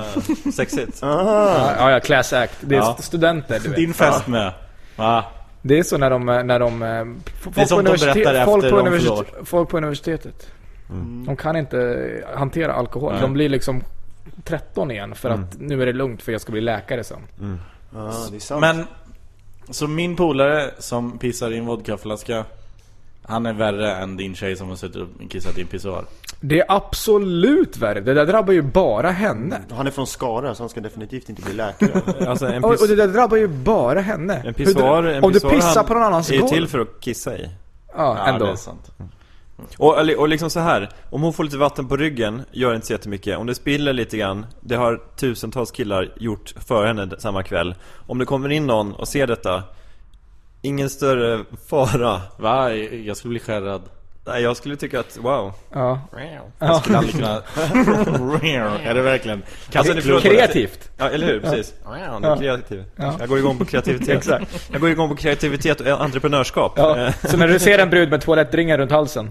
[0.47, 0.97] Ah, sexigt.
[1.01, 2.55] Ja, ja, ja, class act.
[2.61, 2.91] Det är Ja.
[2.91, 3.77] st- studenter, du vet.
[3.77, 4.53] Din fest med.
[4.95, 5.25] Va?
[5.65, 7.05] Det är så när de, när de eh,
[7.41, 10.47] folk, Det är på de universitet, berättar folk, på de universitet, folk på universitetet.
[11.25, 13.11] De kan inte hantera alkohol.
[13.11, 13.21] Nej.
[13.21, 13.83] De blir liksom
[14.43, 17.19] 13 igen för att nu är det lugnt för jag ska bli läkare sen.
[17.95, 18.61] Är sant.
[18.61, 18.85] Men,
[19.69, 22.45] så min polare som pissar i en vodkaflaska
[23.23, 26.05] Han är värre än din tjej som har suttit och kissat i en pissoar
[26.45, 28.01] Det är absolut värre.
[28.01, 29.61] Det där drabbar ju bara henne.
[29.71, 32.01] Han är från Skara, så han ska definitivt inte bli läkare.
[32.27, 34.41] Alltså en, Och, och det piss, där drabbar ju bara henne.
[34.45, 36.49] en pissoar, en Om du pissar på någon annans är ju golv.
[36.49, 37.49] till för att kissa i.
[37.95, 38.45] Ja, Ja, ändå.
[38.45, 38.91] det är sant
[39.77, 42.93] Och, och liksom så här, om hon får lite vatten på ryggen, gör inte så
[42.93, 43.37] jättemycket.
[43.37, 47.75] Om det spiller lite grann, det har tusentals killar gjort för henne samma kväll.
[48.07, 49.63] Om det kommer in någon och ser detta,
[50.61, 51.39] ingen större
[51.69, 52.21] fara.
[52.37, 52.73] Va?
[52.75, 53.81] Jag skulle bli skärrad
[54.25, 55.53] Nej, jag skulle tycka att, wow.
[55.73, 56.01] Ja.
[56.59, 57.35] Jag skulle aldrig kunna...
[58.83, 59.43] är det verkligen?
[59.75, 60.89] Alltså, det förlåt- Kreativt.
[60.97, 61.39] Ja, eller hur?
[61.39, 61.73] Precis.
[61.85, 62.83] Wow, det är kreativ.
[62.95, 63.15] Ja.
[63.19, 64.09] Jag går igång på kreativitet.
[64.17, 64.69] Exakt.
[64.71, 66.73] Jag går igång på kreativitet och entreprenörskap.
[66.75, 66.97] Ja.
[67.05, 69.29] Eh, Så när du ser en brud med toalettringar runt halsen.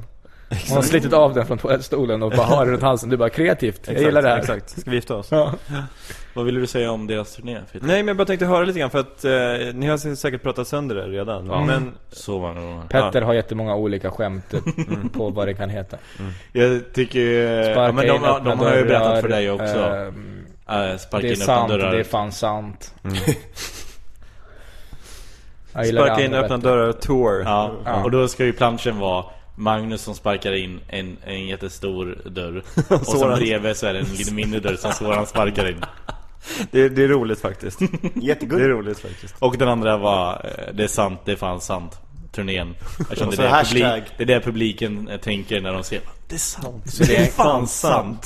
[0.68, 3.08] Hon har slitit av den från toalettstolen och bara har den runt halsen.
[3.10, 3.80] Du bara kreativt.
[3.84, 4.38] Jag exakt, gillar det här.
[4.38, 4.80] Exakt.
[4.80, 5.28] Ska vi gifta oss?
[5.30, 5.52] Ja.
[6.34, 7.58] Vad ville du säga om deras turné?
[7.72, 10.68] Nej, men jag bara tänkte höra lite grann för att eh, ni har säkert pratat
[10.68, 11.66] sönder det redan.
[11.66, 12.88] Men Så var det.
[12.88, 14.54] Petter har jättemånga olika skämt
[15.12, 15.96] på vad det kan heta.
[16.52, 17.62] Jag tycker.
[17.72, 20.96] Sparka Ja, men de, in öppna de har ju berättat för dig också ehm, äh,
[20.96, 22.94] Sparka det är in öppna sant, dörrar det är fan sant.
[25.84, 26.70] Gillar sparka in öppna bättre.
[26.70, 27.42] dörrar tour.
[27.44, 28.02] Ja, Ja.
[28.04, 29.24] och då ska ju planschen vara
[29.54, 33.38] Magnus som sparkar in en, en jättestor dörr Och så Soran.
[33.38, 35.84] bredvid så är det en lite mindre dörr som Soran sparkar in
[36.70, 37.78] Det, det är roligt faktiskt.
[37.78, 37.84] Det
[38.16, 38.68] är Jättegulligt.
[38.68, 39.34] roligt faktiskt.
[39.38, 41.98] Och den andra var eh, Det är sant, det är fan sant
[42.32, 46.00] Turnén Eftersom det, är det, publik, det är det publiken eh, tänker när de ser
[46.28, 48.24] Det är sant Så det är, Fan sant.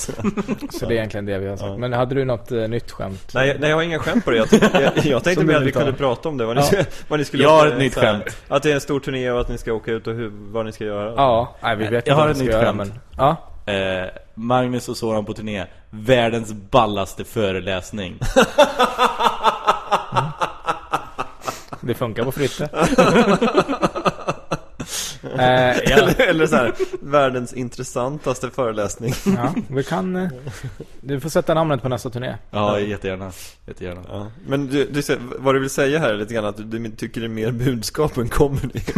[0.70, 1.78] så det är egentligen det vi har sagt.
[1.78, 3.30] Men hade du något eh, nytt skämt?
[3.34, 4.36] Nej, nej, jag har inga skämt på det.
[4.36, 4.48] Jag,
[4.82, 6.44] jag, jag tänkte mer att vi kunde prata om det.
[6.46, 6.84] Vad ni, Ja.
[7.08, 8.24] vad ni skulle Jag har ett nytt skämt.
[8.48, 10.66] Att det är en stor turné och att ni ska åka ut och hur, vad
[10.66, 11.12] ni ska göra.
[11.16, 12.76] Ja, nej, vi vet Jag inte har ett nytt skämt.
[12.76, 12.92] men...
[13.16, 13.36] Ja.
[13.72, 14.04] eh,
[14.34, 18.18] Magnus och Soran på turné Världens ballaste föreläsning
[21.80, 22.68] Det funkar på Fritte.
[25.40, 29.12] eh, ja, Eller, eller så här, världens intressantaste föreläsning.
[29.36, 30.16] ja, vi kan...
[30.16, 30.28] Eh,
[31.00, 32.36] du får sätta namnet på nästa turné.
[32.50, 33.32] Ja, jättegärna,
[33.66, 34.00] jättegärna.
[34.08, 34.26] Ja.
[34.46, 35.02] Men du, du,
[35.38, 37.50] vad du vill säga här är lite grann att du, du tycker det är mer
[37.52, 38.80] budskap än comedy.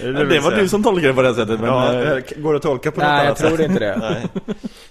[0.00, 2.52] det, Det, var du som tolkade det på det sättet men, Ja, eh, eh, går
[2.52, 3.60] det att tolka på något Nej, jag annat tror sätt?
[3.60, 3.96] inte det.
[4.00, 4.26] Nej.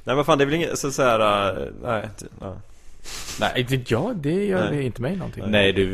[0.04, 2.10] Nej men fan det är väl inget så, så här, äh, nej,
[2.42, 2.56] ja.
[3.40, 4.86] Nej, det, ja, det gör Nej.
[4.86, 5.44] inte mig någonting.
[5.48, 5.86] Nej du,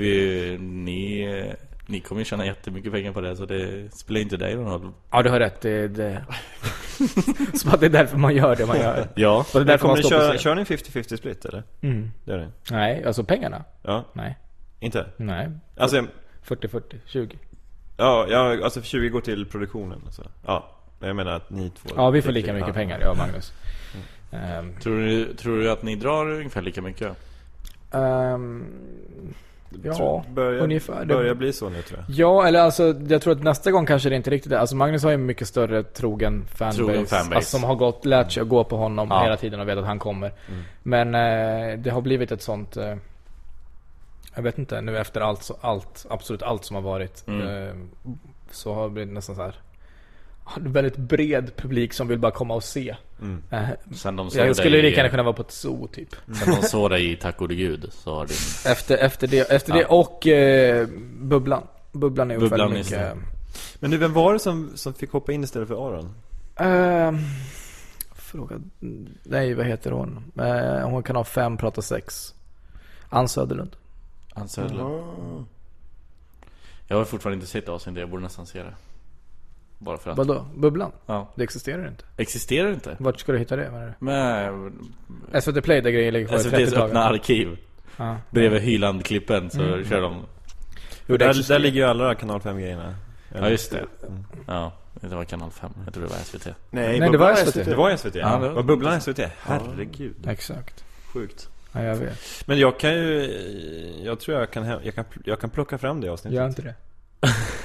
[0.57, 1.53] ni, eh,
[1.87, 4.91] ni kommer ju tjäna jättemycket pengar på det så det spelar inte dig någon roll
[5.11, 5.61] Ja, du har rätt.
[5.61, 6.25] Det, det...
[7.53, 9.07] Som att det är därför man gör det man gör.
[9.15, 10.37] Ja, Och det är därför kommer man ni står scen.
[10.37, 11.63] kör ni 50-50 split eller?
[11.81, 12.11] Mm.
[12.25, 12.49] Det är det?
[12.71, 13.63] Nej, alltså pengarna?
[13.81, 14.37] Ja, Nej.
[14.79, 15.05] inte?
[15.17, 15.49] Nej.
[15.77, 16.05] Alltså,
[16.47, 17.37] 40-40, 20.
[17.97, 20.23] ja, ja, alltså 20 går till produktionen alltså.
[20.45, 22.73] Ja, men jag menar att ni två Ja, vi får lika mycket ja.
[22.73, 23.53] pengar, jag och Magnus.
[24.31, 27.17] Ehm, tror du, tror du att ni drar ungefär lika mycket?
[27.91, 28.65] ehm,
[29.83, 31.05] ja, Börjar, ungefär.
[31.05, 32.15] Börjar bli så nu tror jag.
[32.15, 34.57] Ja, eller alltså jag tror att nästa gång kanske det inte riktigt är.
[34.57, 36.77] Alltså Magnus har ju en mycket större trogen fanbase.
[36.77, 37.35] Trogen fanbase.
[37.35, 39.23] Alltså, som har gått, lärt sig att gå på honom Ja.
[39.23, 40.33] hela tiden och vet att han kommer.
[40.83, 42.77] Men eh, det har blivit ett sånt...
[42.77, 42.95] Eh,
[44.35, 47.23] jag vet inte, nu efter allt, allt absolut allt som har varit.
[47.27, 47.75] Eh,
[48.51, 49.55] så har det blivit nästan så här.
[50.55, 52.95] En väldigt bred publik som vill bara komma och se.
[53.51, 56.15] Eh, Sen de såg jag skulle lika gärna kunna vara på ett zoo typ.
[56.33, 58.71] Sen de såg dig i Tack gode gud så har din...
[58.71, 59.79] Efter, efter det, efter Ja.
[59.79, 60.87] det och eh,
[61.19, 61.67] Bubblan.
[61.91, 63.15] Bubblan är Bubblan mycket...
[63.79, 66.13] Men du, vem var det som, som fick hoppa in istället för Aron?
[66.55, 67.17] Ehm,
[68.15, 68.55] fråga...
[69.23, 70.31] Nej, vad heter hon?
[70.39, 72.33] Eh, hon kan ha fem, prata sex.
[73.09, 73.75] Ann Söderlund.
[74.33, 75.45] Ann Söderlund.
[76.87, 78.73] Jag har fortfarande inte sett avsnittet, jag borde nästan se det.
[79.85, 80.17] Bara för att.
[80.17, 80.45] Vadå?
[80.55, 80.91] Bubblan?
[81.05, 81.31] Ja.
[81.35, 82.03] Det existerar inte.
[82.17, 82.95] Existerar det inte?
[82.99, 83.93] Vart ska du hitta det menar du?
[83.99, 87.13] Men SVT Play där grejer ligger kvar i 30 SVT's öppna dagar.
[87.13, 87.57] arkiv.
[87.97, 88.17] Ja.
[88.29, 89.85] bredvid Hyland-klippen så Mm.
[89.85, 90.13] kör de...
[91.07, 91.59] Jo, det Där, existerar.
[91.59, 92.95] där ligger ju alla kanal 5-grejerna.
[93.35, 93.85] Ja, just det.
[94.47, 94.71] Ja,
[95.01, 95.71] det var kanal 5.
[95.85, 96.45] Jag tror det var SVT.
[96.69, 97.65] Nej, Nej, det var SVT.
[97.65, 98.37] Det var SVT, Ja, ja.
[98.39, 99.19] det var- Var Bubblan SVT?
[99.39, 100.15] Herregud.
[100.27, 100.83] Exakt.
[101.13, 101.49] Sjukt.
[101.71, 102.19] Ja, jag vet.
[102.47, 103.31] Men jag kan ju,
[104.03, 106.35] jag tror jag kan, jag kan, jag kan plocka fram det avsnittet.
[106.35, 106.75] Gör inte det.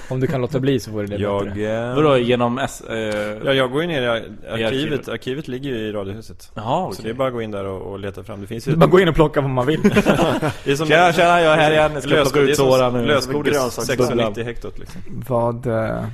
[0.08, 1.88] Om du kan låta bli så vore det Jag, bättre.
[1.90, 2.80] eh, Vadå, genom S...
[2.80, 2.96] Eh...
[3.44, 5.08] ja, jag går ju ner i arkivet, arkivet.
[5.08, 6.50] arkivet ligger ju i Radiohuset.
[6.54, 6.96] Jaha, okej.
[6.96, 8.40] Så det är bara att gå in där och, och leta fram.
[8.40, 8.70] Det finns ju...
[8.72, 9.82] Du bara gå in och plocka vad man vill.
[10.64, 11.90] Det är som Tjena, tjena, jag är här igen.
[11.94, 13.04] Jag ska plocka ut Sora nu.
[13.06, 14.06] Lösgodis, Grönsaksbubblan.
[14.08, 15.00] 690 hektot liksom.
[15.28, 16.04] vad, eh,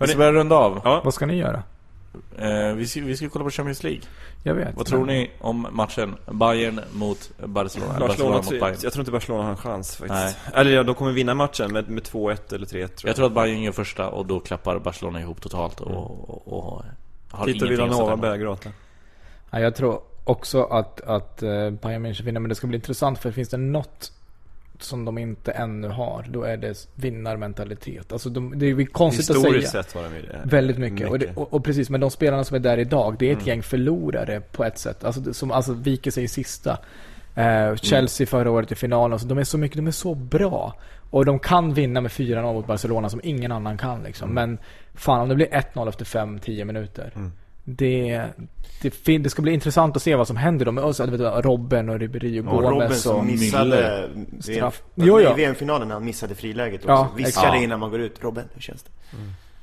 [0.00, 0.80] Vi ska börja runda av.
[0.84, 1.62] Ja, vad ska ni göra?
[2.38, 4.00] Eh, vi, ska, vi ska kolla på Champions League.
[4.46, 4.76] Jag vet.
[4.76, 7.96] Vad tror ni om matchen Bayern mot Barcelona?
[7.96, 8.76] Eller Barcelona, mot Bayern?
[8.82, 10.38] jag tror inte Barcelona har en chans faktiskt.
[10.54, 13.08] Eller ja, de kommer vinna matchen med, med 2-1 eller 3-1 tror jag.
[13.08, 16.84] Jag tror att Bayern gör första och då klappar Barcelona ihop totalt och, och, och
[17.30, 18.70] har Tito ingenting att sätta Villanova börjar gråta.
[19.50, 23.18] Ja, jag tror också att, att eh, Bayern München vinner, men det ska bli intressant
[23.18, 24.12] för finns det något
[24.84, 28.12] som de inte ännu har, då är det vinnarmentalitet.
[28.12, 29.38] Alltså de, det är konstigt att säga.
[29.38, 30.40] Historiskt sett var de ju det.
[30.44, 31.08] Väldigt mycket.
[31.10, 33.36] Och, det, och, och precis, men de spelarna som är där idag, det är ett
[33.36, 33.48] Mm.
[33.48, 35.04] gäng förlorare på ett sätt.
[35.04, 36.78] Alltså, som alltså viker sig i sista.
[37.34, 37.68] Mm.
[37.68, 39.12] Eh, Chelsea förra året i finalen.
[39.12, 40.74] Alltså, de är så mycket, de är så bra.
[41.10, 44.30] Och de kan vinna med 4-0 mot Barcelona som ingen annan kan liksom.
[44.30, 44.50] Mm.
[44.50, 44.58] Men
[44.94, 47.12] fan, om det blir 1-0 efter 5-10 minuter.
[47.64, 48.22] Det,
[49.04, 51.00] det, det ska bli intressant att se vad som händer då med oss.
[51.00, 53.26] Vet Robben och Ribéry och Och Robben Gomes som och...
[53.26, 54.08] missade
[54.40, 54.82] Straff.
[54.94, 55.32] jo, Jo, ja.
[55.32, 56.90] i VM-finalen när han missade friläget också.
[56.92, 58.16] Ja, Viskade innan man går ut.
[58.20, 58.90] Robben, hur känns det?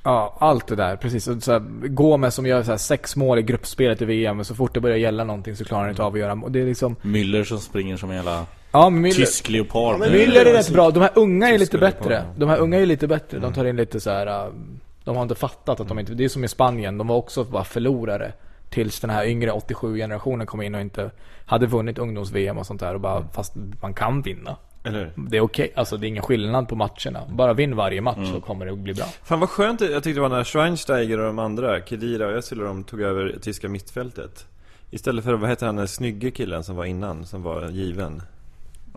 [0.04, 0.96] Ja, allt det där.
[0.96, 1.28] Precis.
[1.28, 4.36] Och så här, Gomes som gör så här sex mål i gruppspelet i VM.
[4.36, 6.34] Men så fort det börjar gälla någonting så klarar han inte av att göra.
[6.34, 6.96] Och det är liksom...
[7.02, 10.00] Müller som springer som en jävla Ja, Müller, tysk leopard.
[10.00, 10.92] men Müller är rätt bra.
[10.92, 12.26] De här unga är lite bättre.
[12.38, 13.40] De här unga är lite bättre.
[13.40, 14.52] De tar in lite så här.
[15.04, 16.14] De har inte fattat att de inte...
[16.14, 16.98] Det är som i Spanien.
[16.98, 18.34] De var också bara förlorare.
[18.70, 21.12] Tills den här yngre 87-generationen kom in och inte
[21.46, 22.94] hade vunnit ungdoms-VM och sånt där.
[22.94, 24.56] Och bara, fast man kan vinna.
[24.84, 25.14] Eller?
[25.16, 25.74] Det är okej.
[25.76, 27.22] Alltså det är ingen skillnad på matcherna.
[27.30, 29.06] Bara vinn varje match så kommer det att bli bra.
[29.24, 32.62] Fan vad skönt jag tyckte det var när Schweinsteiger och de andra, Kedira och Özil
[32.62, 34.46] och de tog över tyska mittfältet.
[34.90, 38.22] Istället för, vad heter han den snygge killen som var innan, som var given?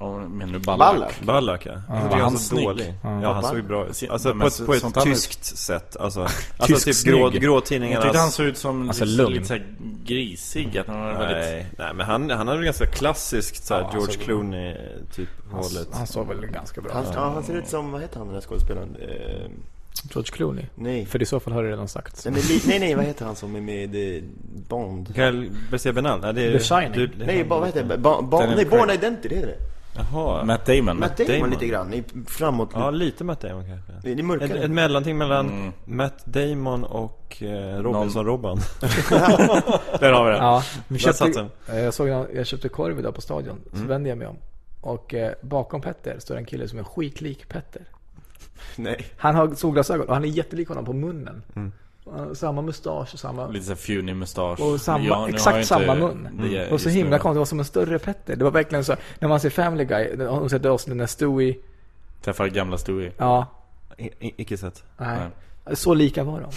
[0.01, 0.79] Ja, men nu Ballack.
[0.93, 1.21] Ballack.
[1.23, 1.73] Ballack ja.
[1.89, 2.65] Var han han så snygg?
[2.67, 2.95] dålig.
[3.03, 3.23] Ja.
[3.23, 5.97] Ja, han såg bra Alltså på ett, så- på ett här- tyskt sätt.
[5.97, 6.21] Alltså,
[6.59, 7.43] alltså typ grå, snygg.
[7.43, 7.95] gråtidningarna.
[7.97, 9.67] Jag tyckte han såg ut som Alltså, lite, lite så här
[10.05, 10.79] grisig.
[10.79, 11.37] Att han var väldigt...
[11.39, 14.77] Nej, nej men han, han hade väl ganska klassiskt såhär Ja, han George Clooney
[15.15, 15.89] typ Han, hållet.
[15.93, 17.11] han såg väl ganska bra Han, ut.
[17.15, 18.97] ja, han ser ut som, vad heter han den där skådespelaren?
[19.01, 19.51] Eh,
[20.15, 20.65] George Clooney.
[20.75, 21.07] nej.
[21.07, 22.27] För i så fall har det redan sagt.
[22.31, 24.25] Nej, nej, nej, vad heter han som är med i
[24.69, 25.13] Bond?
[25.15, 26.21] Kyle Bessia Benal?
[26.21, 26.93] Nej, det är The Shining.
[26.93, 27.97] Du, Nej, bara, vad heter det?
[27.97, 28.91] Daniel nej, Born.
[28.91, 29.74] Identity, det heter det.
[29.97, 30.45] Jaha.
[30.45, 30.99] Matt Damon.
[30.99, 31.51] Matt Damon, Damon.
[31.51, 32.71] lite grann, i, framåt.
[32.75, 33.93] Ja, lite Matt Damon kanske.
[34.03, 34.59] Det är Ett, mörkare.
[34.59, 35.73] ett mellanting mellan Mm.
[35.85, 38.59] Matt Damon och eh, Robinson-Robban.
[40.01, 40.43] Där har vi den.
[40.45, 43.61] Ja, vi köpte, eh, jag, såg, jag köpte korv idag på stadion.
[43.71, 43.89] Så Mm.
[43.89, 44.37] vände jag mig om.
[44.81, 47.83] Och eh, bakom Petter står en kille som är skitlik Petter.
[48.77, 49.07] Nej.
[49.17, 51.43] Han har solglasögon och han är jättelik honom på munnen.
[51.57, 51.73] Mm.
[52.07, 53.47] Uh, Samma mustasch och samma...
[53.49, 54.61] Lite såhär fjunig mustasch.
[54.61, 56.29] Och samma- Ja, exakt jag inte samma mun.
[56.51, 58.37] det och så just himla konstigt, det var som en större Petter.
[58.37, 61.55] Det var verkligen så, när man ser Family Guy, hon sätter oss när Stewie,
[62.25, 63.13] Träffar gamla Stewie.
[63.19, 63.47] ja,
[63.99, 64.83] I, i, icke sett.
[64.97, 65.19] nej.
[65.19, 65.29] Nej.
[65.77, 66.51] Så lika var de.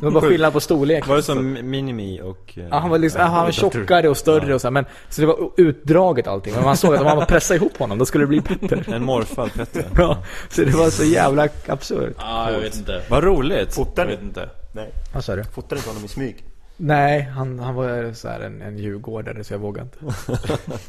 [0.00, 1.06] Det var bara skillnad på storlek.
[1.08, 2.52] Var det som Minimi och...
[2.58, 4.84] eh, Ja, han var liksom, ja, han var tjockare och större och så här, men
[5.08, 6.54] Så det var utdraget allting.
[6.54, 8.84] Men man såg att om man pressade ihop honom, då skulle det bli Petter.
[8.94, 9.84] En morfad Petter.
[9.96, 10.18] Ja,
[10.50, 12.14] så det var så jävla absurt.
[12.18, 13.02] Ja, jag vet inte.
[13.10, 13.74] Vad roligt!
[13.74, 14.14] Fotar Jag ni?
[14.16, 14.48] vet inte.
[14.72, 14.92] Nej.
[15.14, 15.44] Vad sa du?
[15.44, 16.44] Fotar inte honom i smyg?
[16.76, 20.16] Nej, han, han var så här en, en djurgårdare så jag vågade inte.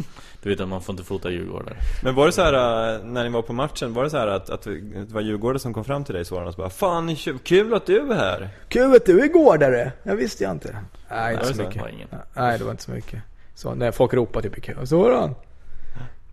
[0.44, 1.78] Du vet att man får inte fota Djurgårdar.
[2.04, 4.28] Men var det så här äh, när ni var på matchen, var det så här
[4.28, 7.10] att, att det var Djurgården som kom fram till dig Soran och så bara Fan,
[7.10, 8.50] är kul att du är här!
[8.68, 9.92] Kul att du är gårdare!
[10.04, 10.78] Jag visste jag inte.
[11.10, 11.82] Nej, inte så det Det mycket.
[11.82, 12.08] var ingen.
[12.34, 13.20] Nej, det var inte så mycket.
[13.56, 14.86] Så när folk ropar typ i kö.
[14.86, 15.36] Så var han.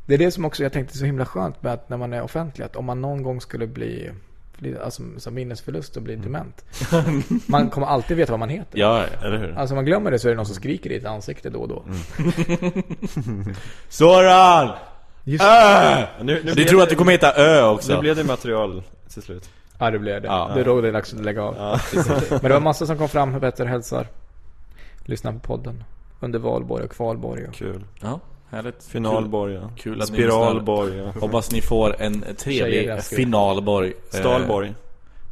[0.06, 2.12] Det är det som också jag tänkte är så himla skönt med att när man
[2.12, 4.10] är offentlig, att om man någon gång skulle bli,
[4.60, 6.64] bli alltså som minnesförlust och bli dement.
[7.46, 8.78] Man kommer alltid veta vad man heter.
[8.78, 9.26] Ja, ja.
[9.26, 9.54] Eller hur?
[9.58, 11.68] Alltså man glömmer det så är det någon som skriker i ditt ansikte då och
[11.68, 11.84] då.
[13.88, 14.70] Soran!
[15.24, 16.06] Just Ö!
[16.22, 17.94] Nu, nu Du tror det- att du kommer heta Ö också?
[17.94, 18.82] Nu blev det material
[19.12, 19.50] till slut.
[19.78, 20.28] Ja, det blev det.
[20.28, 20.50] Ja.
[20.54, 21.54] Det är då det är dags att lägga av.
[22.30, 24.06] Men det var massa som kom fram, bättre hälsar.
[25.04, 25.84] Lyssna på podden.
[26.20, 27.46] Under valborg och kvalborg.
[27.46, 27.54] Och...
[27.54, 27.84] Kul.
[28.00, 28.84] Ja, härligt.
[28.84, 29.70] Finalborg ja.
[29.76, 31.12] Kul att Spiralborg ja.
[31.20, 33.88] Hoppas ni får en trevlig finalborg.
[33.88, 34.74] Eh, Stalborg.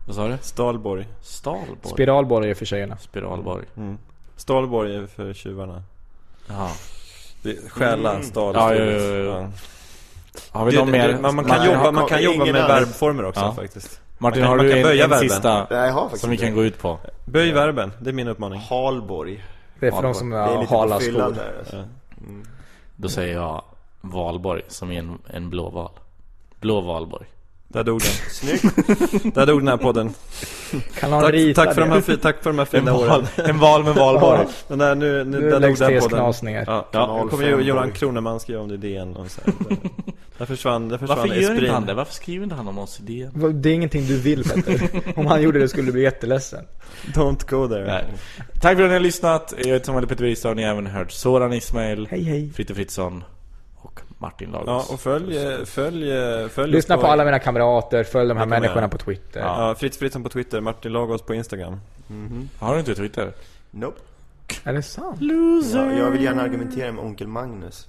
[0.07, 0.37] Vad sa du?
[0.41, 1.07] Stalborg.
[1.23, 1.77] Stalborg?
[1.85, 2.97] Spiralborg är för tjejerna.
[2.97, 3.65] Spiralborg.
[3.77, 3.99] Mm.
[4.37, 5.83] Stalborg är för tjuvarna.
[7.43, 9.49] Det är Stjäla, stal, Ja, ja, ja, ja.
[10.51, 11.19] Har vi Det- någon mer?
[11.21, 12.77] Man, man kan Nej, jobba, man kan ingen jobba med annan.
[12.77, 13.55] verbformer också Ja.
[13.55, 14.01] faktiskt.
[14.19, 15.29] Martin, man kan- har man du kan en, böja en verben.
[15.29, 16.55] sista Nej, jag har faktiskt som vi kan det.
[16.55, 16.99] gå ut på?
[17.25, 18.61] Böj verben, det är min uppmaning.
[18.61, 19.45] Halborg.
[19.81, 21.13] Det är för de som har hala skor.
[21.13, 21.85] där alltså.
[23.01, 23.65] Då säger jag
[24.01, 25.91] valborg som är en, en blå val.
[26.61, 27.27] Blå valborg.
[27.69, 28.11] Där dog den.
[28.31, 29.35] Snyggt.
[29.35, 30.15] Där dog den här podden.
[31.01, 31.95] Kan någon Tack, rita tack, för de det?
[31.95, 33.09] här, fi- tack för de här En fina åren.
[33.09, 34.47] val, en val med valborg.
[34.69, 36.19] Den där, nu, nu, Nu där dog den podden.
[36.19, 36.65] knasningar.
[36.67, 37.45] Ja, Kanal nu kommer
[37.87, 37.93] ju.
[37.93, 39.55] Kroneman skriva om det i DN och så här.
[39.69, 39.77] Där-
[40.39, 41.95] Där försvann, där försvann Varför gör inte han det?
[41.95, 43.63] Varför skriver inte han om oss i DN?
[43.63, 44.91] Det är ingenting du vill Petter.
[45.17, 46.65] Om han gjorde det skulle du bli jätteledsen.
[47.15, 47.87] Don't go there.
[47.87, 48.05] Nej.
[48.61, 49.55] Tack för att ni har lyssnat.
[49.59, 50.55] Jag heter Samuel Peter Wistad.
[50.55, 52.51] Ni har även hört Soran Ismail, Hej hej.
[52.55, 53.25] Fritte Fritzson
[54.19, 54.91] Martin Ja, Lagos.
[54.91, 56.11] och följ, följ,
[56.49, 58.89] följ Lyssna oss på alla mina kamrater, följ de här människorna göra.
[58.89, 59.41] på Twitter.
[59.41, 61.81] Ja, Fritz Fritzson på Twitter, Martin Lagos på Instagram.
[62.59, 63.33] Har du inte Twitter?
[63.71, 64.01] Nope.
[64.65, 65.17] Är det sant?
[65.75, 67.89] Ja, jag vill gärna argumentera med onkel Magnus.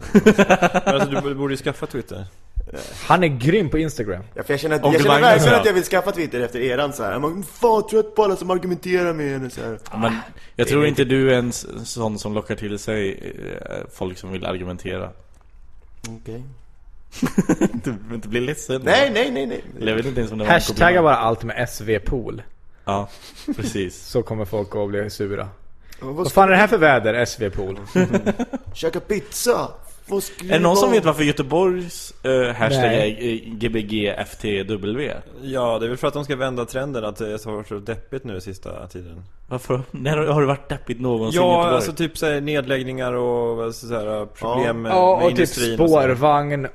[0.85, 2.25] Alltså, du borde ju skaffa Twitter.
[3.07, 4.23] Han är grym på Instagram.
[4.33, 5.59] Ja, för jag känner, att, jag känner Magnus, verkligen ja.
[5.59, 7.11] att jag vill skaffa Twitter efter eran så här.
[7.11, 9.79] Jag är fan trött på alla som argumenterar med henne så här.
[10.01, 10.15] Men
[10.55, 11.51] jag tror inte du är en
[11.85, 15.09] sån som lockar till sig eh, folk som vill argumentera.
[16.07, 16.43] Okej.
[17.83, 18.81] Du behöver inte bli ledsen.
[18.83, 19.63] Nej, nej, nej, nej.
[19.79, 22.43] Jag vet inte ens om det var en Hashtagga bara allt med SV-pool.
[22.85, 23.09] Ja,
[23.55, 23.95] precis.
[24.07, 25.49] Så kommer folk att bli sura.
[25.99, 27.79] Vad fan är det här för väder, SV-pool?
[28.73, 29.71] Käka pizza?
[30.11, 35.13] Är det någon som vet varför Göteborgs eh, hashtag är eh, GBGFTW?
[35.41, 37.79] Ja, det är väl för att de ska vända trenden att det har varit så
[37.79, 39.23] deppigt nu sista tiden.
[39.47, 39.81] Varför?
[39.91, 44.25] När har det varit deppigt någonsin Ja, alltså typ så här, nedläggningar och så här,
[44.25, 45.87] problem med, Ja, med och typ industrin här.
[45.87, 46.71] spårvagn och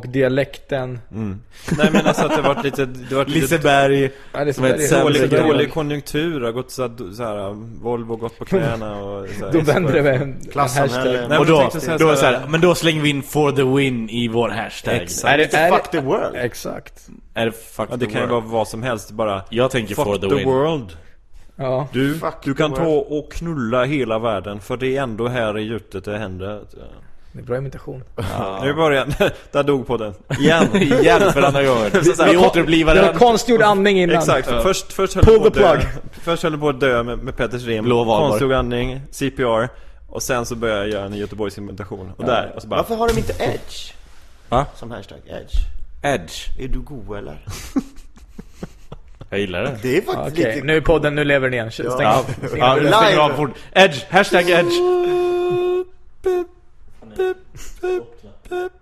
[0.00, 1.00] dialekten.
[1.08, 4.78] Nej men alltså att det har varit lite, det varit lite Liseberg Ja, det det
[4.78, 7.50] sämre dålig, det dålig konjunktur, har gått så här, så här
[7.82, 10.88] Volvo gått på knäna och så här, Då vänder det med en, hashtag.
[11.04, 12.60] Nej, Och men då, jag tänkte säga då, är det så så här- här, men
[12.60, 15.34] då slänger vi in for the win i vår hashtag Exakt.
[15.34, 16.36] Är det, är Fuck det, the world.
[16.36, 17.08] exakt.
[17.34, 18.44] Är det fuck Ja, det the kan ju world?
[18.44, 20.96] vara vad som helst, bara Jag tänker Fuck for the, the, win world
[21.56, 21.88] Ja.
[21.92, 23.06] Du, Fuck du kan ta world.
[23.08, 26.60] och knulla hela världen för det är ändå här i gjutet det händer
[27.32, 28.04] Det är bra imitation.
[28.62, 29.06] Nu börjar
[29.52, 31.90] Där dog på den Igen Igen för andra gången
[32.26, 34.16] Vi återupplivar Det var den konstgjord andning innan.
[34.16, 35.86] Exakt, först, först höll Pull på the dö plug.
[36.22, 38.04] Först höll det på att dö med, med Petters rim Blå.
[38.04, 39.68] Konstgjord andning, CPR
[40.08, 42.94] Och sen så började jag göra en Göteborgs invitation Och där, och så bara Varför
[42.94, 43.92] har de inte edge?
[44.48, 44.66] Va?
[44.76, 45.54] Som hashtag, edge.
[46.02, 47.38] Edge Är du god eller?
[49.30, 50.66] Jag gillar det Det är faktiskt Okej, lite...
[50.66, 51.72] nu är podden, nu lever den igen.
[51.72, 52.18] Stäng Ja.
[52.18, 52.46] av.
[52.48, 54.72] Stäng Ja, stänger av fort Edge, hashtag edge
[57.02, 57.36] Boop,
[57.80, 58.06] boop,
[58.48, 58.81] boop.